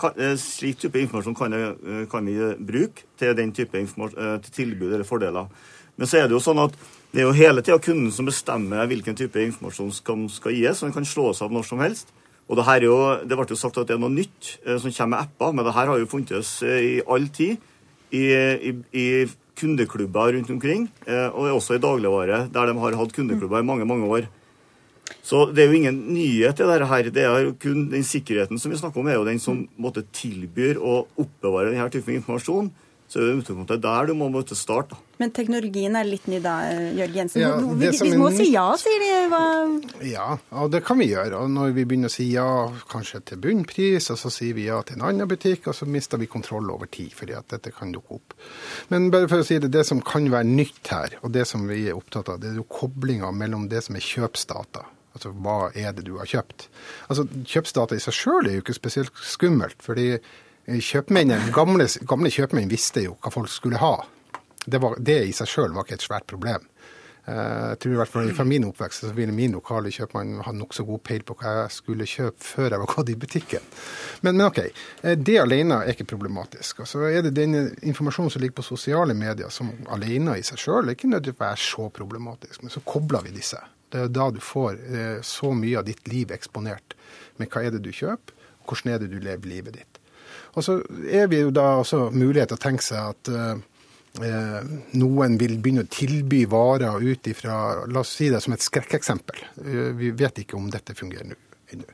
kan, 0.02 0.18
slik 0.42 0.82
type 0.82 1.00
informasjon 1.00 1.38
kan, 1.38 1.54
jeg, 1.56 2.08
kan, 2.12 2.28
vi 2.28 2.50
bruke 2.72 3.06
til 3.22 3.38
den 3.38 3.54
type 3.56 3.78
til 3.78 4.50
tilbud 4.58 4.90
eller 4.90 5.06
fordeler. 5.08 5.48
Men 5.96 6.11
så 6.11 6.18
er 6.18 6.28
det 6.28 6.37
jo 6.37 6.42
sånn 6.42 6.61
at 6.66 6.76
det 7.12 7.20
er 7.20 7.29
jo 7.29 7.37
hele 7.37 7.61
tida 7.61 7.79
kunden 7.83 8.11
som 8.14 8.29
bestemmer 8.29 8.88
hvilken 8.88 9.17
type 9.19 9.40
informasjon 9.40 9.92
som 9.92 10.27
skal 10.33 10.56
gis, 10.56 10.81
og 10.81 10.88
den 10.88 10.96
kan 10.96 11.08
slås 11.08 11.42
av 11.44 11.52
når 11.52 11.69
som 11.69 11.83
helst. 11.85 12.13
Og 12.48 12.58
det, 12.58 12.65
jo, 12.85 12.96
det 13.29 13.37
ble 13.38 13.46
jo 13.48 13.56
sagt 13.58 13.79
at 13.81 13.88
det 13.88 13.96
er 13.96 14.02
noe 14.02 14.13
nytt 14.13 14.56
eh, 14.65 14.79
som 14.81 14.90
kommer 14.90 15.13
med 15.15 15.29
apper, 15.29 15.52
men 15.54 15.67
det 15.67 15.77
her 15.77 15.92
har 15.92 16.00
jo 16.00 16.10
funtes 16.10 16.56
eh, 16.67 16.81
i 16.81 16.94
all 17.06 17.29
tid. 17.33 17.60
i, 18.13 18.27
i, 18.69 18.73
i 18.92 19.06
kundeklubber 19.56 20.35
rundt 20.35 20.50
omkring, 20.52 20.87
eh, 21.06 21.29
og 21.33 21.56
også 21.56 21.77
i 21.77 21.83
dagligvare, 21.83 22.46
der 22.52 22.69
de 22.69 22.79
har 22.79 22.96
hatt 22.98 23.15
kundeklubber 23.17 23.63
i 23.63 23.67
mange, 23.67 23.87
mange 23.88 24.08
år. 24.08 24.29
Så 25.23 25.46
det 25.52 25.65
er 25.65 25.71
jo 25.71 25.79
ingen 25.79 25.98
nyhet, 26.13 26.60
i 26.60 26.67
dette. 26.67 26.87
her. 26.88 27.10
Det 27.10 27.25
er 27.25 27.44
jo 27.46 27.54
kun 27.60 27.90
den 27.90 28.04
sikkerheten 28.04 28.58
som 28.58 28.73
vi 28.73 28.79
snakker 28.79 29.00
om, 29.00 29.08
er 29.08 29.21
jo 29.21 29.29
den 29.29 29.38
som 29.38 29.67
måtte 29.77 30.04
tilbyr 30.13 30.81
å 30.81 31.06
oppbevare 31.17 31.71
denne 31.73 31.88
typen 31.92 32.17
informasjon. 32.17 32.73
Så 33.08 33.21
er 33.21 33.29
det 33.29 33.42
utgangspunktet 33.42 33.83
der 33.83 34.08
du 34.08 34.15
må 34.17 34.31
måtte 34.33 34.56
starte. 34.56 34.96
Men 35.23 35.31
teknologien 35.31 35.94
er 35.94 36.06
litt 36.08 36.25
ny 36.27 36.40
da, 36.42 36.56
Jørg 36.98 37.14
Jensen. 37.20 37.42
Ja, 37.44 37.52
vi, 37.62 37.90
vi 37.94 38.12
må 38.18 38.27
nytt- 38.33 38.40
si 38.42 38.46
ja, 38.50 38.64
sier 38.81 38.98
de. 39.04 39.10
Hva? 39.31 39.42
Ja, 40.10 40.25
og 40.58 40.73
det 40.75 40.81
kan 40.87 40.98
vi 40.98 41.06
gjøre. 41.12 41.38
Og 41.44 41.52
når 41.54 41.73
vi 41.77 41.85
begynner 41.87 42.10
å 42.10 42.14
si 42.16 42.27
ja 42.33 42.46
kanskje 42.90 43.20
til 43.31 43.38
bunnpris, 43.44 44.10
og 44.10 44.18
så 44.18 44.33
sier 44.35 44.56
vi 44.58 44.64
ja 44.66 44.81
til 44.88 44.98
en 44.98 45.04
annen 45.12 45.31
butikk, 45.31 45.68
og 45.70 45.77
så 45.79 45.87
mister 45.87 46.18
vi 46.18 46.27
kontroll 46.33 46.73
over 46.75 46.90
tid, 46.90 47.12
fordi 47.14 47.37
at 47.38 47.46
dette 47.54 47.70
kan 47.77 47.94
dukke 47.94 48.18
opp. 48.18 48.35
Men 48.90 49.06
bare 49.14 49.31
for 49.31 49.44
å 49.44 49.46
si 49.46 49.60
det, 49.62 49.70
det 49.73 49.85
som 49.87 50.02
kan 50.02 50.27
være 50.33 50.48
nytt 50.50 50.90
her, 50.90 51.14
og 51.23 51.31
det 51.38 51.46
som 51.48 51.68
vi 51.70 51.85
er 51.87 51.94
opptatt 51.96 52.33
av, 52.35 52.40
det 52.42 52.50
er 52.50 52.58
jo 52.58 52.66
koblinga 52.66 53.31
mellom 53.37 53.68
det 53.70 53.85
som 53.87 53.94
er 53.96 54.02
kjøpsdata. 54.08 54.83
Altså 55.14 55.29
hva 55.44 55.58
er 55.77 55.92
det 55.94 56.06
du 56.08 56.14
har 56.18 56.27
kjøpt? 56.27 56.66
Altså 57.12 57.27
Kjøpsdata 57.44 57.94
i 57.98 58.00
seg 58.00 58.14
sjøl 58.16 58.46
er 58.48 58.54
jo 58.56 58.62
ikke 58.64 58.75
spesielt 58.79 59.12
skummelt, 59.29 59.79
fordi 59.85 60.16
kjøpmennene, 60.66 61.50
gamle, 61.52 61.85
gamle 62.08 62.31
kjøpmenn 62.33 62.70
visste 62.70 63.02
jo 63.04 63.16
hva 63.20 63.33
folk 63.35 63.50
skulle 63.52 63.81
ha. 63.83 63.96
Det, 64.67 64.79
var, 64.83 64.98
det 64.98 65.21
i 65.27 65.33
seg 65.37 65.48
sjøl 65.50 65.73
var 65.75 65.87
ikke 65.87 65.98
et 65.98 66.04
svært 66.06 66.27
problem. 66.31 66.69
Eh, 67.25 67.69
Jeg 67.73 67.79
tror 67.83 67.92
i 67.92 67.98
hvert 68.00 68.10
fall 68.10 68.31
Fra 68.35 68.44
min 68.46 68.65
oppvekst 68.67 69.04
så 69.04 69.13
ville 69.15 69.35
min 69.35 69.52
lokale 69.54 69.90
kjøpmann 69.94 70.40
ha 70.42 70.52
nokså 70.54 70.83
god 70.88 71.02
peil 71.06 71.23
på 71.27 71.37
hva 71.38 71.52
jeg 71.60 71.75
skulle 71.77 72.06
kjøpe 72.10 72.42
før 72.42 72.69
jeg 72.71 72.83
var 72.83 72.90
gått 72.94 73.13
i 73.13 73.19
butikken. 73.25 73.69
Men, 74.23 74.37
men 74.37 74.46
OK, 74.48 74.58
eh, 75.02 75.15
det 75.19 75.38
alene 75.42 75.83
er 75.83 75.94
ikke 75.94 76.08
problematisk. 76.15 76.83
Og 76.83 76.90
så 76.90 77.04
er 77.10 77.23
det 77.27 77.35
den 77.38 77.54
informasjonen 77.83 78.31
som 78.35 78.42
ligger 78.42 78.58
på 78.58 78.67
sosiale 78.67 79.15
medier 79.15 79.50
som 79.54 79.71
alene 79.94 80.38
i 80.38 80.46
seg 80.46 80.58
sjøl 80.58 80.94
ikke 80.94 81.10
nødvendigvis 81.10 81.48
er 81.52 81.63
så 81.63 81.88
problematisk. 81.94 82.63
Men 82.63 82.75
så 82.75 82.83
kobler 82.87 83.23
vi 83.27 83.37
disse. 83.38 83.63
Det 83.92 84.06
er 84.06 84.13
da 84.15 84.31
du 84.33 84.40
får 84.42 84.79
eh, 84.79 85.19
så 85.27 85.52
mye 85.54 85.79
av 85.79 85.87
ditt 85.87 86.06
liv 86.10 86.31
eksponert 86.35 86.94
med 87.38 87.50
hva 87.52 87.63
er 87.67 87.75
det 87.75 87.83
du 87.85 87.90
kjøper, 87.94 88.35
og 88.63 88.71
hvordan 88.73 88.94
er 88.94 89.02
det 89.02 89.10
du 89.13 89.19
lever 89.23 89.50
livet 89.50 89.77
ditt. 89.79 89.98
Og 90.56 90.65
så 90.65 90.79
er 91.08 91.29
vi 91.31 91.38
jo 91.42 91.50
da 91.54 91.79
også 91.81 92.10
mulighet 92.13 92.50
til 92.52 92.58
å 92.58 92.63
tenke 92.63 92.85
seg 92.85 93.15
at 93.15 93.31
noen 94.21 95.38
vil 95.40 95.56
begynne 95.63 95.85
å 95.87 95.88
tilby 95.90 96.44
varer 96.50 97.00
ut 97.00 97.27
ifra 97.31 97.87
La 97.88 98.02
oss 98.02 98.13
si 98.19 98.29
det 98.33 98.42
som 98.44 98.52
et 98.52 98.60
skrekkeksempel. 98.65 99.40
Eh, 99.65 99.90
vi 99.96 100.10
vet 100.17 100.42
ikke 100.44 100.56
om 100.58 100.69
dette 100.71 100.94
fungerer 100.94 101.31
nå. 101.33 101.38
ennå. 101.73 101.85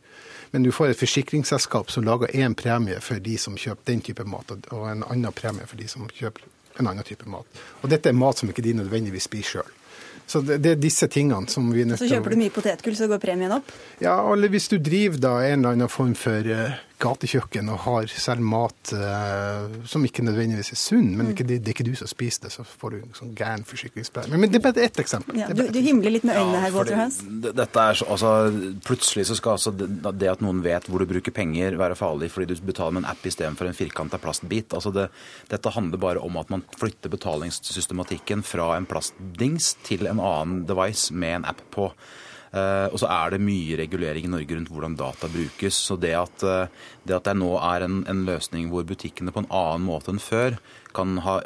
Men 0.51 0.63
du 0.65 0.71
får 0.73 0.91
et 0.91 0.99
forsikringsselskap 0.99 1.91
som 1.91 2.03
lager 2.05 2.27
én 2.35 2.55
premie 2.57 3.01
for 3.05 3.21
de 3.21 3.37
som 3.39 3.55
kjøper 3.55 3.85
den 3.85 4.01
type 4.01 4.25
mat, 4.27 4.51
og- 4.73 4.89
en 4.91 5.03
annen 5.05 5.33
premie 5.33 5.67
for 5.67 5.77
de 5.77 5.87
som 5.87 6.09
kjøper 6.09 6.41
en 6.81 6.87
annen 6.87 7.05
type 7.05 7.27
mat. 7.27 7.45
Og 7.83 7.91
dette 7.91 8.07
er 8.09 8.13
mat 8.13 8.39
som 8.39 8.49
ikke 8.49 8.63
de 8.63 8.73
nødvendigvis 8.73 9.23
spiser 9.29 9.61
sjøl. 9.63 9.71
Så 10.27 10.43
det, 10.45 10.67
er 10.67 10.75
disse 10.77 11.07
tingene 11.09 11.49
som 11.49 11.71
vi 11.73 11.83
er 11.83 11.87
nødt 11.87 11.99
Så 11.99 12.09
til 12.09 12.17
å 12.17 12.21
kjøper 12.21 12.31
du 12.31 12.37
mye 12.37 12.51
potetgull, 12.51 12.97
så 12.97 13.09
går 13.09 13.19
premien 13.19 13.53
opp? 13.53 13.71
ja, 14.01 14.33
eller 14.33 14.49
hvis 14.49 14.69
du 14.69 14.79
driver 14.79 15.17
da 15.19 15.39
en 15.41 15.61
eller 15.65 15.73
annen 15.73 15.89
form 15.89 16.15
for 16.15 16.31
eh, 16.45 16.75
gatekjøkken 16.99 17.69
og 17.73 17.79
har 17.85 18.07
selv 18.11 18.43
mat 18.43 18.91
eh, 18.97 19.77
som 19.87 20.03
ikke 20.07 20.25
nødvendigvis 20.27 20.73
er 20.75 20.79
sunn, 20.81 21.13
men 21.19 21.31
ikke, 21.33 21.47
det, 21.47 21.61
det 21.63 21.71
er 21.71 21.77
ikke 21.77 21.87
du 21.87 21.95
som 21.99 22.11
spiser 22.11 22.47
det, 22.47 22.53
så 22.55 22.65
får 22.67 22.95
du 22.95 22.97
en 23.01 23.15
sånn 23.17 23.33
gæren 23.39 23.63
forsikringspremie. 23.69 24.41
Men 24.43 24.51
det 24.51 24.59
er 24.61 24.65
bare 24.67 24.85
ett 24.89 24.99
eksempel. 25.03 25.39
Ja, 25.39 25.49
du, 25.55 25.63
du 25.75 25.79
himler 25.85 26.15
litt 26.17 26.27
med 26.27 26.37
øynene 26.41 26.61
her, 26.65 26.75
fordi 26.75 26.95
Waterhouse. 26.97 27.31
d- 27.47 27.55
Dette 27.59 27.85
er 27.93 28.01
så, 28.01 28.09
altså, 28.17 28.33
plutselig 28.89 29.27
så 29.31 29.39
skal 29.39 29.57
altså 29.57 29.73
det, 29.79 29.89
det 30.19 30.33
at 30.33 30.43
noen 30.45 30.63
vet 30.67 30.91
hvor 30.91 31.05
du 31.05 31.09
bruker 31.15 31.35
penger, 31.39 31.79
være 31.79 31.99
farlig 31.99 32.33
fordi 32.35 32.51
du 32.53 32.65
betaler 32.73 32.99
med 32.99 33.05
en 33.07 33.11
app 33.15 33.25
istedenfor 33.31 33.71
en 33.71 33.79
firkanta 33.79 34.19
plastbit. 34.23 34.75
Altså 34.75 34.91
det, 34.95 35.09
dette 35.53 35.75
handler 35.79 36.03
bare 36.03 36.23
om 36.25 36.37
at 36.43 36.51
man 36.51 36.67
flytter 36.79 37.13
betalingssystematikken 37.15 38.43
fra 38.47 38.73
en 38.77 38.87
plastdings 38.91 39.75
til 39.87 40.07
en 40.11 40.19
annen 40.21 40.65
device 40.69 41.15
med 41.15 41.41
en 41.41 41.49
app 41.55 41.63
på. 41.75 41.93
Eh, 42.53 42.87
og 42.89 42.99
så 43.01 43.11
er 43.13 43.35
det 43.35 43.45
mye 43.45 43.77
regulering 43.81 44.29
i 44.29 44.33
Norge 44.33 44.57
rundt 44.57 44.73
hvordan 44.73 44.97
data 44.99 45.31
brukes. 45.33 45.79
Så 45.89 45.99
det 46.01 46.15
at 46.19 46.45
eh, 46.47 46.73
det, 47.05 47.17
at 47.19 47.29
det 47.29 47.37
nå 47.41 47.53
er 47.61 47.87
en, 47.87 48.03
en 48.09 48.25
løsning 48.29 48.71
hvor 48.73 48.87
butikkene 48.89 49.35
på 49.35 49.45
en 49.45 49.53
annen 49.53 49.89
måte 49.89 50.15
enn 50.15 50.23
før 50.23 50.59
kan 50.97 51.19
ha 51.25 51.41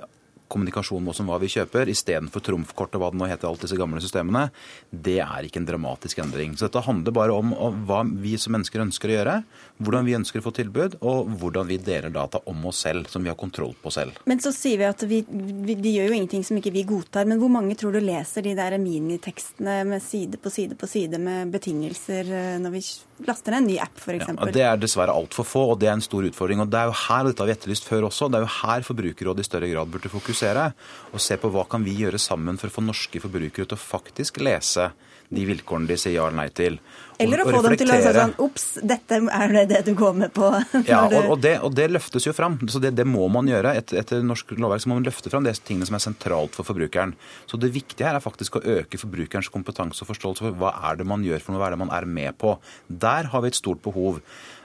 kommunikasjon 0.53 1.03
med 1.03 1.15
oss 1.15 1.23
om 1.23 1.31
hva 1.31 1.39
vi 1.41 1.51
kjøper, 1.53 1.89
istedenfor 1.89 2.45
trumfkort 2.45 2.97
og 2.97 3.03
hva 3.03 3.11
det 3.13 3.21
nå 3.21 3.29
heter, 3.31 3.49
alt 3.49 3.65
disse 3.65 3.79
gamle 3.81 4.03
systemene, 4.05 4.47
det 4.93 5.19
er 5.25 5.49
ikke 5.49 5.63
en 5.63 5.69
dramatisk 5.69 6.21
endring. 6.23 6.57
Så 6.59 6.69
dette 6.69 6.85
handler 6.85 7.17
bare 7.17 7.37
om 7.37 7.55
hva 7.89 8.03
vi 8.05 8.37
som 8.41 8.55
mennesker 8.57 8.85
ønsker 8.85 9.13
å 9.13 9.17
gjøre, 9.17 9.37
hvordan 9.83 10.07
vi 10.07 10.17
ønsker 10.17 10.41
å 10.41 10.47
få 10.47 10.53
tilbud, 10.57 10.99
og 11.01 11.31
hvordan 11.41 11.69
vi 11.69 11.79
deler 11.83 12.13
data 12.15 12.41
om 12.51 12.67
oss 12.71 12.83
selv, 12.87 13.09
som 13.11 13.23
vi 13.25 13.31
har 13.31 13.39
kontroll 13.39 13.75
på 13.83 13.93
selv. 13.95 14.19
Men 14.29 14.41
så 14.43 14.53
sier 14.55 14.81
vi 14.81 14.89
at 14.89 15.05
vi, 15.09 15.23
vi, 15.29 15.77
de 15.77 15.95
gjør 15.97 16.11
jo 16.11 16.19
ingenting 16.19 16.45
som 16.47 16.59
ikke 16.59 16.75
vi 16.75 16.85
godtar. 16.89 17.29
Men 17.29 17.41
hvor 17.43 17.53
mange 17.53 17.77
tror 17.79 17.95
du 17.95 18.01
leser 18.03 18.45
de 18.47 18.55
der 18.59 18.77
minitekstene 18.83 19.83
med 19.89 20.05
side 20.05 20.41
på 20.43 20.53
side 20.53 20.79
på 20.79 20.89
side 20.91 21.21
med 21.23 21.53
betingelser 21.55 22.33
eh, 22.33 22.59
når 22.63 22.77
vi 22.77 22.83
laster 23.27 23.55
ned 23.55 23.63
en 23.63 23.71
ny 23.71 23.79
app, 23.83 24.01
f.eks.? 24.01 24.33
Ja, 24.33 24.51
det 24.57 24.67
er 24.67 24.81
dessverre 24.81 25.15
altfor 25.15 25.47
få, 25.47 25.65
og 25.75 25.81
det 25.83 25.91
er 25.91 25.97
en 25.97 26.05
stor 26.05 26.27
utfordring. 26.29 26.63
Og 26.65 26.73
det 26.73 26.81
er 26.81 26.91
jo 26.91 26.99
her, 27.05 27.29
dette 27.29 27.45
har 27.45 27.51
vi 27.51 27.57
etterlyst 27.57 27.89
før 27.89 28.09
også, 28.11 28.31
det 28.33 28.41
er 28.41 28.47
jo 28.47 28.53
her 28.59 28.87
Forbrukerrådet 28.87 29.45
i 29.45 29.49
større 29.49 29.71
grad 29.71 29.93
burde 29.93 30.13
fokusere. 30.13 30.69
Og 31.13 31.23
se 31.23 31.39
på 31.41 31.51
hva 31.53 31.67
kan 31.71 31.87
vi 31.87 31.97
gjøre 32.03 32.21
sammen 32.23 32.61
for 32.61 32.71
å 32.71 32.77
få 32.79 32.85
norske 32.85 33.23
forbrukere 33.23 33.69
til 33.69 33.79
å 33.79 33.83
faktisk 33.83 34.43
lese 34.43 34.91
de 35.33 35.47
vilkårene 35.49 35.89
de 35.89 35.97
sier 36.01 36.17
ja 36.19 36.27
eller 36.29 36.43
nei 36.43 36.51
til. 36.55 36.79
Eller 37.23 37.43
å 37.43 37.47
få 37.47 37.61
dem 37.65 37.75
til 37.79 37.91
å 37.93 37.97
si 37.97 38.13
sånn 38.17 38.35
Ops, 38.43 38.65
dette 38.89 39.19
er 39.21 39.55
det 39.55 39.65
det 39.71 39.81
du 39.87 39.93
går 39.99 40.17
med 40.25 40.33
på. 40.35 40.49
Ja, 40.93 41.05
og, 41.07 41.35
og, 41.35 41.37
det, 41.45 41.55
og 41.65 41.75
det 41.77 41.89
løftes 41.93 42.27
jo 42.27 42.35
fram. 42.37 42.59
Så 42.71 42.81
det, 42.83 42.95
det 42.99 43.07
må 43.09 43.29
man 43.33 43.49
gjøre. 43.49 43.75
Et, 43.79 43.95
etter 44.03 44.25
norsk 44.27 44.55
lovverk 44.59 44.85
så 44.85 44.91
må 44.91 44.99
man 44.99 45.07
løfte 45.07 45.33
fram 45.33 45.47
de 45.47 45.55
tingene 45.55 45.89
som 45.89 45.99
er 45.99 46.05
sentralt 46.05 46.57
for 46.59 46.69
forbrukeren. 46.69 47.15
Så 47.51 47.61
det 47.61 47.73
viktige 47.75 48.09
her 48.09 48.19
er 48.19 48.25
faktisk 48.25 48.59
å 48.59 48.65
øke 48.79 49.01
forbrukerens 49.01 49.53
kompetanse 49.53 50.05
og 50.05 50.11
forståelse 50.13 50.49
for 50.49 50.59
hva 50.63 50.75
er 50.91 50.99
det 51.01 51.09
man 51.09 51.25
gjør 51.27 51.45
for 51.45 51.55
noe, 51.55 51.63
hva 51.63 51.71
er 51.71 51.77
det 51.77 51.85
man 51.85 51.95
er 51.95 52.09
med 52.09 52.37
på. 52.43 52.57
Der 52.89 53.31
har 53.33 53.45
vi 53.45 53.53
et 53.53 53.61
stort 53.61 53.85
behov. 53.85 54.21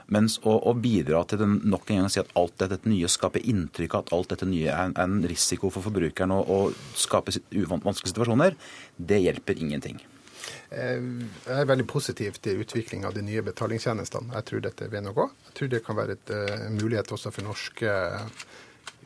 Mens 0.08 0.38
å, 0.40 0.54
å 0.64 0.72
bidra 0.72 1.20
til 1.28 1.42
den, 1.42 1.58
nok 1.68 1.90
en 1.92 2.00
gang 2.00 2.06
å 2.08 2.12
si 2.12 2.20
at 2.22 2.30
alt 2.40 2.54
dette 2.62 2.88
nye 2.88 3.10
skaper 3.12 3.44
inntrykk 3.44 3.98
av 3.98 4.06
at 4.06 4.12
alt 4.16 4.30
dette 4.32 4.48
nye 4.48 4.72
er, 4.72 4.94
er 4.94 5.02
en 5.04 5.18
risiko 5.28 5.68
for 5.72 5.84
forbrukeren 5.84 6.32
og, 6.32 6.48
og 6.48 6.96
skaper 6.96 7.36
vanskelige 7.68 8.14
situasjoner, 8.14 8.56
det 8.96 9.20
hjelper 9.26 9.60
ingenting. 9.60 10.00
Eh, 10.70 11.00
Jeg 11.46 11.60
er 11.62 11.68
veldig 11.70 11.86
positiv 11.88 12.36
til 12.44 12.60
utvikling 12.64 13.06
av 13.08 13.14
de 13.16 13.22
nye 13.24 13.42
betalingstjenestene. 13.46 14.34
Jeg 14.36 14.44
tror 14.50 14.60
dette 14.66 14.88
vil 14.92 15.02
nå 15.06 15.14
gå. 15.16 15.28
Jeg 15.48 15.54
tror 15.58 15.68
det 15.72 15.84
kan 15.86 15.96
være 15.96 16.12
et, 16.18 16.30
eh, 16.30 16.66
en 16.66 16.76
mulighet 16.76 17.12
også 17.16 17.32
for 17.32 17.42
norske 17.48 17.94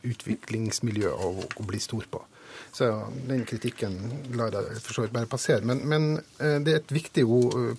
utviklingsmiljø 0.02 1.10
å, 1.14 1.32
å 1.46 1.66
bli 1.66 1.78
stor 1.82 2.06
på. 2.10 2.22
Så 2.72 2.88
den 3.28 3.44
kritikken 3.48 3.96
lar 4.36 4.52
jeg 4.54 4.80
for 4.82 4.96
så 4.96 5.04
vidt 5.04 5.14
bare 5.14 5.30
passere. 5.30 5.64
Men, 5.68 5.82
men 5.88 6.08
eh, 6.40 6.58
det 6.64 6.72
er 6.74 6.80
et 6.82 6.94
viktig 6.94 7.24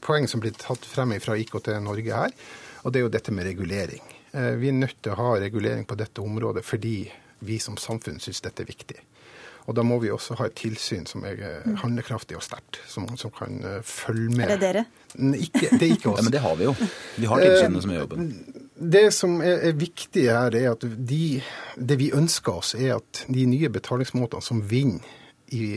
poeng 0.05 0.27
som 0.29 0.41
blir 0.43 0.55
tatt 0.57 0.85
frem 0.87 1.13
fra 1.23 1.37
IKT 1.39 1.73
Norge 1.83 2.13
her, 2.15 2.35
og 2.83 2.93
det 2.93 3.01
er 3.01 3.07
jo 3.07 3.13
dette 3.13 3.33
med 3.35 3.47
regulering. 3.49 4.03
Eh, 4.33 4.53
Vi 4.61 4.69
er 4.71 4.77
nødt 4.79 5.01
til 5.01 5.13
å 5.13 5.19
ha 5.19 5.33
regulering 5.41 5.85
på 5.89 5.97
dette 5.99 6.23
området 6.23 6.63
fordi 6.65 6.97
vi 7.43 7.59
som 7.59 7.75
samfunn 7.77 8.21
syns 8.23 8.39
dette 8.45 8.63
er 8.63 8.69
viktig. 8.69 9.01
Og 9.67 9.75
da 9.77 9.83
må 9.87 9.95
vi 10.03 10.09
også 10.11 10.35
ha 10.41 10.45
et 10.49 10.55
tilsyn 10.59 11.05
som 11.07 11.23
er 11.23 11.39
eh, 11.39 11.69
handlekraftig 11.79 12.35
og 12.35 12.43
sterkt, 12.43 12.81
som, 12.91 13.05
som 13.17 13.31
kan 13.31 13.61
eh, 13.63 13.79
følge 13.87 14.33
med. 14.35 14.49
Er 14.49 14.57
det 14.57 14.61
dere? 14.65 14.85
Ikke, 15.39 15.69
det 15.71 15.81
er 15.87 15.93
ikke 15.95 16.09
oss. 16.13 16.19
Ja, 16.19 16.25
men 16.27 16.33
det 16.35 16.41
har 16.43 16.55
vi 16.59 16.67
jo. 16.67 16.75
Vi 17.15 17.29
har 17.31 17.43
tilsynene 17.45 17.81
som 17.85 17.93
gjør 17.95 18.03
jobben. 18.05 18.29
Det 18.93 19.05
som 19.15 19.37
er, 19.45 19.61
er 19.69 19.77
viktig 19.79 20.25
her, 20.27 20.55
er 20.59 20.71
at 20.73 20.83
de, 21.07 21.21
det 21.79 21.99
vi 22.01 22.11
ønsker 22.17 22.59
oss, 22.59 22.73
er 22.75 22.97
at 22.97 23.23
de 23.31 23.45
nye 23.47 23.69
betalingsmåtene 23.71 24.43
som 24.43 24.59
vinner 24.67 25.19
i 25.53 25.67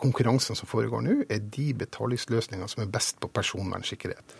konkurransen 0.00 0.56
som 0.58 0.66
foregår 0.66 1.04
nå, 1.06 1.12
er 1.30 1.38
de 1.54 1.68
betalingsløsningene 1.78 2.66
som 2.72 2.82
er 2.82 2.88
best 2.90 3.20
på 3.22 3.28
personvernsikkerhet. 3.30 4.34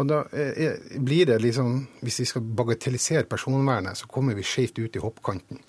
Og 0.00 0.06
da 0.08 0.22
er, 0.32 0.52
er- 0.64 0.98
blir 1.04 1.26
det 1.28 1.40
liksom, 1.42 1.82
Hvis 2.00 2.20
vi 2.22 2.26
skal 2.30 2.42
bagatellisere 2.56 3.26
personvernet, 3.28 3.98
så 4.00 4.06
kommer 4.08 4.34
vi 4.38 4.42
skjevt 4.46 4.78
ut 4.80 4.96
i 4.96 5.02
hoppkanten. 5.02 5.60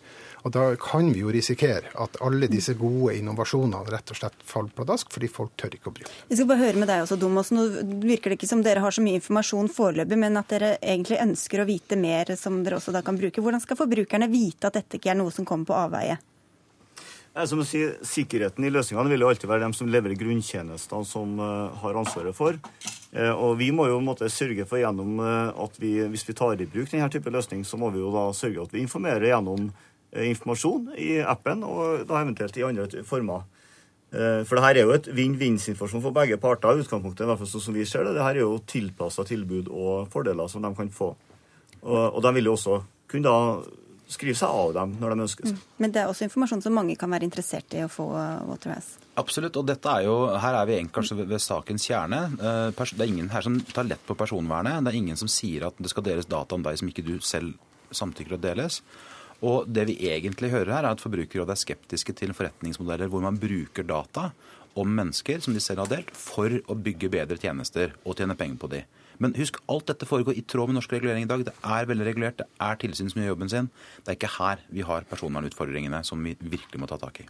Og 0.41 0.53
da 0.55 0.63
kan 0.81 1.11
vi 1.13 1.21
jo 1.21 1.31
risikere 1.33 1.91
at 2.01 2.17
alle 2.25 2.49
disse 2.49 2.73
gode 2.79 3.13
innovasjonene 3.19 3.93
rett 3.93 4.13
og 4.13 4.17
slett 4.17 4.41
faller 4.47 4.73
pladask, 4.77 5.11
fordi 5.13 5.29
folk 5.29 5.53
tør 5.59 5.77
ikke 5.77 5.91
å 5.91 5.95
bruke 5.99 6.09
det. 6.09 6.23
Vi 6.31 6.39
skal 6.39 6.49
bare 6.49 6.63
høre 6.63 6.81
med 6.81 6.89
deg 6.89 7.03
også, 7.05 7.19
Domås. 7.21 7.53
Nå 7.53 7.67
virker 8.01 8.33
det 8.33 8.39
ikke 8.39 8.49
som 8.49 8.63
dere 8.65 8.81
har 8.81 8.95
så 8.95 9.03
mye 9.05 9.19
informasjon 9.19 9.69
foreløpig, 9.75 10.17
men 10.23 10.41
at 10.41 10.49
dere 10.53 10.73
egentlig 10.81 11.21
ønsker 11.21 11.61
å 11.61 11.69
vite 11.69 11.99
mer 11.99 12.33
som 12.39 12.63
dere 12.65 12.81
også 12.81 12.95
da 12.95 13.03
kan 13.05 13.19
bruke. 13.19 13.43
Hvordan 13.43 13.61
skal 13.61 13.79
forbrukerne 13.83 14.31
vite 14.31 14.71
at 14.71 14.81
dette 14.81 14.97
ikke 14.97 15.13
er 15.13 15.21
noe 15.21 15.33
som 15.35 15.45
kommer 15.47 15.69
på 15.69 15.77
avveie? 15.77 16.17
Nei, 17.31 17.45
som 17.47 17.61
å 17.63 17.65
si, 17.67 17.85
Sikkerheten 18.03 18.65
i 18.67 18.71
løsningene 18.73 19.13
vil 19.13 19.23
jo 19.23 19.29
alltid 19.31 19.47
være 19.47 19.63
dem 19.63 19.75
som 19.75 19.87
leverer 19.87 20.19
grunntjenestene, 20.19 21.07
som 21.07 21.37
uh, 21.39 21.69
har 21.79 21.99
ansvaret 22.01 22.35
for. 22.35 22.57
Uh, 23.13 23.31
og 23.31 23.53
Vi 23.61 23.69
må 23.75 23.85
jo 23.87 24.01
måtte 24.03 24.27
sørge 24.31 24.65
for 24.67 24.81
gjennom 24.81 25.21
uh, 25.23 25.53
at 25.63 25.79
vi, 25.79 25.93
hvis 26.11 26.27
vi 26.27 26.35
tar 26.35 26.59
i 26.59 26.67
bruk 26.67 26.91
denne 26.91 27.07
type 27.13 27.31
løsning, 27.31 27.63
så 27.63 27.79
må 27.79 27.93
vi 27.93 28.03
jo 28.03 28.11
da 28.11 28.25
sørge 28.35 28.65
at 28.65 28.75
vi 28.75 28.83
informerer 28.83 29.29
gjennom 29.29 29.69
informasjon 30.11 30.91
i 30.99 31.19
appen, 31.23 31.63
og 31.63 32.05
da 32.09 32.21
eventuelt 32.21 32.57
i 32.57 32.65
andre 32.67 33.03
former. 33.07 33.45
Eh, 34.11 34.43
For 34.43 34.57
det 34.57 34.63
her 34.65 34.79
er 34.81 34.87
jo 34.87 34.95
et 34.95 35.07
vinn-vinn-situasjon 35.07 36.03
for 36.03 36.15
begge 36.15 36.37
parter, 36.37 36.75
i 36.75 36.83
utgangspunktet, 36.83 37.23
i 37.23 37.29
hvert 37.29 37.39
fall 37.39 37.51
sånn 37.53 37.67
som 37.67 37.77
vi 37.77 37.85
ser 37.87 38.03
det. 38.03 38.15
Det 38.17 38.25
her 38.25 38.35
er 38.35 38.43
jo 38.43 38.59
tilpassa 38.67 39.23
tilbud 39.27 39.71
og 39.71 40.09
fordeler 40.11 40.51
som 40.51 40.61
de 40.65 40.73
kan 40.75 40.89
få. 40.91 41.13
Og, 41.81 42.01
og 42.15 42.19
de 42.21 42.33
vil 42.35 42.51
jo 42.51 42.57
også 42.57 42.81
kunne 43.11 43.31
da 43.31 43.63
skrive 44.11 44.35
seg 44.35 44.51
av 44.51 44.73
dem 44.75 44.97
når 44.99 45.13
de 45.13 45.25
ønsker. 45.25 45.47
Mm. 45.47 45.59
Men 45.83 45.93
det 45.95 46.01
er 46.01 46.11
også 46.11 46.25
informasjon 46.27 46.63
som 46.65 46.75
mange 46.75 46.97
kan 46.99 47.11
være 47.13 47.27
interessert 47.27 47.71
i 47.77 47.85
å 47.85 47.91
få 47.91 48.09
Waterhouse? 48.49 48.99
Absolutt. 49.21 49.55
og 49.59 49.67
dette 49.67 49.91
er 49.91 50.07
jo, 50.07 50.15
Her 50.39 50.57
er 50.61 50.67
vi 50.67 50.79
kanskje 50.91 51.21
ved, 51.21 51.29
ved 51.31 51.43
sakens 51.43 51.87
kjerne. 51.87 52.21
Eh, 52.35 52.75
det 52.75 53.05
er 53.05 53.07
ingen 53.07 53.31
her 53.31 53.47
som 53.47 53.59
tar 53.71 53.87
lett 53.87 54.03
på 54.07 54.17
personvernet. 54.19 54.83
Det 54.83 54.91
er 54.91 54.99
ingen 54.99 55.19
som 55.19 55.31
sier 55.31 55.69
at 55.69 55.79
det 55.79 55.91
skal 55.91 56.03
deles 56.07 56.27
data 56.27 56.55
om 56.55 56.67
deg 56.67 56.79
som 56.79 56.91
ikke 56.91 57.07
du 57.07 57.15
selv 57.23 57.55
samtykker 57.95 58.37
å 58.37 58.41
deles. 58.41 58.81
Og 59.41 59.69
det 59.69 59.87
vi 59.89 59.97
egentlig 60.11 60.51
hører 60.53 60.75
her, 60.75 60.85
er 60.85 60.95
at 60.95 61.01
Forbrukerrådet 61.01 61.55
er 61.55 61.63
skeptiske 61.63 62.13
til 62.17 62.33
forretningsmodeller 62.37 63.09
hvor 63.09 63.23
man 63.25 63.39
bruker 63.41 63.87
data 63.87 64.29
om 64.77 64.87
mennesker 64.95 65.41
som 65.43 65.55
de 65.55 65.61
selv 65.63 65.83
har 65.83 65.91
delt, 65.91 66.11
for 66.15 66.53
å 66.69 66.77
bygge 66.77 67.11
bedre 67.11 67.39
tjenester 67.39 67.95
og 68.05 68.15
tjene 68.19 68.37
penger 68.39 68.59
på 68.61 68.69
de. 68.71 68.81
Men 69.21 69.35
husk, 69.37 69.59
alt 69.69 69.85
dette 69.91 70.07
foregår 70.09 70.37
i 70.39 70.41
tråd 70.49 70.71
med 70.71 70.79
norsk 70.79 70.93
regulering 70.95 71.27
i 71.27 71.29
dag. 71.29 71.43
Det 71.45 71.53
er 71.53 71.89
veldig 71.89 72.05
regulert. 72.07 72.39
Det 72.39 72.47
er 72.65 72.79
tilsyn 72.81 73.11
som 73.11 73.21
gjør 73.21 73.33
jobben 73.35 73.51
sin. 73.51 73.67
Det 74.01 74.13
er 74.13 74.17
ikke 74.17 74.31
her 74.39 74.63
vi 74.73 74.85
har 74.87 75.05
personvernutfordringene 75.11 75.99
som 76.07 76.23
vi 76.25 76.33
virkelig 76.41 76.81
må 76.81 76.89
ta 76.89 76.97
tak 77.01 77.21
i. 77.21 77.27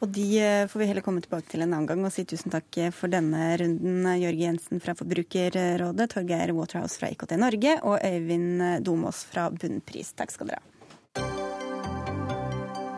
Og 0.00 0.08
de 0.14 0.28
eh, 0.40 0.64
får 0.70 0.80
vi 0.80 0.88
heller 0.88 1.04
komme 1.04 1.20
tilbake 1.24 1.50
til 1.52 1.66
en 1.66 1.74
annen 1.74 1.90
gang 1.90 2.06
og 2.06 2.14
si 2.14 2.24
tusen 2.28 2.54
takk 2.54 2.78
for 2.96 3.12
denne 3.12 3.50
runden. 3.60 4.08
Jørge 4.22 4.46
Jensen 4.46 4.80
fra 4.84 4.96
Forbrukerrådet, 4.96 6.08
Torgeir 6.14 6.54
Waterhouse 6.56 6.96
fra 7.00 7.12
IKT 7.12 7.36
Norge 7.42 7.76
og 7.82 7.98
Øyvind 8.00 8.86
Domås 8.86 9.26
fra 9.28 9.50
Bunnpris. 9.52 10.14
Takk 10.16 10.32
skal 10.32 10.54
dere 10.54 10.62
ha. 10.62 10.73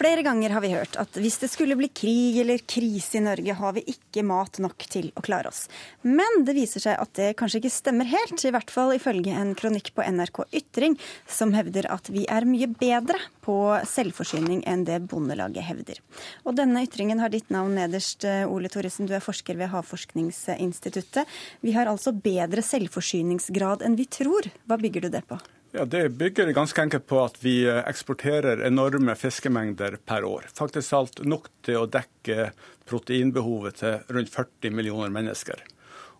Flere 0.00 0.22
ganger 0.22 0.54
har 0.54 0.62
vi 0.64 0.70
hørt 0.72 0.94
at 0.96 1.16
hvis 1.20 1.34
det 1.42 1.50
skulle 1.52 1.76
bli 1.76 1.90
krig 1.92 2.38
eller 2.40 2.62
krise 2.64 3.18
i 3.18 3.20
Norge, 3.20 3.52
har 3.52 3.74
vi 3.76 3.82
ikke 3.92 4.22
mat 4.24 4.56
nok 4.64 4.86
til 4.88 5.10
å 5.12 5.20
klare 5.20 5.50
oss. 5.52 5.66
Men 6.00 6.40
det 6.46 6.54
viser 6.56 6.80
seg 6.80 6.96
at 7.02 7.12
det 7.18 7.34
kanskje 7.36 7.60
ikke 7.60 7.72
stemmer 7.74 8.08
helt, 8.08 8.40
i 8.40 8.54
hvert 8.54 8.72
fall 8.72 8.94
ifølge 8.96 9.34
en 9.36 9.52
kronikk 9.58 9.92
på 9.92 10.06
NRK 10.08 10.40
Ytring, 10.56 10.96
som 11.28 11.52
hevder 11.52 11.90
at 11.92 12.08
vi 12.08 12.24
er 12.32 12.48
mye 12.48 12.70
bedre 12.80 13.20
på 13.44 13.58
selvforsyning 13.92 14.64
enn 14.72 14.88
det 14.88 15.02
Bondelaget 15.12 15.68
hevder. 15.68 16.00
Og 16.48 16.56
denne 16.56 16.86
ytringen 16.88 17.20
har 17.20 17.36
ditt 17.36 17.52
navn 17.52 17.76
nederst, 17.76 18.24
Ole 18.48 18.72
Thoresen, 18.72 19.04
du 19.04 19.12
er 19.12 19.24
forsker 19.24 19.60
ved 19.60 19.68
Havforskningsinstituttet. 19.76 21.28
Vi 21.60 21.76
har 21.76 21.92
altså 21.92 22.16
bedre 22.16 22.64
selvforsyningsgrad 22.64 23.84
enn 23.84 24.00
vi 24.00 24.08
tror. 24.08 24.48
Hva 24.64 24.80
bygger 24.80 25.10
du 25.10 25.12
det 25.20 25.26
på? 25.28 25.36
Ja, 25.72 25.84
Det 25.84 26.08
bygger 26.08 26.52
ganske 26.52 26.82
enkelt 26.82 27.06
på 27.06 27.20
at 27.22 27.44
vi 27.44 27.68
eh, 27.68 27.76
eksporterer 27.86 28.66
enorme 28.66 29.14
fiskemengder 29.14 29.96
per 30.04 30.24
år. 30.26 30.44
Faktisk 30.54 30.92
alt 30.92 31.22
nok 31.22 31.48
til 31.62 31.76
å 31.78 31.86
dekke 31.86 32.50
proteinbehovet 32.90 33.74
til 33.78 33.98
rundt 34.10 34.30
40 34.34 34.70
millioner 34.74 35.08
mennesker. 35.14 35.62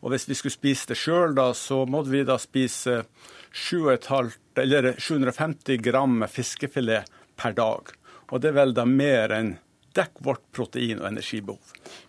Og 0.01 0.11
Hvis 0.15 0.29
vi 0.31 0.35
skulle 0.39 0.55
spise 0.55 0.87
det 0.93 0.99
sjøl, 1.03 1.35
så 1.59 1.83
måtte 1.83 2.15
vi 2.15 2.23
da 2.25 2.39
spise 2.39 3.03
750 3.51 5.83
gram 5.83 6.25
fiskefilet 6.31 7.05
per 7.37 7.53
dag. 7.59 7.91
Og 8.31 8.41
det 8.41 8.49
er 8.53 8.59
vel 8.63 8.75
da 8.79 8.85
mer 8.87 9.31
enn 9.35 9.57
dekk 9.99 10.15
vårt 10.23 10.47
protein- 10.55 11.03
og 11.03 11.11
energibehov. 11.11 11.59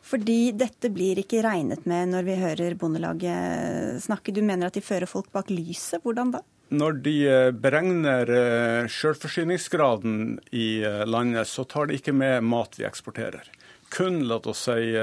Fordi 0.06 0.54
dette 0.54 0.94
blir 0.94 1.18
ikke 1.18 1.42
regnet 1.42 1.90
med 1.90 2.14
når 2.14 2.22
vi 2.30 2.38
hører 2.38 2.78
Bondelaget 2.78 3.98
snakke. 4.06 4.30
Du 4.30 4.46
mener 4.46 4.70
at 4.70 4.78
de 4.78 4.86
fører 4.86 5.10
folk 5.10 5.34
bak 5.34 5.50
lyset. 5.50 6.06
Hvordan 6.06 6.38
da? 6.38 6.46
Når 6.72 7.02
de 7.04 7.16
eh, 7.28 7.50
beregner 7.52 8.30
eh, 8.32 8.86
selvforsyningsgraden 8.88 10.38
i 10.56 10.80
eh, 10.88 11.02
landet, 11.04 11.50
så 11.52 11.66
tar 11.68 11.90
de 11.90 11.98
ikke 12.00 12.14
med 12.16 12.46
mat 12.48 12.78
vi 12.80 12.86
eksporterer. 12.88 13.50
Kun 13.92 14.22
la 14.24 14.38
oss 14.48 14.70
si, 14.70 14.94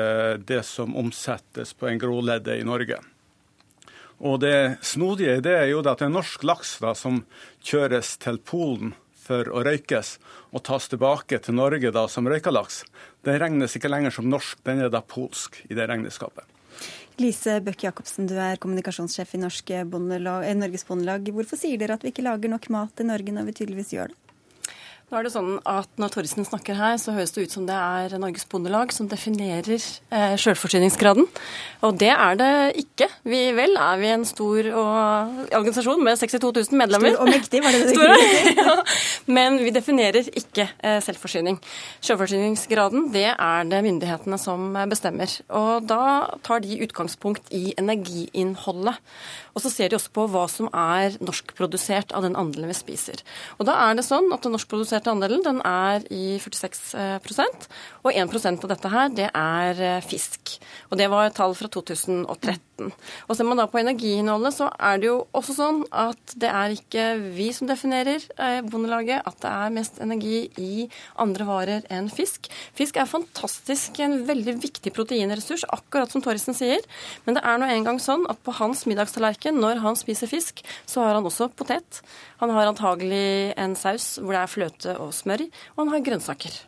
det 0.48 0.62
som 0.64 0.94
omsettes 0.96 1.74
på 1.76 1.90
en 1.90 2.00
gråledde 2.00 2.56
i 2.56 2.64
Norge. 2.64 3.02
Og 4.24 4.40
Det 4.40 4.80
snodige 4.80 5.36
i 5.36 5.42
det 5.44 5.52
er 5.58 5.68
jo 5.68 5.82
at 5.84 6.00
det 6.00 6.08
er 6.08 6.14
norsk 6.14 6.46
laks 6.48 6.78
da, 6.80 6.94
som 6.96 7.20
kjøres 7.60 8.16
til 8.24 8.40
Polen 8.40 8.94
for 9.28 9.52
å 9.52 9.60
røykes, 9.60 10.16
og 10.56 10.64
tas 10.64 10.88
tilbake 10.88 11.36
til 11.44 11.60
Norge 11.60 11.92
da 11.92 12.08
som 12.08 12.32
røykalaks. 12.32 12.86
Den 13.28 13.36
regnes 13.44 13.76
ikke 13.76 13.92
lenger 13.92 14.16
som 14.16 14.32
norsk, 14.32 14.64
den 14.64 14.80
er 14.86 14.88
da 14.88 15.04
polsk 15.04 15.60
i 15.68 15.76
det 15.76 15.84
regnskapet. 15.92 16.48
Lise 17.18 17.56
Bøck 17.66 17.82
Jacobsen, 17.82 18.28
du 18.30 18.36
er 18.38 18.60
kommunikasjonssjef 18.62 19.32
i 19.34 19.40
eh, 20.46 20.54
Norges 20.54 20.86
Bondelag. 20.86 21.26
Hvorfor 21.34 21.58
sier 21.58 21.80
dere 21.80 21.96
at 21.98 22.04
vi 22.06 22.12
ikke 22.12 22.22
lager 22.22 22.52
nok 22.52 22.68
mat 22.70 23.02
i 23.02 23.06
Norge 23.08 23.34
når 23.34 23.48
vi 23.48 23.54
tydeligvis 23.58 23.90
gjør 23.96 24.12
det? 24.12 24.27
Nå 25.08 25.16
er 25.16 25.24
det 25.24 25.30
sånn 25.32 25.54
at 25.64 25.88
Når 25.96 26.10
Torrisen 26.12 26.44
snakker 26.44 26.76
her, 26.76 26.98
så 27.00 27.14
høres 27.16 27.30
det 27.32 27.46
ut 27.46 27.54
som 27.54 27.64
det 27.64 27.72
er 27.72 28.12
Norges 28.20 28.44
Bondelag 28.50 28.90
som 28.92 29.06
definerer 29.08 29.80
eh, 29.80 30.34
selvforsyningsgraden. 30.36 31.24
Og 31.88 31.94
det 31.96 32.10
er 32.12 32.36
det 32.36 32.50
ikke. 32.82 33.08
Vi 33.24 33.40
vel 33.56 33.78
er 33.80 34.02
vi 34.02 34.10
en 34.12 34.26
stor 34.28 34.68
og, 34.68 35.38
organisasjon 35.56 36.04
med 36.04 36.20
62 36.20 36.52
000 36.68 36.76
medlemmer. 36.76 37.14
Stor 37.14 37.24
og 37.24 37.32
mektig, 37.32 37.62
var 37.64 37.72
det 37.72 37.86
det 37.88 37.96
du 37.96 38.60
ja. 38.60 38.74
Men 39.38 39.56
vi 39.62 39.72
definerer 39.72 40.28
ikke 40.28 40.68
eh, 40.76 40.98
selvforsyning. 41.06 41.56
Selvforsyningsgraden 42.04 43.08
det 43.14 43.30
er 43.32 43.72
det 43.72 43.80
myndighetene 43.88 44.36
som 44.36 44.76
bestemmer. 44.92 45.32
Og 45.48 45.88
da 45.88 46.02
tar 46.44 46.60
de 46.66 46.82
utgangspunkt 46.84 47.48
i 47.56 47.72
energiinnholdet. 47.80 49.00
Og 49.56 49.64
så 49.64 49.72
ser 49.72 49.88
de 49.88 49.96
også 49.96 50.12
på 50.14 50.28
hva 50.30 50.44
som 50.52 50.68
er 50.70 51.16
norskprodusert 51.24 52.12
av 52.14 52.28
den 52.28 52.36
andelen 52.38 52.68
vi 52.70 52.76
spiser. 52.76 53.24
Og 53.56 53.66
da 53.66 53.74
er 53.88 53.96
det 53.98 54.04
sånn 54.06 54.28
at 54.36 54.44
den 54.44 54.54
norskproduserte 54.98 55.10
andelen 55.10 55.42
den 55.44 55.60
er 55.64 56.02
i 56.10 56.38
46% 56.38 57.68
og 58.04 58.12
1% 58.12 58.64
av 58.64 58.72
dette 58.72 58.88
her, 58.90 59.08
det 59.14 59.30
er 59.34 59.80
eh, 59.80 60.02
fisk. 60.02 60.58
Og 60.90 60.98
det 60.98 61.08
var 61.10 61.30
tall 61.30 61.54
fra 61.54 61.68
2013. 61.68 62.67
Og 62.78 63.34
ser 63.36 63.46
man 63.48 63.58
da 63.58 63.66
på 63.70 63.80
energiinnholdet, 63.80 64.54
så 64.54 64.68
er 64.74 65.00
det 65.00 65.08
jo 65.08 65.16
også 65.36 65.56
sånn 65.56 65.80
at 65.90 66.34
det 66.38 66.50
er 66.50 66.74
ikke 66.74 67.06
vi 67.34 67.48
som 67.56 67.68
definerer 67.70 68.22
eh, 68.38 68.60
Bondelaget 68.66 69.26
at 69.26 69.38
det 69.42 69.50
er 69.50 69.74
mest 69.74 69.98
energi 70.04 70.44
i 70.60 70.86
andre 71.18 71.48
varer 71.48 71.88
enn 71.94 72.10
fisk. 72.12 72.48
Fisk 72.78 73.00
er 73.00 73.10
fantastisk 73.10 73.98
en 74.04 74.20
veldig 74.28 74.56
viktig 74.62 74.92
proteinressurs, 74.94 75.66
akkurat 75.74 76.12
som 76.12 76.24
Torrisen 76.24 76.56
sier. 76.56 76.84
Men 77.26 77.38
det 77.38 77.44
er 77.44 77.60
nå 77.60 77.68
engang 77.72 78.00
sånn 78.02 78.26
at 78.30 78.40
på 78.46 78.54
hans 78.60 78.86
middagstallerken. 78.88 79.58
Når 79.58 79.82
han 79.84 79.98
spiser 79.98 80.30
fisk, 80.30 80.62
så 80.86 81.04
har 81.04 81.18
han 81.18 81.26
også 81.28 81.50
potet. 81.58 82.02
Han 82.42 82.54
har 82.54 82.70
antagelig 82.70 83.54
en 83.58 83.76
saus 83.78 84.16
hvor 84.22 84.34
det 84.34 84.42
er 84.42 84.54
fløte 84.54 84.98
og 85.02 85.14
smør, 85.16 85.48
og 85.74 85.84
han 85.84 85.96
har 85.96 86.04
grønnsaker. 86.06 86.62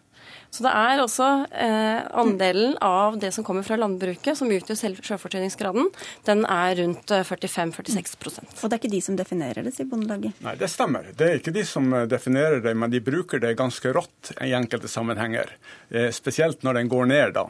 Så 0.51 0.64
det 0.66 0.70
er 0.74 0.98
også 0.98 1.26
eh, 1.55 2.01
andelen 2.18 2.74
av 2.82 3.20
det 3.22 3.30
som 3.34 3.46
kommer 3.46 3.62
fra 3.66 3.78
landbruket, 3.78 4.34
som 4.38 4.51
utgjør 4.51 4.78
selvforsyningsgraden, 5.07 5.86
den 6.26 6.42
er 6.51 6.74
rundt 6.80 7.14
45-46 7.14 8.16
eh, 8.26 8.51
Og 8.59 8.64
det 8.66 8.74
er 8.74 8.80
ikke 8.80 8.92
de 8.96 9.03
som 9.05 9.18
definerer 9.18 9.62
det, 9.66 9.76
sier 9.76 9.86
Bondelaget? 9.90 10.34
Nei, 10.42 10.57
det 10.59 10.72
stemmer. 10.72 11.07
Det 11.14 11.28
er 11.28 11.38
ikke 11.38 11.55
de 11.55 11.64
som 11.68 11.86
eh, 11.94 12.09
definerer 12.11 12.64
det, 12.66 12.74
men 12.74 12.90
de 12.90 13.03
bruker 13.05 13.42
det 13.42 13.55
ganske 13.61 13.94
rått 13.94 14.34
i 14.42 14.51
enkelte 14.59 14.90
sammenhenger. 14.90 15.55
Eh, 15.88 16.11
spesielt 16.14 16.66
når 16.66 16.82
den 16.82 16.90
går 16.90 17.11
ned, 17.14 17.36
da. 17.38 17.46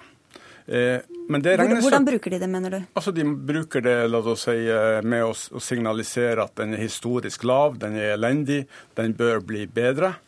Eh, 0.69 1.01
hvordan, 1.31 1.81
hvordan, 1.81 2.05
bruker 2.05 2.35
de 2.35 2.39
det, 2.43 2.49
mener 2.53 2.75
du? 2.75 2.81
Altså, 2.93 3.15
De 3.17 3.25
bruker 3.25 3.83
det 3.83 3.97
la 4.11 4.21
oss 4.21 4.45
si, 4.45 4.59
med 5.09 5.25
å 5.25 5.61
signalisere 5.63 6.45
at 6.45 6.53
den 6.61 6.77
er 6.77 6.85
historisk 6.85 7.49
lav, 7.49 7.81
den 7.81 7.97
er 7.97 8.13
elendig, 8.19 8.67
den 8.99 9.17
bør 9.17 9.41
bli 9.41 9.65
bedre. 9.71 10.19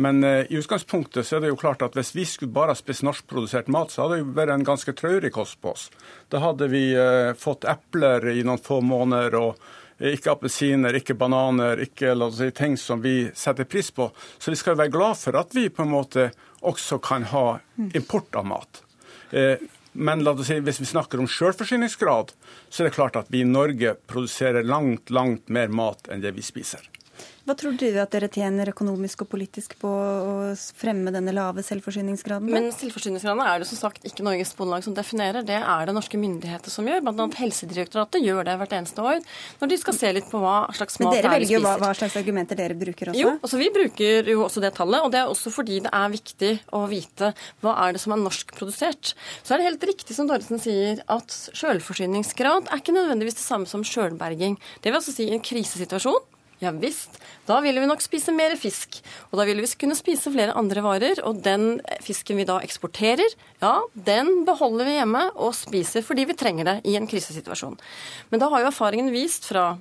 Men 0.00 0.24
eh, 0.24 0.52
i 0.52 0.56
utgangspunktet 0.56 1.26
så 1.26 1.36
er 1.36 1.44
det 1.44 1.50
jo 1.50 1.58
klart 1.60 1.82
at 1.84 1.96
hvis 1.98 2.14
vi 2.16 2.24
skulle 2.24 2.54
bare 2.56 2.76
spist 2.78 3.04
norskprodusert 3.04 3.68
mat, 3.68 3.92
så 3.92 4.04
hadde 4.04 4.16
det 4.16 4.22
jo 4.22 4.30
vært 4.38 4.54
en 4.54 4.64
ganske 4.64 4.94
traurig 4.96 5.32
kost 5.34 5.58
på 5.60 5.74
oss. 5.74 5.90
Da 6.32 6.40
hadde 6.40 6.70
vi 6.72 6.86
eh, 6.96 7.32
fått 7.36 7.66
epler 7.68 8.30
i 8.32 8.40
noen 8.46 8.62
få 8.64 8.78
måneder, 8.80 9.36
og 9.36 9.58
eh, 9.98 10.14
ikke 10.16 10.32
appelsiner, 10.32 10.96
ikke 10.96 11.18
bananer, 11.20 11.82
ikke 11.84 12.14
si, 12.32 12.48
ting 12.56 12.78
som 12.80 13.02
vi 13.04 13.26
setter 13.36 13.68
pris 13.68 13.90
på. 13.92 14.08
Så 14.38 14.54
vi 14.54 14.60
skal 14.60 14.78
være 14.80 14.94
glad 14.94 15.20
for 15.20 15.36
at 15.42 15.52
vi 15.56 15.66
på 15.68 15.84
en 15.84 15.92
måte 15.92 16.30
også 16.64 17.00
kan 17.04 17.28
ha 17.34 17.44
import 17.96 18.40
av 18.40 18.48
mat. 18.48 18.82
Men 19.92 20.24
si, 20.44 20.58
hvis 20.60 20.80
vi 20.80 20.88
snakker 20.90 21.20
om 21.22 21.28
selvforsyningsgrad, 21.30 22.32
så 22.68 22.82
er 22.82 22.88
det 22.88 22.96
klart 22.96 23.16
at 23.20 23.30
vi 23.32 23.44
i 23.44 23.48
Norge 23.48 23.94
produserer 24.10 24.66
langt, 24.66 25.12
langt 25.12 25.48
mer 25.48 25.72
mat 25.72 26.08
enn 26.08 26.24
det 26.24 26.34
vi 26.36 26.44
spiser. 26.44 26.84
Hva 27.48 27.56
tror 27.58 27.74
du 27.74 27.86
at 27.98 28.12
dere 28.12 28.28
tjener 28.30 28.68
økonomisk 28.70 29.24
og 29.24 29.30
politisk 29.32 29.72
på 29.80 29.90
å 29.90 30.32
fremme 30.76 31.10
denne 31.10 31.32
lave 31.34 31.64
selvforsyningsgraden? 31.66 32.46
Men 32.52 32.68
selvforsyningsgraden 32.76 33.42
er 33.42 33.62
det 33.62 33.66
som 33.70 33.80
sagt 33.80 34.04
ikke 34.06 34.22
Norges 34.26 34.52
Bondelag 34.54 34.84
som 34.86 34.94
definerer, 34.94 35.42
det 35.46 35.56
er 35.58 35.88
det 35.88 35.94
norske 35.96 36.20
myndigheter 36.20 36.70
som 36.70 36.86
gjør. 36.86 37.02
Blant 37.06 37.24
annet 37.24 37.40
Helsedirektoratet 37.40 38.22
gjør 38.22 38.46
det 38.46 38.56
hvert 38.60 38.76
eneste 38.78 39.02
år 39.02 39.18
når 39.58 39.72
de 39.72 39.80
skal 39.82 39.98
se 39.98 40.12
litt 40.14 40.30
på 40.30 40.42
hva 40.42 40.54
slags 40.78 41.00
mat 41.00 41.08
vi 41.08 41.10
spiser. 41.10 41.10
Men 41.10 41.16
dere 41.16 41.34
velger 41.34 41.56
jo 41.56 41.62
hva, 41.64 41.74
hva, 41.82 41.92
slags 41.98 42.18
argumenter 42.20 42.60
dere 42.60 42.78
bruker 42.78 43.12
også? 43.14 43.24
Jo, 43.24 43.34
altså 43.40 43.60
vi 43.64 43.70
bruker 43.74 44.32
jo 44.34 44.46
også 44.46 44.62
det 44.62 44.74
tallet, 44.78 45.02
og 45.02 45.10
det 45.14 45.22
er 45.24 45.34
også 45.34 45.54
fordi 45.54 45.82
det 45.86 45.94
er 45.96 46.14
viktig 46.14 46.52
å 46.76 46.86
vite 46.90 47.32
hva 47.64 47.76
er 47.86 47.96
det 47.96 48.04
som 48.04 48.14
er 48.14 48.22
norskprodusert. 48.22 49.14
Så 49.42 49.56
er 49.56 49.62
det 49.62 49.70
helt 49.72 49.88
riktig 49.90 50.14
som 50.14 50.30
Dorresen 50.30 50.62
sier, 50.62 51.02
at 51.10 51.34
selvforsyningsgrad 51.34 52.70
er 52.70 52.84
ikke 52.84 52.94
nødvendigvis 52.94 53.40
det 53.40 53.46
samme 53.48 53.66
som 53.70 53.82
sjølberging. 53.86 54.60
Det 54.84 54.92
vil 54.92 55.00
altså 55.00 55.16
si 55.16 55.32
en 55.32 55.42
krisesituasjon 55.42 56.29
Ja 56.60 56.72
visst. 56.76 57.16
Da 57.48 57.56
ville 57.64 57.80
vi 57.80 57.88
nok 57.88 58.02
spise 58.04 58.34
mer 58.36 58.52
fisk. 58.60 58.98
Og 59.30 59.40
da 59.40 59.46
ville 59.48 59.64
vi 59.64 59.70
kunne 59.80 59.96
spise 59.96 60.32
flere 60.32 60.56
andre 60.58 60.82
varer. 60.84 61.22
Og 61.24 61.40
den 61.44 61.78
fisken 62.04 62.36
vi 62.36 62.48
da 62.48 62.58
eksporterer, 62.64 63.36
ja, 63.62 63.78
den 63.94 64.44
beholder 64.48 64.88
vi 64.88 64.98
hjemme 64.98 65.24
og 65.34 65.56
spiser 65.56 66.04
fordi 66.04 66.28
vi 66.28 66.36
trenger 66.36 66.68
det 66.68 66.76
i 66.90 66.98
en 67.00 67.08
krisesituasjon. 67.08 67.78
Men 68.30 68.42
da 68.42 68.50
har 68.52 68.64
jo 68.64 68.70
erfaringen 68.72 69.08
vist 69.14 69.48
fra 69.48 69.72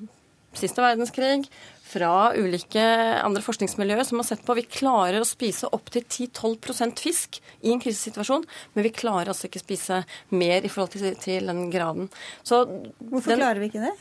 siste 0.58 0.82
verdenskrig, 0.82 1.44
fra 1.90 2.32
ulike 2.38 2.82
andre 3.24 3.42
forskningsmiljøer 3.42 4.06
som 4.06 4.22
har 4.22 4.28
sett 4.28 4.44
på 4.46 4.56
vi 4.58 4.66
klarer 4.70 5.22
å 5.22 5.28
spise 5.28 5.70
opptil 5.74 6.06
10-12% 6.06 7.02
fisk 7.02 7.40
i 7.66 7.74
en 7.74 7.82
krisesituasjon, 7.82 8.46
men 8.76 8.86
vi 8.86 8.94
klarer 8.94 9.32
altså 9.32 9.50
ikke 9.50 9.64
spise 9.64 10.04
mer 10.30 10.66
i 10.66 10.70
forhold 10.70 10.94
til, 10.94 11.18
til 11.22 11.50
den 11.50 11.68
graden. 11.74 12.12
Så 12.46 12.64
Hvorfor 13.00 13.34
den, 13.34 13.42
klarer 13.42 13.62
vi 13.62 13.72
ikke 13.72 13.88
det? 13.88 13.96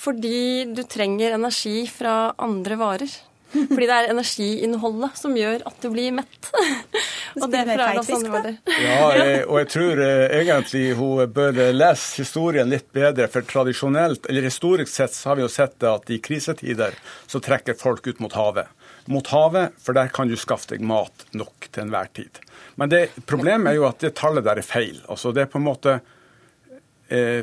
Fordi 0.00 0.64
du 0.72 0.84
trenger 0.88 1.36
energi 1.36 1.82
fra 1.92 2.32
andre 2.40 2.78
varer. 2.80 3.18
Fordi 3.50 3.86
det 3.88 3.94
er 3.94 4.08
energiinnholdet 4.12 5.16
som 5.18 5.32
gjør 5.34 5.64
at 5.66 5.78
du 5.82 5.88
blir 5.90 6.12
mett. 6.14 6.50
og 7.40 7.48
derfor 7.50 7.82
er 7.82 7.96
det 7.98 8.04
sånn 8.06 8.20
andre 8.20 8.34
varer. 8.36 8.58
Ja, 8.78 9.08
jeg, 9.18 9.40
og 9.48 9.56
jeg 9.58 9.70
tror 9.74 10.02
eh, 10.04 10.36
egentlig 10.38 10.84
hun 10.98 11.32
bør 11.34 11.58
lese 11.74 12.22
historien 12.22 12.70
litt 12.70 12.86
bedre. 12.96 13.26
For 13.32 13.46
tradisjonelt, 13.46 14.28
eller 14.30 14.46
historisk 14.46 14.92
sett, 14.94 15.16
så 15.16 15.32
har 15.32 15.40
vi 15.40 15.44
jo 15.44 15.50
sett 15.52 15.76
det 15.82 15.90
at 15.90 16.14
i 16.14 16.20
krisetider 16.22 16.94
så 17.26 17.42
trekker 17.42 17.78
folk 17.80 18.06
ut 18.06 18.22
mot 18.22 18.38
havet. 18.38 18.70
Mot 19.10 19.26
havet, 19.34 19.74
for 19.82 19.98
der 19.98 20.12
kan 20.14 20.30
du 20.30 20.38
skaffe 20.38 20.70
deg 20.70 20.86
mat 20.86 21.26
nok 21.34 21.66
til 21.72 21.88
enhver 21.88 22.12
tid. 22.14 22.40
Men 22.78 22.92
det, 22.92 23.08
problemet 23.26 23.72
er 23.72 23.80
jo 23.80 23.88
at 23.90 24.00
det 24.04 24.14
tallet 24.20 24.46
der 24.46 24.62
er 24.62 24.66
feil. 24.66 25.02
Altså 25.10 25.34
det 25.34 25.44
er 25.44 25.50
på 25.50 25.58
en 25.58 25.66
måte 25.66 25.98
eh, 25.98 26.16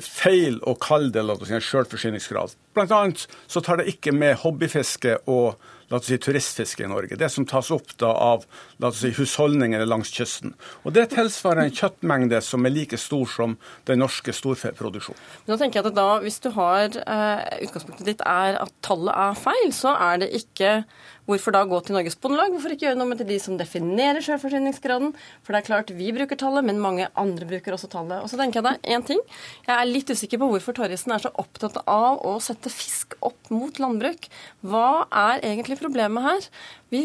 feil 0.03 0.61
å 0.63 0.77
kalle 0.79 1.11
det 1.11 1.23
si, 1.43 1.53
en 1.53 1.63
selvforsyningsgrad. 1.63 2.53
Blant 2.77 2.93
annet 2.95 3.25
så 3.51 3.63
tar 3.63 3.81
det 3.81 3.89
ikke 3.91 4.13
med 4.15 4.37
hobbyfiske 4.43 5.17
og 5.27 5.57
la 5.87 5.97
oss 5.97 6.09
si, 6.09 6.17
turistfiske 6.19 6.83
i 6.83 6.89
Norge. 6.91 7.15
Det 7.19 7.29
som 7.31 7.45
tas 7.47 7.69
opp 7.71 7.93
da 7.99 8.09
av 8.11 8.45
la 8.81 8.91
oss 8.91 9.01
si, 9.03 9.11
husholdningene 9.15 9.87
langs 9.87 10.11
kysten. 10.13 10.53
Og 10.83 10.93
Det 10.97 11.07
tilsvarer 11.13 11.63
en 11.63 11.73
kjøttmengde 11.73 12.41
som 12.43 12.67
er 12.67 12.75
like 12.75 12.99
stor 12.99 13.27
som 13.31 13.57
den 13.89 14.03
norske 14.03 14.35
storfeproduksjonen. 14.35 15.21
Men 15.45 15.53
da 15.53 15.59
tenker 15.63 15.81
jeg 15.81 15.91
at 15.91 15.99
da, 15.99 16.07
Hvis 16.23 16.39
du 16.43 16.49
har 16.55 16.97
eh, 17.03 17.63
utgangspunktet 17.67 18.07
ditt 18.07 18.23
er 18.25 18.59
at 18.61 18.73
tallet 18.81 19.13
er 19.15 19.39
feil, 19.39 19.71
så 19.75 19.95
er 19.95 20.23
det 20.23 20.33
ikke 20.35 20.73
Hvorfor 21.27 21.51
da 21.51 21.65
gå 21.67 21.77
til 21.83 21.97
Norges 21.97 22.15
Bondelag? 22.23 22.53
Hvorfor 22.53 22.71
ikke 22.71 22.85
gjøre 22.85 22.99
noe 23.01 23.09
med 23.09 23.19
de 23.27 23.35
som 23.43 23.57
definerer 23.59 24.23
selvforsyningsgraden? 24.23 25.09
For 25.43 25.51
det 25.51 25.59
er 25.59 25.67
klart, 25.67 25.91
vi 25.97 26.13
bruker 26.15 26.39
tallet, 26.39 26.63
men 26.63 26.79
mange 26.79 27.09
andre 27.19 27.47
bruker 27.49 27.75
også 27.75 27.89
tallet. 27.91 28.21
Og 28.23 28.31
så 28.31 28.39
tenker 28.39 28.61
jeg 28.61 28.67
da, 28.69 28.95
én 28.95 29.03
ting. 29.03 29.19
Jeg 29.67 29.73
er 29.75 29.89
litt 29.89 30.07
usikker 30.07 30.39
på 30.39 30.47
hvorfor 30.53 30.77
Torrisen 30.77 31.11
er 31.11 31.25
så 31.25 31.33
opptatt 31.35 31.81
av 31.83 32.23
å 32.23 32.37
sette 32.43 32.71
fisk 32.71 33.17
opp 33.19 33.51
mot 33.51 33.75
landbruk. 33.83 34.29
Hva 34.63 35.03
er 35.11 35.43
egentlig 35.43 35.81
problemet 35.81 36.23
her? 36.29 36.47
Vi, 36.87 37.01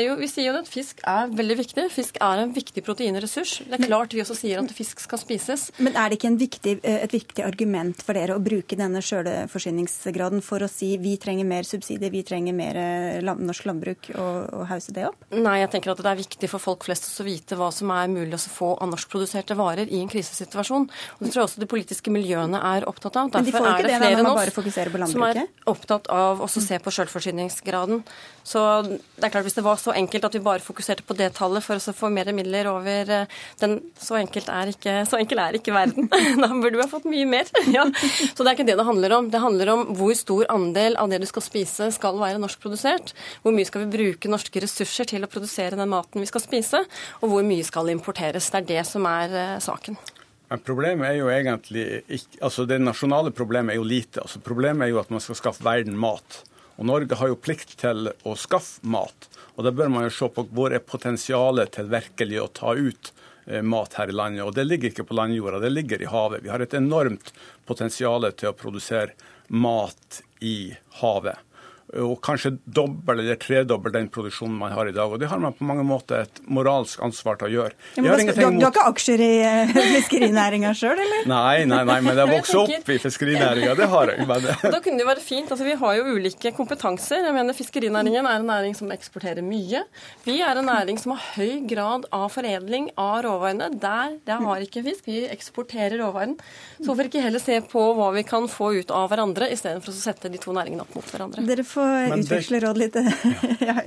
jo, 0.00 0.14
vi, 0.16 0.28
sier 0.32 0.46
jo 0.48 0.60
at 0.62 0.68
fisk 0.72 1.02
er 1.04 1.28
veldig 1.36 1.58
viktig. 1.58 1.82
Fisk 1.92 2.16
er 2.24 2.40
en 2.40 2.54
viktig 2.56 2.80
proteinressurs. 2.86 3.58
Det 3.68 3.76
er 3.76 3.84
klart 3.84 4.16
vi 4.16 4.22
også 4.24 4.38
sier 4.38 4.62
at 4.62 4.72
fisk 4.72 5.02
skal 5.04 5.20
spises. 5.20 5.66
Men 5.76 5.98
er 6.00 6.08
det 6.08 6.16
ikke 6.16 6.32
viktig, 6.40 6.78
eh, 6.80 7.02
et 7.04 7.12
viktig 7.12 7.44
argument 7.44 8.00
for 8.00 8.16
dere 8.16 8.38
å 8.38 8.40
bruke 8.40 8.78
denne 8.80 9.04
sjølforsyningsgraden 9.04 10.40
for 10.44 10.64
å 10.64 10.70
si 10.72 10.94
vi 11.02 11.18
trenger 11.20 11.44
mer 11.44 11.68
subsidier, 11.68 12.14
vi 12.14 12.24
trenger 12.24 12.56
mer 12.56 12.80
eh, 12.80 13.20
norsk 13.20 13.65
landbruk, 13.68 14.10
og, 14.16 14.38
og 14.56 14.64
hause 14.70 14.94
det 14.96 15.04
opp? 15.10 15.28
Nei, 15.34 15.58
jeg 15.60 15.72
tenker 15.74 15.92
at 15.92 16.00
det 16.02 16.12
er 16.12 16.20
viktig 16.22 16.50
for 16.52 16.62
folk 16.62 16.86
flest 16.88 17.08
å 17.20 17.26
vite 17.26 17.58
hva 17.60 17.68
som 17.74 17.92
er 17.94 18.08
mulig 18.12 18.38
å 18.38 18.40
få 18.40 18.72
av 18.80 18.90
norskproduserte 18.94 19.56
varer 19.58 19.92
i 19.92 20.00
en 20.00 20.10
krisesituasjon. 20.10 20.88
Og 20.88 21.20
Det 21.20 21.32
tror 21.34 21.42
jeg 21.42 21.50
også 21.50 21.64
de 21.64 21.70
politiske 21.70 22.14
miljøene 22.14 22.62
er 22.72 22.88
opptatt 22.88 23.20
av. 23.20 23.34
Derfor 23.34 23.60
Men 23.66 23.84
de 23.84 23.92
ikke 23.92 24.16
det 24.16 24.24
bare 24.24 24.54
fokuserer 24.54 24.94
på 24.94 25.02
landbruket? 25.02 25.44
Som 25.44 25.68
er 25.68 25.70
opptatt 25.76 26.10
av 26.12 26.42
å 26.44 26.50
se 26.56 26.80
på 26.80 26.94
sjølforsyningsgraden. 26.96 28.02
Så 28.46 28.62
det 28.86 29.26
det 29.26 29.32
er 29.32 29.40
klart 29.40 29.46
Hvis 29.48 29.56
det 29.58 29.64
var 29.66 29.78
så 29.80 29.92
enkelt 29.96 30.26
at 30.28 30.34
vi 30.36 30.40
bare 30.44 30.62
fokuserte 30.62 31.02
på 31.02 31.14
det 31.18 31.32
tallet 31.34 31.64
for 31.64 31.80
å 31.80 31.94
få 31.96 32.10
mer 32.14 32.28
midler 32.36 32.68
over 32.70 33.08
eh, 33.10 33.32
den, 33.58 33.72
så, 33.98 34.20
enkelt 34.20 34.50
er 34.52 34.70
ikke, 34.70 34.94
så 35.10 35.18
enkel 35.18 35.40
er 35.42 35.58
ikke 35.58 35.74
verden. 35.74 36.06
da 36.42 36.50
burde 36.52 36.76
vi 36.76 36.84
ha 36.84 36.86
fått 36.90 37.08
mye 37.10 37.26
mer. 37.26 37.50
ja. 37.76 37.88
Så 37.96 38.44
det 38.44 38.52
er 38.52 38.54
ikke 38.54 38.68
det 38.68 38.76
det 38.78 38.86
handler 38.86 39.16
om. 39.18 39.30
Det 39.32 39.42
handler 39.42 39.72
om 39.74 39.82
hvor 39.98 40.14
stor 40.14 40.46
andel 40.54 40.94
av 41.02 41.10
det 41.10 41.18
du 41.24 41.26
skal 41.26 41.42
spise 41.42 41.90
skal 41.96 42.20
være 42.22 42.38
norskprodusert. 42.42 43.16
Hvor 43.42 43.55
mye 43.56 43.68
skal 43.68 43.86
vi 43.86 43.94
bruke 43.94 44.30
norske 44.30 44.62
ressurser 44.62 45.08
til 45.08 45.24
å 45.24 45.30
produsere 45.30 45.78
den 45.78 45.90
maten 45.92 46.22
vi 46.22 46.28
skal 46.28 46.44
spise, 46.44 46.82
og 47.20 47.32
hvor 47.32 47.46
mye 47.46 47.64
skal 47.66 47.90
importeres. 47.92 48.50
Det 48.52 48.62
er 48.62 48.68
det 48.70 48.84
som 48.88 49.08
er 49.10 49.32
uh, 49.32 49.56
saken. 49.62 49.98
Men 50.46 50.62
problemet 50.62 51.08
er 51.08 51.16
jo 51.18 51.30
egentlig 51.32 51.86
ikke, 52.06 52.38
altså 52.46 52.66
Det 52.70 52.78
nasjonale 52.78 53.32
problemet 53.34 53.74
er 53.74 53.80
jo 53.80 53.88
lite. 53.88 54.22
altså 54.22 54.38
Problemet 54.40 54.86
er 54.86 54.92
jo 54.92 55.00
at 55.00 55.10
man 55.10 55.22
skal 55.22 55.38
skaffe 55.40 55.64
verden 55.66 55.96
mat. 55.98 56.42
Og 56.76 56.86
Norge 56.86 57.18
har 57.18 57.32
jo 57.32 57.38
plikt 57.40 57.74
til 57.80 58.10
å 58.22 58.36
skaffe 58.38 58.84
mat. 58.86 59.28
Og 59.56 59.64
da 59.64 59.72
bør 59.72 59.90
man 59.90 60.06
jo 60.06 60.12
se 60.12 60.28
på 60.30 60.44
hvor 60.54 60.74
er 60.74 60.84
potensialet 60.84 61.72
til 61.74 61.88
virkelig 61.90 62.42
å 62.42 62.50
ta 62.52 62.76
ut 62.76 63.10
eh, 63.46 63.64
mat 63.64 63.96
her 63.98 64.12
i 64.12 64.16
landet. 64.16 64.44
Og 64.44 64.54
det 64.54 64.66
ligger 64.68 64.92
ikke 64.92 65.08
på 65.08 65.16
landjorda, 65.16 65.62
det 65.64 65.72
ligger 65.72 66.04
i 66.04 66.10
havet. 66.12 66.44
Vi 66.44 66.52
har 66.52 66.62
et 66.62 66.76
enormt 66.78 67.32
potensial 67.66 68.28
til 68.36 68.52
å 68.52 68.58
produsere 68.58 69.16
mat 69.48 70.20
i 70.44 70.76
havet 71.00 71.45
og 71.94 72.16
kanskje 72.24 72.56
dobbel 72.64 73.20
eller 73.22 73.38
tredobbel 73.38 73.92
den 73.94 74.08
produksjonen 74.12 74.56
man 74.58 74.72
har 74.74 74.88
i 74.90 74.94
dag. 74.94 75.12
Og 75.12 75.20
det 75.22 75.28
har 75.30 75.38
man 75.38 75.54
på 75.54 75.66
mange 75.68 75.84
måter 75.86 76.24
et 76.24 76.40
moralsk 76.50 77.02
ansvar 77.06 77.38
til 77.38 77.46
å 77.46 77.52
gjøre. 77.52 77.76
Ja, 77.94 78.02
har 78.10 78.18
du, 78.18 78.32
du, 78.32 78.64
har 78.64 78.72
ikke 78.72 78.86
aksjer 78.90 79.22
i 79.22 79.30
uh, 79.46 79.74
fiskerinæringa 79.94 80.72
sjøl, 80.76 80.98
eller? 80.98 81.28
Nei, 81.30 81.62
nei, 81.70 81.82
nei, 81.86 81.98
men 82.02 82.18
jeg 82.18 82.32
vokste 82.36 82.62
opp 82.64 82.90
i 82.90 82.98
fiskerinæringa, 83.02 83.76
det 83.78 83.88
har 83.92 84.12
jeg. 84.12 84.26
Men... 84.26 84.48
da 84.74 84.80
kunne 84.82 85.00
det 85.00 85.08
være 85.08 85.24
fint. 85.24 85.52
altså 85.52 85.68
Vi 85.68 85.76
har 85.78 86.00
jo 86.00 86.16
ulike 86.16 86.52
kompetanser. 86.56 87.22
Jeg 87.28 87.36
mener 87.36 87.56
Fiskerinæringen 87.56 88.26
er 88.26 88.40
en 88.40 88.50
næring 88.50 88.74
som 88.78 88.90
eksporterer 88.94 89.46
mye. 89.46 89.84
Vi 90.26 90.40
er 90.42 90.58
en 90.58 90.66
næring 90.66 90.98
som 91.00 91.14
har 91.14 91.22
høy 91.36 91.62
grad 91.70 92.10
av 92.14 92.26
foredling 92.34 92.90
av 92.98 93.20
råvarene. 93.28 93.70
Der, 93.78 94.18
der 94.26 94.42
har 94.42 94.66
ikke 94.66 94.82
fisk. 94.88 95.06
Vi 95.06 95.22
eksporterer 95.30 96.00
råvaren. 96.02 96.34
Så 96.80 96.90
hvorfor 96.90 97.06
ikke 97.06 97.22
heller 97.22 97.42
se 97.42 97.60
på 97.62 97.86
hva 97.96 98.10
vi 98.16 98.26
kan 98.26 98.50
få 98.50 98.72
ut 98.80 98.90
av 98.94 99.08
hverandre, 99.12 99.48
istedenfor 99.54 99.94
å 99.94 99.96
sette 99.96 100.30
de 100.32 100.42
to 100.42 100.54
næringene 100.56 100.82
opp 100.82 100.98
mot 100.98 101.14
hverandre. 101.14 101.46
Dere 101.46 101.64
får 101.76 102.18
utveksle 102.18 102.62
råd 102.66 102.84
litt. 102.84 103.00
ja. 103.68 103.80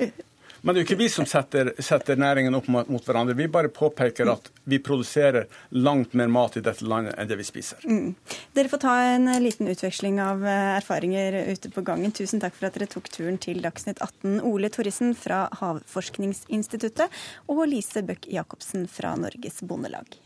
Men 0.61 0.75
det 0.75 0.79
er 0.79 0.83
jo 0.83 0.87
ikke 0.89 0.99
vi 0.99 1.07
som 1.11 1.27
setter, 1.29 1.71
setter 1.83 2.19
næringen 2.19 2.55
opp 2.57 2.67
mot, 2.71 2.87
mot, 2.91 3.03
hverandre. 3.05 3.35
Vi 3.37 3.47
bare 3.51 3.71
påpeker 3.71 4.27
at 4.31 4.49
vi 4.69 4.79
produserer 4.83 5.47
langt 5.69 6.13
mer 6.13 6.27
mat 6.31 6.57
i 6.59 6.63
dette 6.63 6.85
landet 6.87 7.15
enn 7.15 7.29
det 7.29 7.39
vi 7.39 7.47
spiser. 7.47 7.83
Mm. 7.87 8.11
Dere 8.57 8.71
får 8.71 8.83
ta 8.83 8.95
en 9.13 9.31
liten 9.43 9.71
utveksling 9.71 10.19
av 10.23 10.43
eh, 10.43 10.75
erfaringer 10.79 11.39
ute 11.53 11.71
på 11.71 11.83
gangen. 11.87 12.11
Tusen 12.15 12.43
takk 12.43 12.57
for 12.57 12.67
at 12.67 12.75
dere 12.75 12.89
tok 12.91 13.07
turen 13.13 13.39
til 13.41 13.63
Dagsnytt 13.63 14.03
18. 14.03 14.41
Ole 14.49 14.71
Torrisen 14.73 15.15
fra 15.17 15.45
Havforskningsinstituttet 15.61 17.21
og 17.47 17.65
Lise 17.71 18.03
Bøck 18.03 18.27
Jacobsen 18.31 18.89
fra 18.91 19.15
Norges 19.19 19.63
Bondelag. 19.63 20.19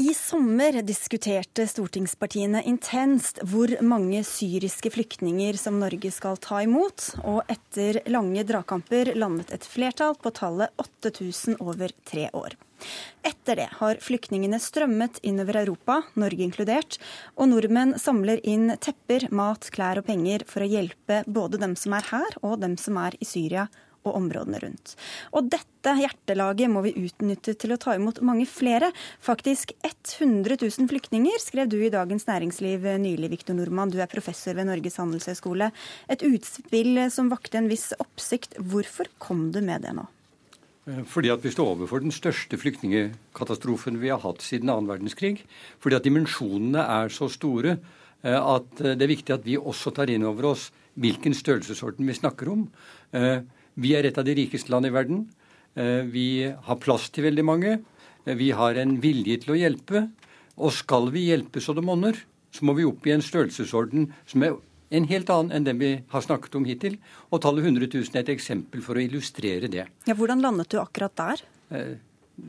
I 0.00 0.14
sommer 0.14 0.78
diskuterte 0.80 1.66
stortingspartiene 1.68 2.62
intenst 2.64 3.42
hvor 3.44 3.68
mange 3.84 4.22
syriske 4.24 4.88
flyktninger 4.94 5.58
som 5.60 5.76
Norge 5.76 6.08
skal 6.14 6.38
ta 6.40 6.62
imot, 6.64 7.10
og 7.20 7.42
etter 7.52 7.98
lange 8.08 8.40
dragkamper 8.48 9.10
landet 9.20 9.52
et 9.52 9.66
flertall 9.68 10.16
på 10.16 10.32
tallet 10.38 10.72
8000 10.80 11.60
over 11.60 11.92
tre 12.08 12.30
år. 12.32 12.56
Etter 13.28 13.60
det 13.60 13.68
har 13.76 14.00
flyktningene 14.00 14.62
strømmet 14.62 15.20
innover 15.20 15.60
Europa, 15.66 15.98
Norge 16.16 16.48
inkludert, 16.48 16.96
og 17.36 17.52
nordmenn 17.52 17.92
samler 18.00 18.40
inn 18.40 18.72
tepper, 18.80 19.28
mat, 19.28 19.68
klær 19.74 20.00
og 20.00 20.08
penger 20.08 20.48
for 20.48 20.64
å 20.64 20.70
hjelpe 20.78 21.20
både 21.28 21.60
dem 21.60 21.76
som 21.76 22.00
er 22.00 22.08
her 22.08 22.40
og 22.40 22.56
dem 22.64 22.80
som 22.80 22.96
er 23.04 23.20
i 23.20 23.28
Syria 23.28 23.68
og 24.06 24.16
områdene 24.16 24.60
rundt. 24.62 24.94
Og 25.36 25.50
dette 25.52 25.94
hjertelaget 25.96 26.70
må 26.72 26.82
vi 26.84 26.94
utnytte 27.00 27.54
til 27.58 27.74
å 27.74 27.80
ta 27.80 27.94
imot 27.96 28.20
mange 28.26 28.46
flere. 28.48 28.90
Faktisk 29.24 29.74
100 29.84 30.56
000 30.60 30.88
flyktninger, 30.90 31.40
skrev 31.42 31.70
du 31.72 31.78
i 31.80 31.92
Dagens 31.92 32.26
Næringsliv 32.28 32.86
nylig, 33.00 33.32
Viktor 33.36 33.58
Nordmann. 33.58 33.92
Du 33.92 34.00
er 34.00 34.10
professor 34.10 34.56
ved 34.56 34.70
Norges 34.70 34.98
handelshøyskole. 35.00 35.70
Et 36.12 36.24
utspill 36.26 37.04
som 37.12 37.30
vakte 37.32 37.60
en 37.60 37.70
viss 37.70 37.90
oppsikt. 38.00 38.58
Hvorfor 38.60 39.10
kom 39.22 39.50
du 39.54 39.60
med 39.64 39.84
det 39.86 39.94
nå? 39.96 40.06
Eh, 40.88 41.04
fordi 41.04 41.32
at 41.32 41.44
vi 41.44 41.52
står 41.52 41.74
overfor 41.76 42.04
den 42.04 42.14
største 42.14 42.58
flyktningkatastrofen 42.60 44.00
vi 44.00 44.12
har 44.12 44.22
hatt 44.24 44.44
siden 44.44 44.72
annen 44.72 44.90
verdenskrig. 44.90 45.44
Fordi 45.80 46.00
at 46.00 46.08
dimensjonene 46.08 46.84
er 47.00 47.12
så 47.12 47.28
store 47.32 47.76
eh, 47.76 48.36
at 48.40 48.80
det 48.80 49.00
er 49.00 49.14
viktig 49.14 49.36
at 49.36 49.48
vi 49.48 49.60
også 49.60 49.92
tar 49.96 50.12
inn 50.12 50.24
over 50.28 50.54
oss 50.54 50.70
hvilken 51.00 51.36
størrelsesorden 51.36 52.08
vi 52.08 52.16
snakker 52.16 52.50
om. 52.52 52.64
Vi 53.78 53.94
er 53.94 54.08
et 54.08 54.18
av 54.18 54.26
de 54.26 54.34
rikeste 54.34 54.72
land 54.72 54.88
i 54.88 54.94
verden. 54.94 55.24
Eh, 55.78 56.02
vi 56.10 56.50
har 56.50 56.80
plass 56.82 57.08
til 57.14 57.28
veldig 57.28 57.44
mange. 57.46 57.76
Eh, 58.24 58.34
vi 58.34 58.50
har 58.56 58.78
en 58.80 58.96
vilje 59.00 59.38
til 59.44 59.54
å 59.54 59.60
hjelpe. 59.60 60.08
Og 60.58 60.74
skal 60.74 61.10
vi 61.14 61.28
hjelpe 61.30 61.62
så 61.62 61.74
det 61.76 61.84
monner, 61.86 62.18
så 62.50 62.66
må 62.66 62.74
vi 62.76 62.84
opp 62.84 63.06
i 63.06 63.14
en 63.14 63.22
størrelsesorden 63.24 64.10
som 64.28 64.42
er 64.44 64.58
en 64.90 65.06
helt 65.06 65.30
annen 65.30 65.54
enn 65.54 65.64
den 65.68 65.78
vi 65.78 65.92
har 66.10 66.24
snakket 66.24 66.58
om 66.58 66.66
hittil. 66.66 66.98
Og 67.30 67.40
tallet 67.44 67.64
100 67.64 67.86
000 67.86 68.10
er 68.18 68.24
et 68.24 68.34
eksempel 68.34 68.82
for 68.82 68.98
å 68.98 69.04
illustrere 69.04 69.70
det. 69.70 69.86
Ja, 70.08 70.16
Hvordan 70.18 70.42
landet 70.42 70.72
du 70.74 70.80
akkurat 70.82 71.14
der? 71.16 71.44
Eh, 71.70 71.94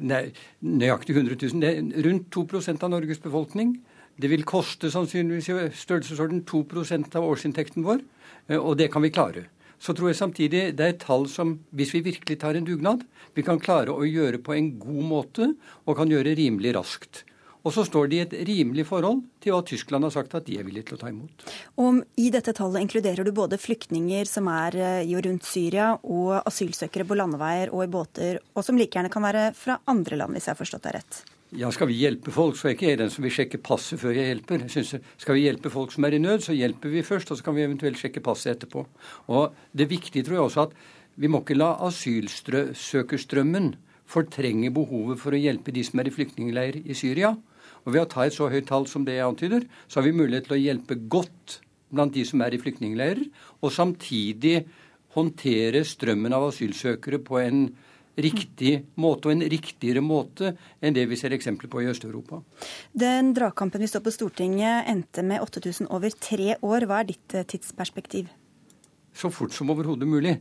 nei, 0.01 0.25
nøyaktig 0.65 1.15
100 1.15 1.37
000. 1.37 1.61
Det 1.61 1.71
er 1.77 2.03
rundt 2.09 2.29
2% 2.33 2.83
av 2.83 2.93
Norges 2.95 3.21
befolkning. 3.21 3.77
Det 4.21 4.27
vil 4.27 4.43
koste 4.43 4.89
sannsynligvis 4.91 5.53
i 5.53 5.69
størrelsesorden 5.77 6.43
2 6.49 6.65
av 7.15 7.23
årsinntekten 7.23 7.85
vår, 7.85 8.01
og 8.59 8.75
det 8.77 8.91
kan 8.91 9.01
vi 9.01 9.09
klare. 9.13 9.45
Så 9.81 9.95
tror 9.97 10.11
jeg 10.11 10.19
samtidig 10.19 10.61
det 10.77 10.85
er 10.85 10.93
et 10.93 11.01
tall 11.01 11.25
som, 11.29 11.55
hvis 11.73 11.95
vi 11.95 12.03
virkelig 12.05 12.37
tar 12.43 12.57
en 12.57 12.67
dugnad, 12.67 13.01
vi 13.33 13.45
kan 13.45 13.59
klare 13.61 13.93
å 13.93 14.05
gjøre 14.05 14.41
på 14.45 14.53
en 14.53 14.75
god 14.77 15.03
måte 15.09 15.47
og 15.87 15.97
kan 15.97 16.11
gjøre 16.11 16.35
rimelig 16.37 16.75
raskt. 16.77 17.23
Og 17.61 17.73
så 17.75 17.83
står 17.85 18.07
det 18.09 18.17
i 18.17 18.21
et 18.23 18.31
rimelig 18.49 18.87
forhold 18.89 19.19
til 19.41 19.53
hva 19.53 19.61
Tyskland 19.65 20.05
har 20.07 20.13
sagt 20.13 20.33
at 20.37 20.47
de 20.47 20.57
er 20.57 20.65
villige 20.65 20.89
til 20.89 20.97
å 20.97 21.01
ta 21.01 21.11
imot. 21.11 21.45
Om 21.81 21.99
I 22.21 22.29
dette 22.33 22.55
tallet 22.57 22.81
inkluderer 22.81 23.25
du 23.25 23.33
både 23.37 23.59
flyktninger 23.61 24.29
som 24.29 24.49
er 24.49 24.77
eh, 24.77 25.03
i 25.05 25.13
og 25.17 25.27
rundt 25.27 25.45
Syria, 25.45 25.91
og 26.01 26.39
asylsøkere 26.41 27.05
på 27.05 27.17
landeveier 27.17 27.73
og 27.73 27.85
i 27.85 27.91
båter, 27.93 28.41
og 28.55 28.65
som 28.65 28.81
like 28.81 28.97
gjerne 28.97 29.13
kan 29.13 29.25
være 29.25 29.51
fra 29.57 29.77
andre 29.93 30.17
land, 30.23 30.33
hvis 30.37 30.49
jeg 30.49 30.55
har 30.55 30.61
forstått 30.61 30.89
deg 30.89 30.97
rett? 30.97 31.21
Ja, 31.51 31.67
Skal 31.71 31.89
vi 31.89 31.97
hjelpe 31.99 32.31
folk, 32.31 32.55
så 32.55 32.69
er 32.69 32.77
ikke 32.77 32.87
jeg 32.93 32.99
den 33.01 33.09
som 33.11 33.25
vil 33.25 33.33
sjekke 33.35 33.59
passet 33.59 33.99
før 33.99 34.15
jeg 34.15 34.29
hjelper. 34.29 34.61
Jeg 34.63 34.71
synes, 34.71 35.07
skal 35.19 35.35
vi 35.35 35.41
hjelpe 35.43 35.71
folk 35.73 35.91
som 35.91 36.05
er 36.07 36.15
i 36.15 36.21
nød, 36.23 36.45
så 36.45 36.55
hjelper 36.55 36.93
vi 36.93 37.03
først, 37.03 37.31
og 37.31 37.37
så 37.37 37.43
kan 37.43 37.57
vi 37.57 37.65
eventuelt 37.65 37.99
sjekke 37.99 38.23
passet 38.23 38.53
etterpå. 38.53 38.85
Og 39.27 39.51
Det 39.75 39.89
viktige 39.89 40.23
tror 40.23 40.37
jeg 40.37 40.45
også 40.45 40.61
at 40.69 40.77
vi 41.19 41.27
må 41.27 41.41
ikke 41.41 41.59
la 41.59 41.73
asylsøkerstrømmen 41.89 43.75
fortrenge 44.07 44.71
behovet 44.71 45.19
for 45.19 45.35
å 45.35 45.41
hjelpe 45.43 45.75
de 45.75 45.83
som 45.83 45.99
er 45.99 46.07
i 46.07 46.15
flyktningleir 46.15 46.79
i 46.85 46.95
Syria. 46.95 47.35
Og 47.83 47.93
Ved 47.93 48.05
å 48.05 48.09
ta 48.15 48.23
et 48.23 48.37
så 48.37 48.47
høyt 48.47 48.71
tall 48.71 48.87
som 48.87 49.03
det 49.03 49.19
jeg 49.19 49.27
antyder, 49.27 49.67
så 49.91 49.99
har 49.99 50.07
vi 50.07 50.15
mulighet 50.15 50.47
til 50.47 50.55
å 50.55 50.63
hjelpe 50.63 51.01
godt 51.11 51.59
blant 51.91 52.15
de 52.15 52.23
som 52.23 52.39
er 52.47 52.55
i 52.55 52.63
flyktningleirer, 52.63 53.27
og 53.59 53.75
samtidig 53.75 54.61
håndtere 55.17 55.83
strømmen 55.83 56.31
av 56.31 56.47
asylsøkere 56.47 57.19
på 57.19 57.43
en 57.43 57.65
riktig 58.19 58.73
måte, 58.99 59.29
og 59.29 59.35
en 59.35 59.45
riktigere 59.51 60.03
måte 60.03 60.53
enn 60.81 60.95
det 60.95 61.07
vi 61.09 61.17
ser 61.19 61.35
eksempler 61.35 61.71
på 61.71 61.83
i 61.83 61.89
Øst-Europa. 61.91 62.41
Den 62.93 63.33
dragkampen 63.37 63.83
vi 63.83 63.89
står 63.89 64.03
på 64.05 64.13
Stortinget 64.15 64.89
endte 64.91 65.23
med 65.23 65.43
8000 65.43 65.89
over 65.89 66.13
tre 66.19 66.55
år. 66.61 66.87
Hva 66.89 67.01
er 67.01 67.11
ditt 67.13 67.37
eh, 67.37 67.47
tidsperspektiv? 67.47 68.31
Så 69.13 69.31
fort 69.33 69.55
som 69.55 69.71
overhodet 69.73 70.07
mulig. 70.07 70.37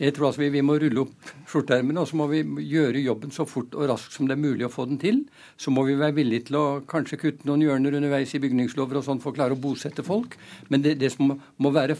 Jeg 0.00 0.14
tror 0.16 0.30
altså 0.30 0.40
vi, 0.40 0.48
vi 0.54 0.62
må 0.64 0.78
rulle 0.80 1.02
opp 1.04 1.32
skjorteermene, 1.50 2.00
og 2.00 2.08
så 2.08 2.16
må 2.18 2.26
vi 2.30 2.40
gjøre 2.70 3.02
jobben 3.04 3.32
så 3.34 3.44
fort 3.46 3.74
og 3.76 3.90
raskt 3.90 4.16
som 4.16 4.26
det 4.26 4.34
er 4.34 4.40
mulig 4.40 4.64
å 4.66 4.72
få 4.72 4.86
den 4.88 4.98
til. 4.98 5.20
Så 5.60 5.70
må 5.74 5.84
vi 5.86 5.98
være 6.00 6.16
villige 6.16 6.48
til 6.48 6.58
å 6.58 6.64
kanskje 6.88 7.18
kutte 7.20 7.46
noen 7.48 7.62
hjørner 7.62 7.98
underveis 7.98 8.32
i 8.34 8.40
bygningslover 8.42 8.98
og 8.98 9.06
sånn 9.06 9.20
for 9.22 9.34
å 9.34 9.36
klare 9.36 9.54
å 9.54 9.60
bosette 9.62 10.04
folk. 10.06 10.38
Men 10.72 10.82
det, 10.86 10.96
det 11.02 11.12
som 11.14 11.34
må 11.36 11.74
være 11.76 11.98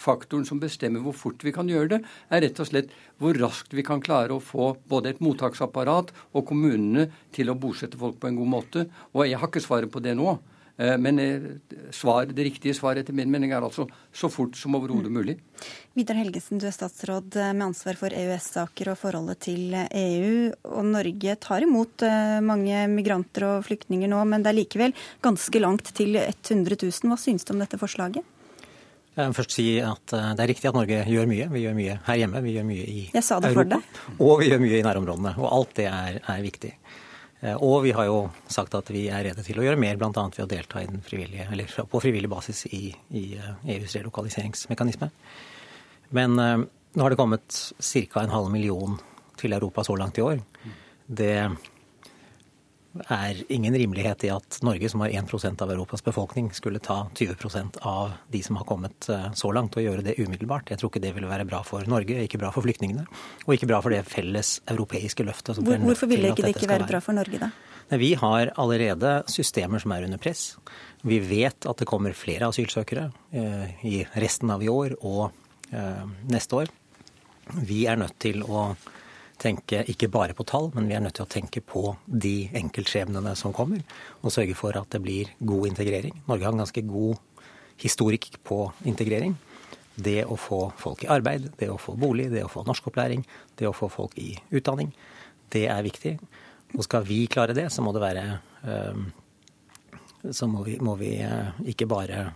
faktoren 0.00 0.48
som 0.48 0.62
bestemmer 0.62 1.04
hvor 1.04 1.14
fort 1.16 1.44
vi 1.46 1.54
kan 1.54 1.68
gjøre 1.70 1.92
det, 1.94 2.00
er 2.32 2.44
rett 2.46 2.62
og 2.64 2.70
slett 2.70 2.94
hvor 3.20 3.36
raskt 3.38 3.76
vi 3.76 3.84
kan 3.86 4.02
klare 4.02 4.34
å 4.34 4.42
få 4.42 4.72
både 4.90 5.12
et 5.12 5.22
mottaksapparat 5.22 6.14
og 6.32 6.46
kommunene 6.48 7.10
til 7.36 7.52
å 7.52 7.58
bosette 7.58 8.00
folk 8.00 8.16
på 8.18 8.30
en 8.30 8.40
god 8.40 8.54
måte. 8.56 8.88
Og 9.12 9.28
jeg 9.28 9.38
har 9.38 9.52
ikke 9.52 9.62
svaret 9.62 9.92
på 9.92 10.02
det 10.02 10.16
nå. 10.18 10.40
Eh, 10.80 10.98
men 10.98 11.18
eh, 11.18 11.40
svar, 11.90 12.26
det 12.26 12.44
riktige 12.46 12.74
svaret 12.74 13.02
etter 13.02 13.16
min 13.16 13.28
mening 13.30 13.52
er 13.52 13.60
altså 13.60 13.84
så 14.16 14.30
fort 14.32 14.56
som 14.56 14.78
overhodet 14.78 15.12
mulig. 15.12 15.36
Vidar 15.98 16.16
Helgesen, 16.16 16.60
du 16.60 16.64
er 16.70 16.72
statsråd 16.72 17.36
eh, 17.36 17.52
med 17.52 17.66
ansvar 17.66 17.98
for 18.00 18.16
EØS-saker 18.16 18.92
og 18.94 18.96
forholdet 19.00 19.42
til 19.44 19.76
EU. 19.76 20.48
Og 20.72 20.88
Norge 20.88 21.36
tar 21.42 21.66
imot 21.66 22.06
mange 22.46 22.86
migranter 22.88 23.44
og 23.50 23.66
flyktninger 23.68 24.08
nå, 24.08 24.22
men 24.30 24.44
det 24.44 24.54
er 24.54 24.60
likevel 24.62 24.96
ganske 25.24 25.60
langt 25.60 25.92
til 25.96 26.16
100 26.16 26.80
000. 26.80 27.10
Hva 27.10 27.20
synes 27.20 27.44
du 27.44 27.52
om 27.52 27.60
dette 27.60 27.80
forslaget? 27.80 28.24
Jeg 29.18 29.26
vil 29.26 29.36
først 29.36 29.52
si 29.52 29.64
at 29.82 30.12
Det 30.14 30.40
er 30.40 30.48
riktig 30.48 30.68
at 30.70 30.76
Norge 30.78 31.02
gjør 31.04 31.28
mye. 31.28 31.50
Vi 31.52 31.64
gjør 31.66 31.76
mye 31.76 31.98
her 32.06 32.20
hjemme, 32.22 32.40
vi 32.46 32.54
gjør 32.56 32.68
mye 32.70 32.86
i 32.88 33.00
Jeg 33.12 33.26
sa 33.26 33.40
det 33.42 33.50
Europa. 33.52 33.82
Og 34.16 34.40
vi 34.40 34.48
gjør 34.48 34.62
mye 34.62 34.78
i 34.78 34.84
nærområdene. 34.86 35.34
Og 35.42 35.50
alt 35.58 35.74
det 35.76 35.90
er, 35.90 36.20
er 36.24 36.44
viktig. 36.46 36.72
Eh, 37.40 37.56
og 37.56 37.84
vi 37.86 37.92
har 37.96 38.08
jo 38.08 38.18
sagt 38.52 38.74
at 38.76 38.90
vi 38.92 39.06
er 39.08 39.24
rede 39.30 39.44
til 39.46 39.60
å 39.60 39.64
gjøre 39.64 39.80
mer, 39.80 39.96
bl.a. 40.00 40.10
ved 40.12 40.44
å 40.44 40.50
delta 40.50 40.82
på 41.88 42.02
frivillig 42.02 42.30
basis 42.30 42.66
i, 42.68 42.90
i 43.16 43.24
EUs 43.38 43.86
eh, 43.86 43.96
e 43.96 44.02
relokaliseringsmekanisme. 44.02 45.10
Men 46.16 46.36
uh, 46.42 46.58
nå 46.98 47.04
har 47.04 47.12
det 47.12 47.20
kommet 47.20 47.58
ca. 47.78 48.22
en 48.24 48.34
halv 48.34 48.50
million 48.52 48.96
til 49.40 49.54
Europa 49.54 49.84
så 49.86 49.94
langt 49.96 50.18
i 50.18 50.24
år. 50.26 50.40
Det 51.06 51.34
er 53.08 53.38
ingen 53.52 53.74
rimelighet 53.74 54.24
i 54.26 54.30
at 54.34 54.58
Norge, 54.66 54.88
som 54.90 55.04
har 55.04 55.12
1% 55.14 55.62
av 55.62 55.70
Europas 55.70 56.02
befolkning, 56.04 56.50
skulle 56.54 56.82
ta 56.82 57.04
20% 57.14 57.78
av 57.86 58.16
de 58.28 58.42
som 58.42 58.58
har 58.58 58.66
kommet 58.66 59.08
eh, 59.08 59.28
så 59.38 59.52
langt, 59.54 59.76
og 59.78 59.84
gjøre 59.84 60.04
det 60.06 60.16
umiddelbart. 60.18 60.72
Jeg 60.72 60.80
tror 60.80 60.90
ikke 60.90 61.02
det 61.04 61.14
ville 61.14 61.30
være 61.30 61.46
bra 61.48 61.62
for 61.66 61.86
Norge, 61.90 62.18
ikke 62.24 62.40
bra 62.42 62.50
for 62.54 62.66
flyktningene, 62.66 63.06
og 63.46 63.54
ikke 63.54 63.70
bra 63.70 63.80
for 63.84 63.94
det 63.94 64.02
felles 64.10 64.56
europeiske 64.70 65.26
løftet. 65.26 65.62
Hvor, 65.62 65.78
hvorfor 65.86 66.10
ville 66.10 66.32
ikke 66.32 66.46
det 66.48 66.54
ikke 66.56 66.72
være 66.72 66.88
bra 66.90 67.02
for 67.04 67.16
Norge, 67.16 67.42
da? 67.42 67.52
Vi 67.90 68.12
har 68.14 68.52
allerede 68.60 69.16
systemer 69.30 69.82
som 69.82 69.92
er 69.94 70.04
under 70.06 70.18
press. 70.22 70.54
Vi 71.02 71.18
vet 71.18 71.66
at 71.66 71.80
det 71.80 71.88
kommer 71.90 72.14
flere 72.14 72.50
asylsøkere 72.50 73.08
eh, 73.34 73.86
i 73.86 73.96
resten 74.22 74.50
av 74.54 74.62
i 74.62 74.70
år 74.70 74.94
og 75.00 75.30
eh, 75.74 76.04
neste 76.30 76.62
år. 76.62 76.70
Vi 77.66 77.84
er 77.90 77.98
nødt 77.98 78.18
til 78.22 78.44
å 78.46 78.72
tenke 79.40 79.82
ikke 79.88 80.10
bare 80.12 80.36
på 80.36 80.44
tall, 80.48 80.68
men 80.74 80.88
vi 80.88 80.96
er 80.96 81.02
nødt 81.04 81.16
til 81.18 81.26
å 81.26 81.30
tenke 81.30 81.62
på 81.64 81.94
de 82.06 82.50
enkeltskjebnene 82.60 83.32
som 83.38 83.54
kommer, 83.56 83.82
og 84.20 84.34
sørge 84.34 84.56
for 84.58 84.76
at 84.78 84.90
det 84.92 85.00
blir 85.04 85.32
god 85.38 85.70
integrering. 85.70 86.18
Norge 86.28 86.46
har 86.46 86.54
en 86.54 86.62
ganske 86.62 86.84
god 86.88 87.46
historikk 87.80 88.28
på 88.44 88.66
integrering. 88.88 89.36
Det 90.00 90.22
å 90.28 90.36
få 90.38 90.60
folk 90.80 91.04
i 91.04 91.10
arbeid, 91.12 91.50
det 91.60 91.70
å 91.72 91.80
få 91.80 91.96
bolig, 91.98 92.28
det 92.32 92.44
å 92.44 92.52
få 92.52 92.64
norskopplæring, 92.68 93.24
det 93.58 93.68
å 93.68 93.76
få 93.76 93.90
folk 93.92 94.16
i 94.20 94.34
utdanning, 94.56 94.92
det 95.52 95.66
er 95.72 95.82
viktig. 95.84 96.14
Og 96.76 96.86
skal 96.86 97.04
vi 97.08 97.24
klare 97.30 97.56
det, 97.56 97.66
så 97.72 97.82
må 97.82 97.92
det 97.96 98.04
være 98.04 98.24
eh, 98.62 99.00
Så 100.30 100.46
må 100.46 100.62
vi, 100.62 100.76
må 100.78 100.94
vi 101.00 101.14
eh, 101.24 101.48
ikke 101.72 101.88
bare 101.88 102.34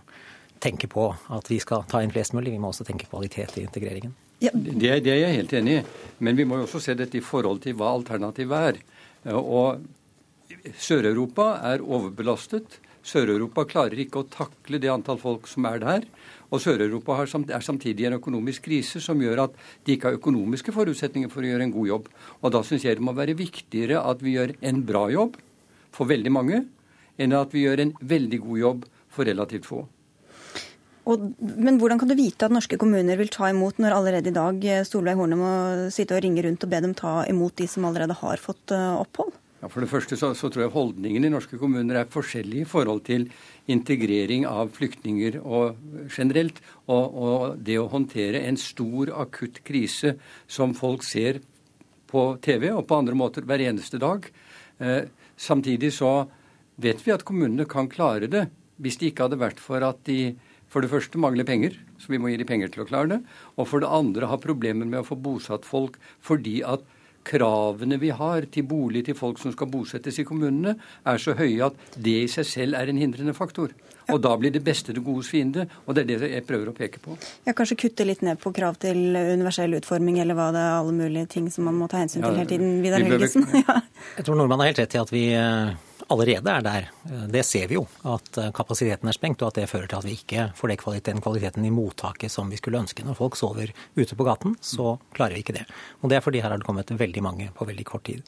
tenke 0.59 0.89
på 0.89 1.05
at 1.13 1.49
vi 1.51 1.59
skal 1.61 1.85
ta 1.87 2.01
inn 2.01 2.11
flest 2.11 2.33
mulig, 2.33 2.51
vi 2.51 2.59
må 2.59 2.73
også 2.73 2.85
tenke 2.87 3.07
kvalitet 3.07 3.59
i 3.59 3.65
integreringen. 3.67 4.15
Ja. 4.43 4.51
Det, 4.53 5.01
det, 5.05 5.11
er 5.11 5.21
jeg 5.21 5.37
helt 5.39 5.53
enig 5.59 5.77
i. 5.79 5.83
Men 6.25 6.37
vi 6.39 6.45
må 6.47 6.59
jo 6.59 6.67
også 6.67 6.81
se 6.83 6.95
dette 6.97 7.19
i 7.19 7.23
forhold 7.23 7.61
til 7.63 7.77
hva 7.79 7.93
alternativet 7.95 8.71
er. 8.71 8.81
Og 9.35 9.83
Sør-Europa 10.77 11.55
er 11.71 11.83
overbelastet. 11.83 12.79
Sør-Europa 13.05 13.65
klarer 13.69 13.99
ikke 14.01 14.23
å 14.23 14.29
takle 14.29 14.79
det 14.81 14.89
antall 14.89 15.19
folk 15.21 15.49
som 15.49 15.67
er 15.69 15.81
der. 15.83 16.05
Og 16.53 16.61
Sør-Europa 16.61 17.17
er 17.23 17.65
samtidig 17.65 18.07
en 18.09 18.17
økonomisk 18.17 18.67
krise 18.67 19.01
som 19.03 19.21
gjør 19.21 19.45
at 19.47 19.57
de 19.85 19.95
ikke 19.95 20.11
har 20.11 20.19
økonomiske 20.19 20.73
forutsetninger 20.75 21.31
for 21.31 21.45
å 21.45 21.51
gjøre 21.51 21.67
en 21.67 21.75
god 21.75 21.89
jobb. 21.91 22.11
Og 22.41 22.53
da 22.55 22.61
syns 22.65 22.85
jeg 22.85 22.99
det 22.99 23.05
må 23.05 23.15
være 23.17 23.37
viktigere 23.37 24.01
at 24.01 24.23
vi 24.25 24.37
gjør 24.37 24.55
en 24.61 24.81
bra 24.85 25.07
jobb 25.13 25.39
for 25.95 26.09
veldig 26.11 26.33
mange, 26.33 26.63
enn 27.21 27.35
at 27.37 27.53
vi 27.55 27.65
gjør 27.65 27.85
en 27.85 27.93
veldig 28.03 28.41
god 28.45 28.61
jobb 28.61 28.87
for 29.15 29.29
relativt 29.29 29.69
få. 29.69 29.85
Og, 31.05 31.25
men 31.37 31.77
hvordan 31.77 32.01
kan 32.01 32.09
du 32.09 32.15
vite 32.17 32.47
at 32.47 32.53
norske 32.53 32.79
kommuner 32.81 33.19
vil 33.19 33.29
ta 33.33 33.51
imot, 33.51 33.77
når 33.81 33.93
allerede 33.93 34.31
i 34.31 34.35
dag 34.35 34.63
eh, 34.65 34.85
Solveig 34.87 35.19
Horne 35.19 35.37
må 35.37 35.49
sitte 35.93 36.17
og 36.17 36.23
ringe 36.25 36.41
rundt 36.45 36.65
og 36.65 36.71
be 36.71 36.81
dem 36.81 36.95
ta 36.97 37.19
imot 37.29 37.57
de 37.61 37.67
som 37.69 37.85
allerede 37.85 38.17
har 38.17 38.41
fått 38.41 38.73
uh, 38.73 38.97
opphold? 39.03 39.35
Ja, 39.61 39.69
For 39.69 39.81
det 39.81 39.89
første 39.91 40.17
så, 40.17 40.31
så, 40.37 40.49
tror 40.49 40.65
jeg 40.65 40.73
holdningen 40.73 41.27
i 41.27 41.31
norske 41.33 41.57
kommuner 41.61 42.01
er 42.01 42.09
forskjellig 42.11 42.63
i 42.63 42.69
forhold 42.69 43.03
til 43.07 43.27
integrering 43.71 44.47
av 44.49 44.73
flyktninger 44.75 45.39
og 45.41 45.77
generelt, 46.13 46.59
og, 46.85 47.05
og 47.13 47.61
det 47.65 47.77
å 47.81 47.87
håndtere 47.93 48.43
en 48.45 48.59
stor, 48.61 49.13
akutt 49.25 49.63
krise 49.65 50.15
som 50.45 50.75
folk 50.77 51.05
ser 51.05 51.41
på 52.09 52.27
TV 52.45 52.69
og 52.73 52.85
på 52.89 52.99
andre 52.99 53.17
måter 53.17 53.45
hver 53.47 53.63
eneste 53.65 54.01
dag. 54.01 54.27
Eh, 54.77 55.07
samtidig 55.37 55.93
så 55.95 56.27
vet 56.81 57.01
vi 57.05 57.13
at 57.15 57.25
kommunene 57.25 57.65
kan 57.69 57.89
klare 57.91 58.29
det 58.29 58.45
hvis 58.83 58.99
det 58.99 59.11
ikke 59.11 59.29
hadde 59.29 59.39
vært 59.39 59.61
for 59.63 59.83
at 59.87 60.01
de 60.07 60.35
for 60.75 60.83
det 60.83 60.91
første 60.91 61.19
mangler 61.23 61.47
penger, 61.47 61.77
så 62.03 62.11
vi 62.11 62.19
må 62.19 62.27
gi 62.27 62.41
de 62.41 62.47
penger 62.47 62.73
til 62.73 62.83
å 62.83 62.89
klare 62.89 63.13
det. 63.13 63.21
Og 63.55 63.69
for 63.71 63.79
det 63.79 63.87
andre 63.95 64.27
har 64.27 64.43
problemer 64.43 64.83
med 64.83 64.99
å 64.99 65.07
få 65.07 65.15
bosatt 65.15 65.63
folk 65.63 65.95
fordi 66.19 66.57
at 66.67 66.83
kravene 67.25 67.97
vi 68.01 68.11
har 68.13 68.45
til 68.51 68.67
bolig 68.67 69.05
til 69.07 69.15
folk 69.17 69.39
som 69.41 69.53
skal 69.55 69.69
bosettes 69.71 70.19
i 70.19 70.25
kommunene, 70.27 70.75
er 71.07 71.21
så 71.21 71.33
høye 71.39 71.71
at 71.71 71.95
det 71.95 72.17
i 72.25 72.27
seg 72.29 72.49
selv 72.49 72.77
er 72.77 72.91
en 72.91 72.99
hindrende 72.99 73.33
faktor. 73.37 73.71
Og 74.13 74.19
da 74.21 74.35
blir 74.37 74.51
det 74.53 74.61
beste 74.67 74.93
det 74.93 75.01
godes 75.01 75.31
fiende, 75.31 75.63
og 75.87 75.95
det 75.95 76.03
er 76.03 76.11
det 76.11 76.29
jeg 76.35 76.45
prøver 76.45 76.69
å 76.69 76.75
peke 76.77 77.01
på. 77.01 77.15
Ja, 77.47 77.55
Kanskje 77.57 77.79
kutte 77.87 78.05
litt 78.05 78.21
ned 78.25 78.37
på 78.43 78.51
krav 78.53 78.77
til 78.83 79.15
universell 79.15 79.79
utforming, 79.79 80.19
eller 80.21 80.37
hva 80.37 80.51
det 80.53 80.61
er 80.61 80.75
alle 80.75 80.93
mulige 80.99 81.31
ting 81.37 81.49
som 81.53 81.65
man 81.71 81.79
må 81.79 81.89
ta 81.89 82.03
hensyn 82.03 82.21
til 82.21 82.35
hele 82.35 82.51
tiden. 82.51 82.77
Vidar 82.83 83.01
Helgesen. 83.01 83.47
ja. 83.63 83.79
Jeg 84.19 84.27
tror 84.27 84.37
Nordmann 84.37 84.61
har 84.61 84.73
helt 84.73 84.83
rett 84.83 84.99
i 84.99 85.01
at 85.01 85.15
vi 85.15 85.25
eh, 85.39 85.73
allerede 86.11 86.51
er 86.51 86.65
der. 86.65 86.89
Det 87.31 87.43
ser 87.45 87.67
vi 87.67 87.77
jo, 87.77 87.85
at 88.05 88.37
eh, 88.37 88.51
kapasiteten 88.55 89.09
er 89.09 89.15
sprengt, 89.17 89.41
og 89.41 89.51
at 89.51 89.61
det 89.61 89.69
fører 89.71 89.89
til 89.89 90.01
at 90.01 90.07
vi 90.07 90.17
ikke 90.17 90.49
får 90.57 90.73
den 91.05 91.21
kvaliteten 91.23 91.65
i 91.65 91.73
mottaket 91.73 92.31
som 92.31 92.49
vi 92.51 92.59
skulle 92.59 92.79
ønske. 92.79 93.05
Når 93.05 93.17
folk 93.17 93.37
sover 93.39 93.73
ute 93.95 94.15
på 94.15 94.27
gaten, 94.27 94.57
så 94.61 94.97
klarer 95.15 95.37
vi 95.37 95.45
ikke 95.45 95.57
det. 95.57 95.65
Og 96.01 96.09
det 96.09 96.19
er 96.19 96.25
fordi 96.25 96.43
her 96.43 96.51
har 96.51 96.61
det 96.61 96.67
kommet 96.67 96.91
veldig 96.91 97.23
mange 97.23 97.49
på 97.55 97.65
veldig 97.65 97.85
kort 97.85 98.05
tid. 98.05 98.21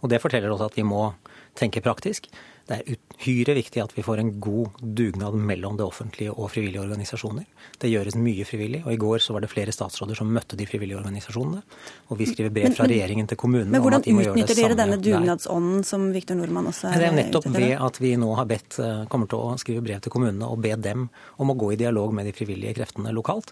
Og 0.00 0.08
det 0.08 0.22
forteller 0.22 0.52
oss 0.52 0.64
at 0.64 0.76
vi 0.78 0.86
må 0.86 1.10
tenke 1.58 1.82
praktisk. 1.84 2.30
Det 2.70 2.76
er 2.78 2.98
uhyre 3.18 3.54
viktig 3.56 3.80
at 3.82 3.92
vi 3.96 4.02
får 4.06 4.20
en 4.22 4.28
god 4.38 4.76
dugnad 4.78 5.34
mellom 5.34 5.74
det 5.78 5.82
offentlige 5.82 6.30
og 6.30 6.52
frivillige 6.52 6.84
organisasjoner. 6.84 7.48
Det 7.82 7.88
gjøres 7.90 8.14
mye 8.14 8.44
frivillig, 8.46 8.84
og 8.84 8.92
i 8.94 8.98
går 9.00 9.24
så 9.24 9.34
var 9.34 9.42
det 9.42 9.50
flere 9.50 9.74
statsråder 9.74 10.14
som 10.14 10.30
møtte 10.30 10.54
de 10.58 10.68
frivillige 10.70 11.00
organisasjonene. 11.00 11.64
Og 12.08 12.20
vi 12.20 12.28
skriver 12.30 12.52
brev 12.54 12.76
fra 12.76 12.86
regjeringen 12.86 13.26
til 13.26 13.40
kommunene 13.40 13.74
men, 13.74 13.82
om 13.82 13.96
at 13.98 14.06
de 14.06 14.14
må 14.14 14.22
gjøre 14.22 14.36
det 14.38 14.46
samme. 14.46 14.46
Men 14.46 14.46
hvordan 14.46 14.46
utnytter 14.46 14.60
dere 14.62 14.78
denne 14.78 15.00
dugnadsånden 15.02 15.82
som 15.88 16.06
Viktor 16.14 16.38
Nordmann 16.38 16.70
også 16.70 16.92
er 16.92 17.02
Det 17.02 17.08
er 17.08 17.18
nettopp 17.18 17.50
ved 17.56 17.74
at 17.90 18.00
vi 18.04 18.14
nå 18.22 18.30
har 18.38 18.50
bedt, 18.54 18.78
eh, 18.78 19.02
kommer 19.10 19.32
til 19.32 19.42
å 19.42 19.58
skrive 19.58 19.82
brev 19.88 20.04
til 20.06 20.14
kommunene 20.14 20.46
og 20.46 20.62
be 20.62 20.76
dem 20.78 21.08
om 21.42 21.50
å 21.50 21.58
gå 21.58 21.72
i 21.74 21.80
dialog 21.80 22.14
med 22.14 22.30
de 22.30 22.36
frivillige 22.38 22.78
kreftene 22.78 23.10
lokalt. 23.16 23.50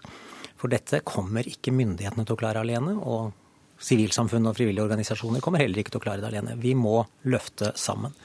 For 0.55 0.71
dette 0.71 1.03
kommer 1.03 1.43
ikke 1.43 1.75
myndighetene 1.75 2.23
til 2.23 2.37
å 2.37 2.39
klare 2.39 2.63
alene. 2.63 2.95
og 3.03 3.33
Sivilsamfunn 3.79 4.47
og 4.47 4.57
frivillige 4.57 4.83
organisasjoner 4.83 5.43
kommer 5.43 5.61
heller 5.63 5.79
ikke 5.79 5.93
til 5.93 6.01
å 6.01 6.03
klare 6.03 6.23
det 6.23 6.31
alene. 6.31 6.57
Vi 6.59 6.73
må 6.75 7.05
løfte 7.31 7.71
sammen. 7.79 8.15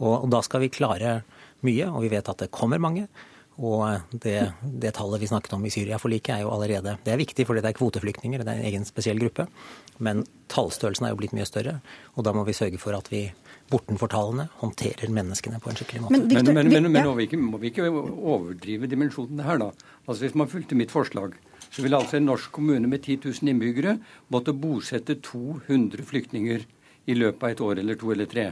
Og, 0.00 0.14
og 0.24 0.30
da 0.32 0.40
skal 0.44 0.64
vi 0.64 0.72
klare 0.72 1.20
mye, 1.66 1.90
og 1.90 2.02
vi 2.04 2.12
vet 2.12 2.32
at 2.32 2.46
det 2.46 2.52
kommer 2.54 2.80
mange. 2.82 3.06
Og 3.60 4.14
det, 4.24 4.38
det 4.62 4.94
tallet 4.96 5.20
vi 5.20 5.28
snakket 5.28 5.52
om 5.52 5.64
i 5.68 5.72
Syria-forliket 5.72 6.32
er 6.32 6.44
jo 6.46 6.52
allerede 6.54 6.94
Det 7.04 7.12
er 7.12 7.18
viktig 7.20 7.44
fordi 7.44 7.60
det 7.60 7.74
er 7.74 7.76
kvoteflyktninger, 7.76 8.40
det 8.40 8.48
er 8.54 8.62
en 8.62 8.68
egen 8.70 8.86
spesiell 8.88 9.20
gruppe. 9.20 9.44
Men 10.00 10.22
tallstørrelsen 10.48 11.06
er 11.06 11.12
jo 11.12 11.18
blitt 11.20 11.34
mye 11.36 11.48
større, 11.48 11.80
og 12.16 12.24
da 12.24 12.32
må 12.32 12.46
vi 12.48 12.56
sørge 12.56 12.80
for 12.80 12.96
at 12.96 13.10
vi 13.12 13.26
bortenfor 13.70 14.10
tallene 14.10 14.48
håndterer 14.62 15.12
menneskene 15.12 15.60
på 15.62 15.70
en 15.70 15.78
skikkelig 15.78 16.06
måte. 16.06 16.16
Men, 16.16 16.24
Victor, 16.30 16.56
men, 16.56 16.72
men, 16.72 16.88
men, 16.88 16.94
men 16.96 17.06
må, 17.10 17.14
vi 17.18 17.28
ikke, 17.28 17.42
må, 17.42 17.60
vi 17.60 17.70
ikke, 17.70 17.90
overdrive 17.90 18.88
dimensjonene 18.90 19.46
her, 19.46 19.60
da? 19.60 19.70
Altså 20.06 20.24
Hvis 20.24 20.38
man 20.40 20.50
fulgte 20.50 20.78
mitt 20.78 20.94
forslag, 20.94 21.36
så 21.68 21.84
ville 21.84 22.00
altså 22.00 22.18
en 22.18 22.26
norsk 22.26 22.50
kommune 22.56 22.88
med 22.90 23.04
10 23.04 23.20
000 23.28 23.52
innbyggere 23.52 23.98
måtte 24.32 24.56
bosette 24.56 25.20
200 25.20 26.02
flyktninger 26.08 26.64
i 27.06 27.14
løpet 27.18 27.44
av 27.44 27.52
et 27.52 27.62
år 27.68 27.84
eller 27.84 28.00
to 28.00 28.10
eller 28.14 28.30
tre. 28.30 28.48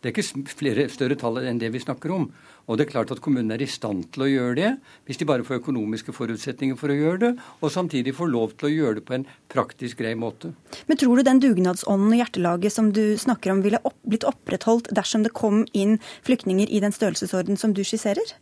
Det 0.00 0.08
er 0.08 0.16
ikke 0.16 0.54
flere 0.56 0.86
større 0.88 1.16
tall 1.20 1.42
enn 1.44 1.60
det 1.60 1.68
vi 1.74 1.82
snakker 1.82 2.12
om. 2.14 2.30
Og 2.70 2.78
det 2.78 2.86
er 2.86 2.92
klart 2.92 3.10
at 3.12 3.20
kommunene 3.20 3.56
er 3.56 3.64
i 3.64 3.68
stand 3.68 4.06
til 4.14 4.24
å 4.24 4.28
gjøre 4.30 4.56
det, 4.56 4.70
hvis 5.04 5.20
de 5.20 5.26
bare 5.28 5.44
får 5.44 5.58
økonomiske 5.60 6.14
forutsetninger 6.16 6.78
for 6.80 6.92
å 6.92 6.96
gjøre 6.96 7.20
det, 7.24 7.30
og 7.60 7.72
samtidig 7.74 8.14
får 8.16 8.30
lov 8.32 8.54
til 8.56 8.68
å 8.68 8.72
gjøre 8.72 9.00
det 9.00 9.06
på 9.08 9.16
en 9.18 9.26
praktisk 9.52 10.00
grei 10.00 10.14
måte. 10.18 10.52
Men 10.88 11.00
tror 11.00 11.18
du 11.18 11.26
den 11.26 11.42
dugnadsånden 11.42 12.14
og 12.14 12.22
hjertelaget 12.22 12.76
som 12.76 12.92
du 12.96 13.02
snakker 13.20 13.52
om, 13.52 13.64
ville 13.66 13.82
opp, 13.82 13.98
blitt 14.06 14.28
opprettholdt 14.28 14.92
dersom 14.96 15.26
det 15.26 15.34
kom 15.36 15.64
inn 15.76 15.98
flyktninger 16.28 16.70
i 16.70 16.80
den 16.84 16.94
størrelsesorden 16.96 17.60
som 17.60 17.74
du 17.76 17.82
skisserer? 17.84 18.38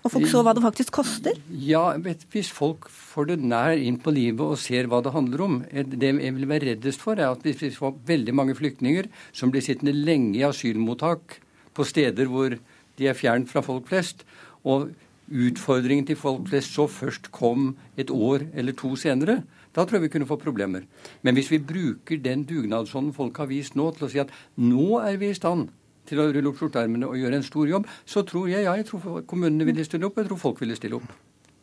Og 0.00 0.12
folk 0.14 0.28
så 0.30 0.40
hva 0.40 0.54
det 0.56 0.62
faktisk 0.64 0.94
koster? 0.96 1.36
Ja, 1.52 1.92
Hvis 2.32 2.48
folk 2.52 2.88
får 2.88 3.32
det 3.32 3.38
nær 3.44 3.76
inn 3.76 3.98
på 4.00 4.12
livet 4.16 4.40
og 4.40 4.58
ser 4.60 4.88
hva 4.88 5.02
det 5.04 5.12
handler 5.12 5.44
om 5.44 5.58
Det 5.68 6.14
jeg 6.14 6.34
vil 6.36 6.48
være 6.48 6.70
reddest 6.70 7.04
for, 7.04 7.20
er 7.20 7.28
at 7.28 7.44
hvis 7.44 7.60
vi 7.60 7.70
får 7.74 7.98
veldig 8.08 8.34
mange 8.34 8.56
flyktninger 8.56 9.10
som 9.32 9.52
blir 9.52 9.64
sittende 9.64 9.92
lenge 9.92 10.38
i 10.38 10.46
asylmottak 10.46 11.40
på 11.74 11.84
steder 11.84 12.26
hvor 12.32 12.56
de 12.96 13.08
er 13.08 13.16
fjernt 13.16 13.48
fra 13.48 13.62
folk 13.64 13.88
flest, 13.88 14.24
og 14.64 14.90
utfordringen 15.30 16.06
til 16.08 16.18
folk 16.18 16.48
flest 16.48 16.74
så 16.74 16.88
først 16.90 17.30
kom 17.32 17.76
et 17.96 18.10
år 18.10 18.48
eller 18.54 18.76
to 18.76 18.96
senere, 18.98 19.42
da 19.70 19.84
tror 19.84 20.00
jeg 20.00 20.08
vi 20.08 20.12
kunne 20.16 20.26
få 20.26 20.36
problemer. 20.40 20.82
Men 21.22 21.36
hvis 21.36 21.50
vi 21.52 21.60
bruker 21.62 22.18
den 22.18 22.42
dugnadsånden 22.44 23.14
folk 23.14 23.36
har 23.38 23.46
vist 23.46 23.76
nå, 23.78 23.92
til 23.94 24.06
å 24.06 24.10
si 24.10 24.18
at 24.22 24.32
nå 24.58 24.98
er 24.98 25.20
vi 25.20 25.30
i 25.30 25.38
stand 25.38 25.68
til 26.08 26.22
å 26.22 26.28
rulle 26.30 26.52
opp 26.52 26.60
skjorteermene 26.60 27.08
og 27.08 27.18
gjøre 27.20 27.40
en 27.40 27.46
stor 27.46 27.68
jobb, 27.70 27.88
så 28.04 28.24
tror 28.26 28.48
jeg 28.52 28.64
ja, 28.66 28.76
jeg 28.78 28.88
tror 28.90 29.24
kommunene 29.28 29.68
ville 29.68 29.84
stille 29.86 30.08
opp, 30.08 30.16
og 30.16 30.24
jeg 30.24 30.30
tror 30.30 30.44
folk 30.48 30.62
ville 30.64 30.78
stille 30.78 31.00
opp. 31.00 31.12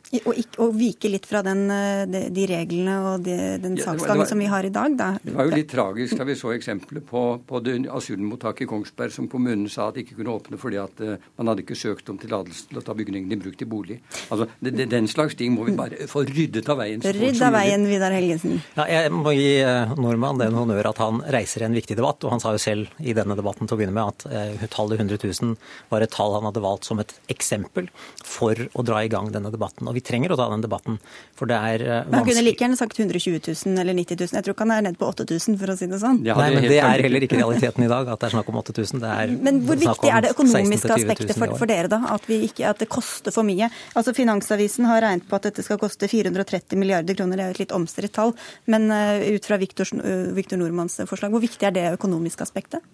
Og, 0.07 0.33
ikke, 0.39 0.61
og, 0.63 0.75
vike 0.77 1.09
litt 1.11 1.25
fra 1.27 1.41
den, 1.43 1.65
eh, 1.73 2.05
de, 2.07 2.21
de, 2.33 2.45
reglene 2.47 2.95
og 3.09 3.25
de, 3.25 3.35
den 3.59 3.75
ja, 3.79 3.89
saksgangen 3.89 4.29
som 4.29 4.39
vi 4.39 4.47
har 4.47 4.63
i 4.63 4.71
dag? 4.73 4.95
Da. 4.97 5.09
Det 5.19 5.33
var 5.35 5.49
jo 5.49 5.55
litt 5.57 5.69
tragisk 5.71 6.19
da 6.19 6.27
vi 6.27 6.35
så 6.39 6.53
eksempelet 6.55 7.03
på, 7.07 7.23
på 7.47 7.61
det 7.65 7.75
asylmottaket 7.91 8.63
i 8.63 8.69
Kongsberg 8.71 9.13
som 9.13 9.27
kommunen 9.31 9.67
sa 9.71 9.89
at 9.89 9.97
de 9.97 10.05
ikke 10.05 10.19
kunne 10.21 10.35
åpne 10.37 10.59
fordi 10.61 10.79
at 10.79 11.03
uh, 11.03 11.17
man 11.39 11.51
hadde 11.51 11.65
ikke 11.65 11.77
søkt 11.77 12.07
om 12.13 12.19
tillatelse 12.21 12.69
til 12.69 12.79
å 12.79 12.85
ta 12.87 12.95
bygningen 12.97 13.35
i 13.35 13.39
bruk 13.41 13.57
til 13.59 13.69
bolig. 13.69 13.99
Altså, 14.29 14.47
det, 14.63 14.73
det, 14.77 14.87
Den 14.93 15.09
slags 15.11 15.35
ting 15.35 15.53
må 15.57 15.67
vi 15.67 15.75
bare 15.77 16.07
få 16.09 16.23
ryddet 16.27 16.71
av 16.71 16.79
veien. 16.81 17.03
Rydd 17.03 17.43
av 17.43 17.57
veien, 17.57 17.85
Vidar 17.89 18.15
Helgesen. 18.15 18.61
Ja, 18.77 18.87
jeg 18.91 19.11
må 19.13 19.35
gi 19.35 19.51
uh, 19.67 19.93
Nordmann 19.99 20.39
den 20.39 20.55
honnør 20.55 20.93
at 20.93 21.03
han 21.03 21.19
reiser 21.35 21.67
en 21.67 21.75
viktig 21.75 21.99
debatt. 21.99 22.23
Og 22.23 22.35
han 22.35 22.43
sa 22.43 22.55
jo 22.55 22.63
selv 22.63 22.95
i 23.03 23.15
denne 23.17 23.35
debatten 23.37 23.67
til 23.67 23.75
å 23.75 23.81
begynne 23.81 23.97
med 23.97 24.15
at 24.15 24.27
uh, 24.31 24.67
tallet 24.71 25.03
100 25.03 25.19
000 25.19 25.55
var 25.91 26.05
et 26.05 26.15
tall 26.15 26.37
han 26.37 26.47
hadde 26.47 26.63
valgt 26.63 26.87
som 26.87 27.03
et 27.03 27.13
eksempel 27.31 27.91
for 28.23 28.55
å 28.55 28.87
dra 28.87 29.03
i 29.03 29.11
gang 29.11 29.31
denne 29.35 29.51
debatten. 29.53 29.89
Og 29.89 29.96
vi 29.97 30.03
trenger 30.05 30.33
å 30.33 30.37
ta 30.39 30.47
den 30.51 30.63
debatten. 30.63 30.99
For 31.37 31.49
det 31.49 31.57
er 31.57 31.83
vanskelig. 31.83 32.17
Han 32.17 32.27
kunne 32.29 32.45
like 32.45 32.63
gjerne 32.63 32.79
sagt 32.79 32.99
120 32.99 33.41
000 33.41 33.81
eller 33.83 33.97
90 33.97 34.21
000. 34.21 34.37
Jeg 34.37 34.45
tror 34.45 34.55
ikke 34.55 34.67
han 34.67 34.75
er 34.77 34.85
nede 34.87 34.99
på 35.01 35.09
8000, 35.09 35.57
for 35.61 35.73
å 35.73 35.77
si 35.79 35.89
det 35.89 36.01
sånn. 36.01 36.21
Ja, 36.27 36.37
Nei, 36.39 36.49
men 36.55 36.67
det 36.67 36.79
er 36.81 37.03
heller 37.05 37.25
ikke 37.27 37.39
realiteten 37.39 37.85
i 37.85 37.89
dag, 37.91 38.11
at 38.13 38.21
det 38.21 38.29
er 38.29 38.35
snakk 38.35 38.51
om 38.51 38.59
8000. 38.61 39.03
Det 39.03 39.13
er 39.13 39.33
men 39.47 39.61
hvor 39.67 39.79
viktig 39.81 40.11
er 40.11 40.25
det 40.25 40.33
økonomiske 40.35 40.93
aspektet 40.97 41.33
for, 41.37 41.55
for, 41.59 41.69
dere, 41.69 41.91
da? 41.91 42.01
At, 42.15 42.27
ikke, 42.33 42.67
at, 42.71 42.81
det 42.83 42.89
koster 42.91 43.35
for 43.35 43.47
mye? 43.47 43.69
Altså 43.97 44.15
Finansavisen 44.17 44.87
har 44.89 45.03
regnet 45.05 45.27
på 45.29 45.39
at 45.39 45.49
dette 45.49 45.65
skal 45.65 45.81
koste 45.81 46.09
430 46.11 46.79
milliarder 46.79 47.17
kroner. 47.17 47.39
Det 47.39 47.45
er 47.45 47.51
jo 47.51 47.57
et 47.57 47.63
litt 47.65 47.75
omstridt 47.77 48.15
tall. 48.17 48.35
Men 48.71 48.89
uh, 48.93 49.23
ut 49.23 49.47
fra 49.47 49.59
Viktor, 49.61 49.89
Viktor 50.37 50.61
Nordmanns 50.61 50.99
forslag, 51.09 51.33
hvor 51.33 51.43
viktig 51.43 51.69
er 51.69 51.75
det 51.75 51.89
økonomiske 51.97 52.45
aspektet? 52.45 52.85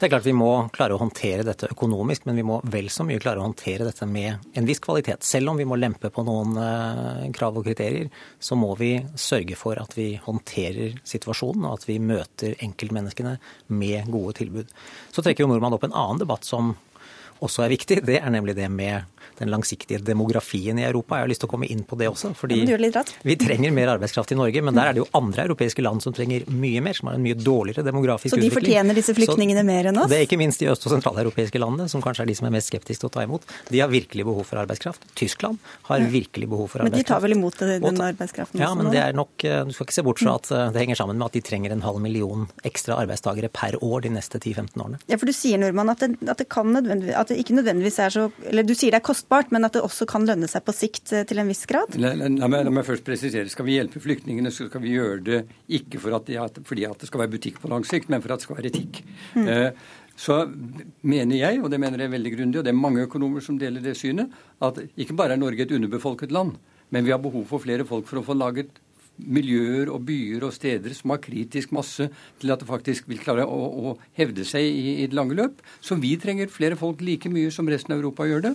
Det 0.00 0.06
er 0.06 0.14
klart 0.14 0.24
Vi 0.24 0.32
må 0.32 0.48
klare 0.72 0.94
å 0.96 1.00
håndtere 1.02 1.44
dette 1.44 1.68
økonomisk, 1.74 2.24
men 2.24 2.38
vi 2.40 2.44
må 2.48 2.54
vel 2.72 2.86
så 2.88 3.04
mye 3.04 3.20
klare 3.20 3.42
å 3.42 3.44
håndtere 3.44 3.84
dette 3.84 4.06
med 4.08 4.46
en 4.56 4.68
viss 4.68 4.80
kvalitet. 4.80 5.26
Selv 5.28 5.52
om 5.52 5.60
vi 5.60 5.66
må 5.68 5.76
lempe 5.76 6.08
på 6.08 6.24
noen 6.24 6.56
eh, 6.56 7.26
krav 7.36 7.58
og 7.60 7.66
kriterier, 7.68 8.08
så 8.40 8.56
må 8.56 8.70
vi 8.80 8.94
sørge 9.20 9.58
for 9.60 9.76
at 9.76 9.92
vi 9.98 10.14
håndterer 10.24 10.96
situasjonen, 11.04 11.66
og 11.68 11.76
at 11.76 11.84
vi 11.90 11.98
møter 12.00 12.56
enkeltmenneskene 12.64 13.34
med 13.76 14.08
gode 14.08 14.38
tilbud. 14.40 14.72
Så 15.12 15.20
trekker 15.20 15.44
jo 15.44 15.50
Nordmann 15.52 15.76
opp 15.76 15.84
en 15.84 15.92
annen 15.92 16.24
debatt 16.24 16.48
som 16.48 16.72
også 17.40 17.64
er 17.64 17.74
viktig. 17.74 18.00
Det 18.06 18.20
er 18.20 18.30
nemlig 18.32 18.56
det 18.58 18.68
med 18.72 19.08
den 19.40 19.50
langsiktige 19.50 20.00
demografien 20.04 20.78
i 20.78 20.84
Europa. 20.84 21.16
Jeg 21.16 21.24
har 21.24 21.30
lyst 21.30 21.42
til 21.44 21.48
å 21.48 21.52
komme 21.54 21.68
inn 21.72 21.82
på 21.88 21.96
det 21.96 22.10
også. 22.10 22.34
fordi 22.36 22.60
Vi 23.24 23.36
trenger 23.40 23.72
mer 23.72 23.94
arbeidskraft 23.94 24.32
i 24.34 24.36
Norge, 24.36 24.62
men 24.62 24.76
der 24.76 24.90
er 24.90 24.96
det 24.96 25.02
jo 25.02 25.08
andre 25.16 25.46
europeiske 25.48 25.82
land 25.82 26.02
som 26.04 26.12
trenger 26.16 26.44
mye 26.52 26.82
mer, 26.84 26.96
som 26.98 27.08
har 27.08 27.16
en 27.16 27.24
mye 27.24 27.38
dårligere 27.38 27.84
demografisk 27.86 28.36
utvikling. 28.36 28.50
Så 28.50 28.54
de 28.54 28.58
fortjener 28.58 28.98
disse 29.00 29.14
flyktningene 29.16 29.64
mer 29.64 29.88
enn 29.90 30.02
oss? 30.02 30.10
Det 30.12 30.18
er 30.18 30.26
ikke 30.28 30.40
minst 30.40 30.60
de 30.60 30.68
øst- 30.72 30.84
og 30.84 30.92
sentraleuropeiske 30.92 31.62
landene, 31.62 31.88
som 31.88 32.04
kanskje 32.04 32.26
er 32.26 32.30
de 32.32 32.36
som 32.36 32.50
er 32.50 32.54
mest 32.58 32.68
skeptiske 32.72 33.00
til 33.00 33.08
å 33.08 33.14
ta 33.16 33.24
imot. 33.24 33.46
De 33.70 33.80
har 33.80 33.88
virkelig 33.88 34.26
behov 34.28 34.44
for 34.44 34.60
arbeidskraft. 34.60 35.08
Tyskland 35.16 35.58
har 35.88 36.04
virkelig 36.04 36.50
behov 36.50 36.68
for 36.68 36.84
arbeidskraft. 36.84 36.98
Men 36.98 37.06
de 37.06 37.08
tar 37.08 37.24
vel 37.24 37.36
imot 37.38 37.58
den 37.64 38.04
arbeidskraften 38.10 38.60
ja, 38.60 38.68
også? 38.68 38.76
Ja, 38.76 38.82
men 38.82 38.92
det 38.92 39.02
er 39.06 39.16
nok 39.16 39.44
eh, 39.44 39.64
Du 39.64 39.72
skal 39.72 39.88
ikke 39.88 39.96
se 39.96 40.04
bort 40.04 40.20
fra 40.20 40.36
at 40.36 40.52
eh, 40.52 40.68
det 40.74 40.84
henger 40.84 41.00
sammen 41.00 41.16
med 41.16 41.30
at 41.30 41.38
de 41.38 41.44
trenger 41.48 41.72
en 41.72 41.84
halv 41.86 42.00
million 42.04 42.46
ekstra 42.68 43.00
arbeidstakere 43.00 43.48
per 43.48 43.78
år 43.80 44.04
de 44.04 44.12
neste 44.18 44.36
10-15 44.36 44.76
årene. 44.76 45.00
Ja, 45.08 45.16
for 45.16 45.30
du 45.30 45.36
sier, 45.36 45.60
Norman, 45.62 45.94
at 45.94 46.04
det, 46.04 46.12
at 46.28 46.42
det, 46.42 46.48
nødvendig, 46.50 47.14
at 47.30 47.36
det 47.36 47.44
ikke 47.44 47.54
nødvendigvis 47.54 47.98
er 48.02 48.10
så 48.10 48.24
Eller 48.50 48.66
du 48.66 48.74
sier 48.74 48.90
det 48.90 49.00
er 49.00 49.06
kostbart, 49.06 49.52
men 49.54 49.64
at 49.66 49.76
det 49.76 49.84
også 49.86 50.06
kan 50.10 50.26
lønne 50.26 50.48
seg 50.50 50.64
på 50.66 50.74
sikt 50.74 51.12
eh, 51.14 51.22
til 51.28 51.38
en 51.38 51.50
viss 51.50 51.62
grad? 51.70 51.94
La, 52.00 52.12
la, 52.18 52.26
la, 52.26 52.48
meg, 52.50 52.64
la 52.66 52.74
meg, 52.74 52.86
først 52.86 53.06
presisere. 53.06 53.48
Skal 53.52 53.68
vi 53.68 53.76
hjelpe 53.78 54.02
flyktningene, 54.02 54.50
så 54.50 54.66
skal 54.66 54.82
vi 54.82 54.96
gjøre 54.96 55.22
det 55.26 55.40
ikke 55.78 56.02
for 56.02 56.18
at 56.18 56.26
de, 56.26 56.40
fordi 56.66 56.86
at 56.88 57.00
det 57.00 57.10
skal 57.10 57.22
være 57.22 57.34
butikk 57.36 57.62
på 57.62 57.70
lang 57.70 57.86
sikt, 57.86 58.10
men 58.10 58.24
for 58.24 58.34
at 58.34 58.42
det 58.42 58.48
skal 58.48 58.58
være 58.58 58.72
etikk. 58.72 59.02
Mm. 59.38 59.46
Eh, 59.46 59.70
så 60.20 60.42
mener 61.06 61.38
jeg, 61.38 61.62
og 61.62 61.70
det 61.72 61.80
mener 61.80 62.02
jeg 62.02 62.12
veldig 62.12 62.34
grundig, 62.34 62.60
og 62.60 62.66
det 62.66 62.74
er 62.74 62.82
mange 62.82 63.06
økonomer 63.06 63.44
som 63.44 63.56
deler 63.60 63.84
det 63.84 63.96
synet, 63.96 64.34
at 64.60 64.82
ikke 64.98 65.16
bare 65.16 65.36
er 65.36 65.40
Norge 65.40 65.64
et 65.64 65.72
underbefolket 65.78 66.34
land, 66.34 66.58
men 66.90 67.06
vi 67.06 67.14
har 67.14 67.22
behov 67.22 67.46
for 67.48 67.62
flere 67.62 67.86
folk 67.88 68.08
for 68.10 68.20
å 68.20 68.26
få 68.26 68.36
laget 68.36 68.74
miljøer 69.20 69.90
og 69.92 70.04
byer 70.08 70.44
og 70.46 70.54
steder 70.54 70.94
som 70.96 71.14
har 71.14 71.22
kritisk 71.22 71.72
masse 71.76 72.08
til 72.40 72.52
at 72.52 72.62
det 72.62 72.68
faktisk 72.68 73.08
vil 73.10 73.20
klare 73.22 73.46
å, 73.46 73.58
å 73.92 73.96
hevde 74.18 74.46
seg 74.48 74.64
i, 74.64 74.94
i, 75.02 75.08
det 75.10 75.16
lange 75.16 75.36
løp. 75.38 75.60
Så 75.80 75.98
vi 76.00 76.14
trenger 76.20 76.52
flere 76.52 76.78
folk 76.80 77.02
like 77.04 77.30
mye 77.32 77.52
som 77.54 77.68
resten 77.70 77.94
av 77.94 78.00
Europa 78.00 78.28
gjør 78.28 78.46
det. 78.48 78.54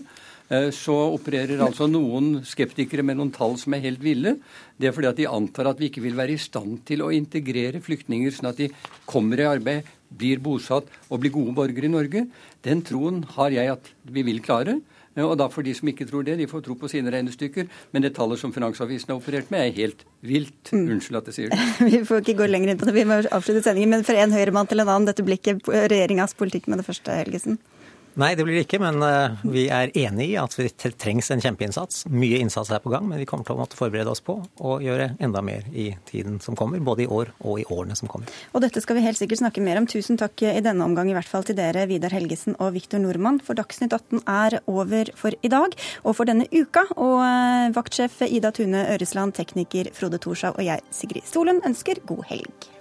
Eh, 0.53 0.70
så 0.76 0.93
opererer 1.16 1.61
altså 1.66 1.88
noen 1.89 2.41
skeptikere 2.45 3.05
med 3.05 3.18
noen 3.18 3.34
tall 3.34 3.57
som 3.61 3.74
er 3.76 3.86
helt 3.88 4.03
ville. 4.03 4.38
Det 4.78 4.89
er 4.89 4.95
fordi 4.95 5.11
at 5.11 5.22
de 5.22 5.30
antar 5.30 5.72
at 5.72 5.82
vi 5.82 5.89
ikke 5.89 6.03
vil 6.05 6.18
være 6.18 6.36
i 6.36 6.41
stand 6.41 6.84
til 6.88 7.05
å 7.05 7.13
integrere 7.16 7.84
flyktninger 7.84 8.34
sånn 8.36 8.51
at 8.51 8.61
de 8.61 8.72
kommer 9.09 9.41
i 9.41 9.49
arbeid, 9.49 9.88
blir 10.16 10.39
bosatt 10.39 10.88
og 11.09 11.22
blir 11.22 11.34
gode 11.34 11.55
borgere 11.57 11.89
i 11.89 11.95
Norge. 11.95 12.28
Den 12.63 12.84
troen 12.86 13.24
har 13.36 13.55
jeg 13.55 13.74
at 13.74 13.89
vi 14.05 14.24
vil 14.28 14.43
klare. 14.45 14.78
Eh, 15.16 15.24
og 15.24 15.38
da 15.39 15.47
får 15.51 15.68
de 15.68 15.76
som 15.78 15.91
ikke 15.91 16.07
tror 16.09 16.26
det, 16.28 16.38
de 16.39 16.47
får 16.49 16.66
tro 16.66 16.76
på 16.80 16.89
sine 16.91 17.11
regnestykker. 17.13 17.70
Men 17.95 18.05
det 18.05 18.16
tallet 18.18 18.41
som 18.41 18.53
Finansavisen 18.55 19.13
har 19.13 19.20
operert 19.20 19.51
med, 19.53 19.63
er 19.66 19.80
helt 19.80 20.05
vilt. 20.26 20.74
Mm. 20.74 20.89
Unnskyld 20.97 21.22
at 21.22 21.32
jeg 21.32 21.39
sier 21.39 21.53
det. 21.53 21.70
vi 21.91 22.03
får 22.07 22.24
ikke 22.24 22.39
gå 22.43 22.49
lenger 22.51 22.74
inn 22.74 22.82
på 22.82 22.89
det, 22.89 22.97
vi 22.97 23.07
må 23.07 23.22
avslutte 23.24 23.63
sendingen. 23.66 23.95
Men 23.95 24.07
fra 24.07 24.20
en 24.24 24.36
høyremann 24.36 24.70
til 24.72 24.84
en 24.84 24.91
annen, 24.91 25.07
dette 25.09 25.26
blikket 25.26 25.63
på 25.66 25.76
regjeringas 25.76 26.38
politikk 26.38 26.70
med 26.72 26.84
det 26.84 26.89
første, 26.89 27.16
Helgesen. 27.24 27.59
Nei, 28.16 28.30
det 28.39 28.45
blir 28.47 28.55
det 28.55 28.63
ikke, 28.63 28.80
men 28.80 29.01
eh, 29.03 29.41
vi 29.51 29.66
er 29.74 29.91
enig 29.99 30.30
i 30.32 30.38
at 30.39 30.53
det 30.55 30.93
trengs 31.01 31.28
en 31.34 31.41
kjempeinnsats. 31.43 32.05
Mye 32.07 32.38
innsats 32.39 32.70
er 32.72 32.80
på 32.80 32.91
gang, 32.93 33.09
men 33.09 33.20
vi 33.20 33.26
kommer 33.28 33.43
til 33.43 33.57
å 33.57 33.59
måtte 33.59 33.76
forberede 33.76 34.13
oss 34.13 34.24
på 34.24 34.38
å 34.39 34.78
gjøre 34.80 35.09
enda 35.20 35.41
mer 35.43 35.66
i 35.76 35.89
tiden 36.07 36.38
som 36.43 36.55
kommer. 36.55 36.80
Både 36.80 37.03
i 37.03 37.09
år 37.11 37.34
og 37.43 37.59
i 37.59 37.66
årene 37.68 37.97
som 37.99 38.07
kommer. 38.11 38.32
Og 38.55 38.63
dette 38.63 38.80
skal 38.84 38.95
vi 38.95 39.03
helt 39.03 39.20
sikkert 39.20 39.41
snakke 39.41 39.63
mer 39.66 39.82
om. 39.82 39.88
Tusen 39.91 40.16
takk 40.22 40.45
i 40.47 40.63
denne 40.63 40.88
omgang 40.88 41.11
i 41.11 41.18
hvert 41.18 41.28
fall 41.28 41.43
til 41.43 41.57
dere, 41.59 41.84
Vidar 41.91 42.16
Helgesen 42.16 42.55
og 42.55 42.72
Viktor 42.78 43.03
Nordmann. 43.03 43.41
For 43.43 43.59
Dagsnytt 43.59 43.91
18 43.91 44.24
er 44.24 44.61
over 44.63 45.11
for 45.20 45.36
i 45.36 45.51
dag 45.51 45.76
og 46.05 46.16
for 46.16 46.32
denne 46.32 46.47
uka. 46.55 46.86
Og 46.95 47.18
eh, 47.20 47.74
vaktsjef 47.76 48.22
Ida 48.30 48.53
Tune 48.55 48.88
Øresland, 48.95 49.36
tekniker 49.36 49.91
Frode 49.97 50.24
Thorshaug 50.24 50.55
og 50.55 50.63
jeg, 50.70 50.88
Sigrid 50.95 51.28
Solund, 51.28 51.66
ønsker 51.68 51.99
god 52.07 52.24
helg. 52.32 52.74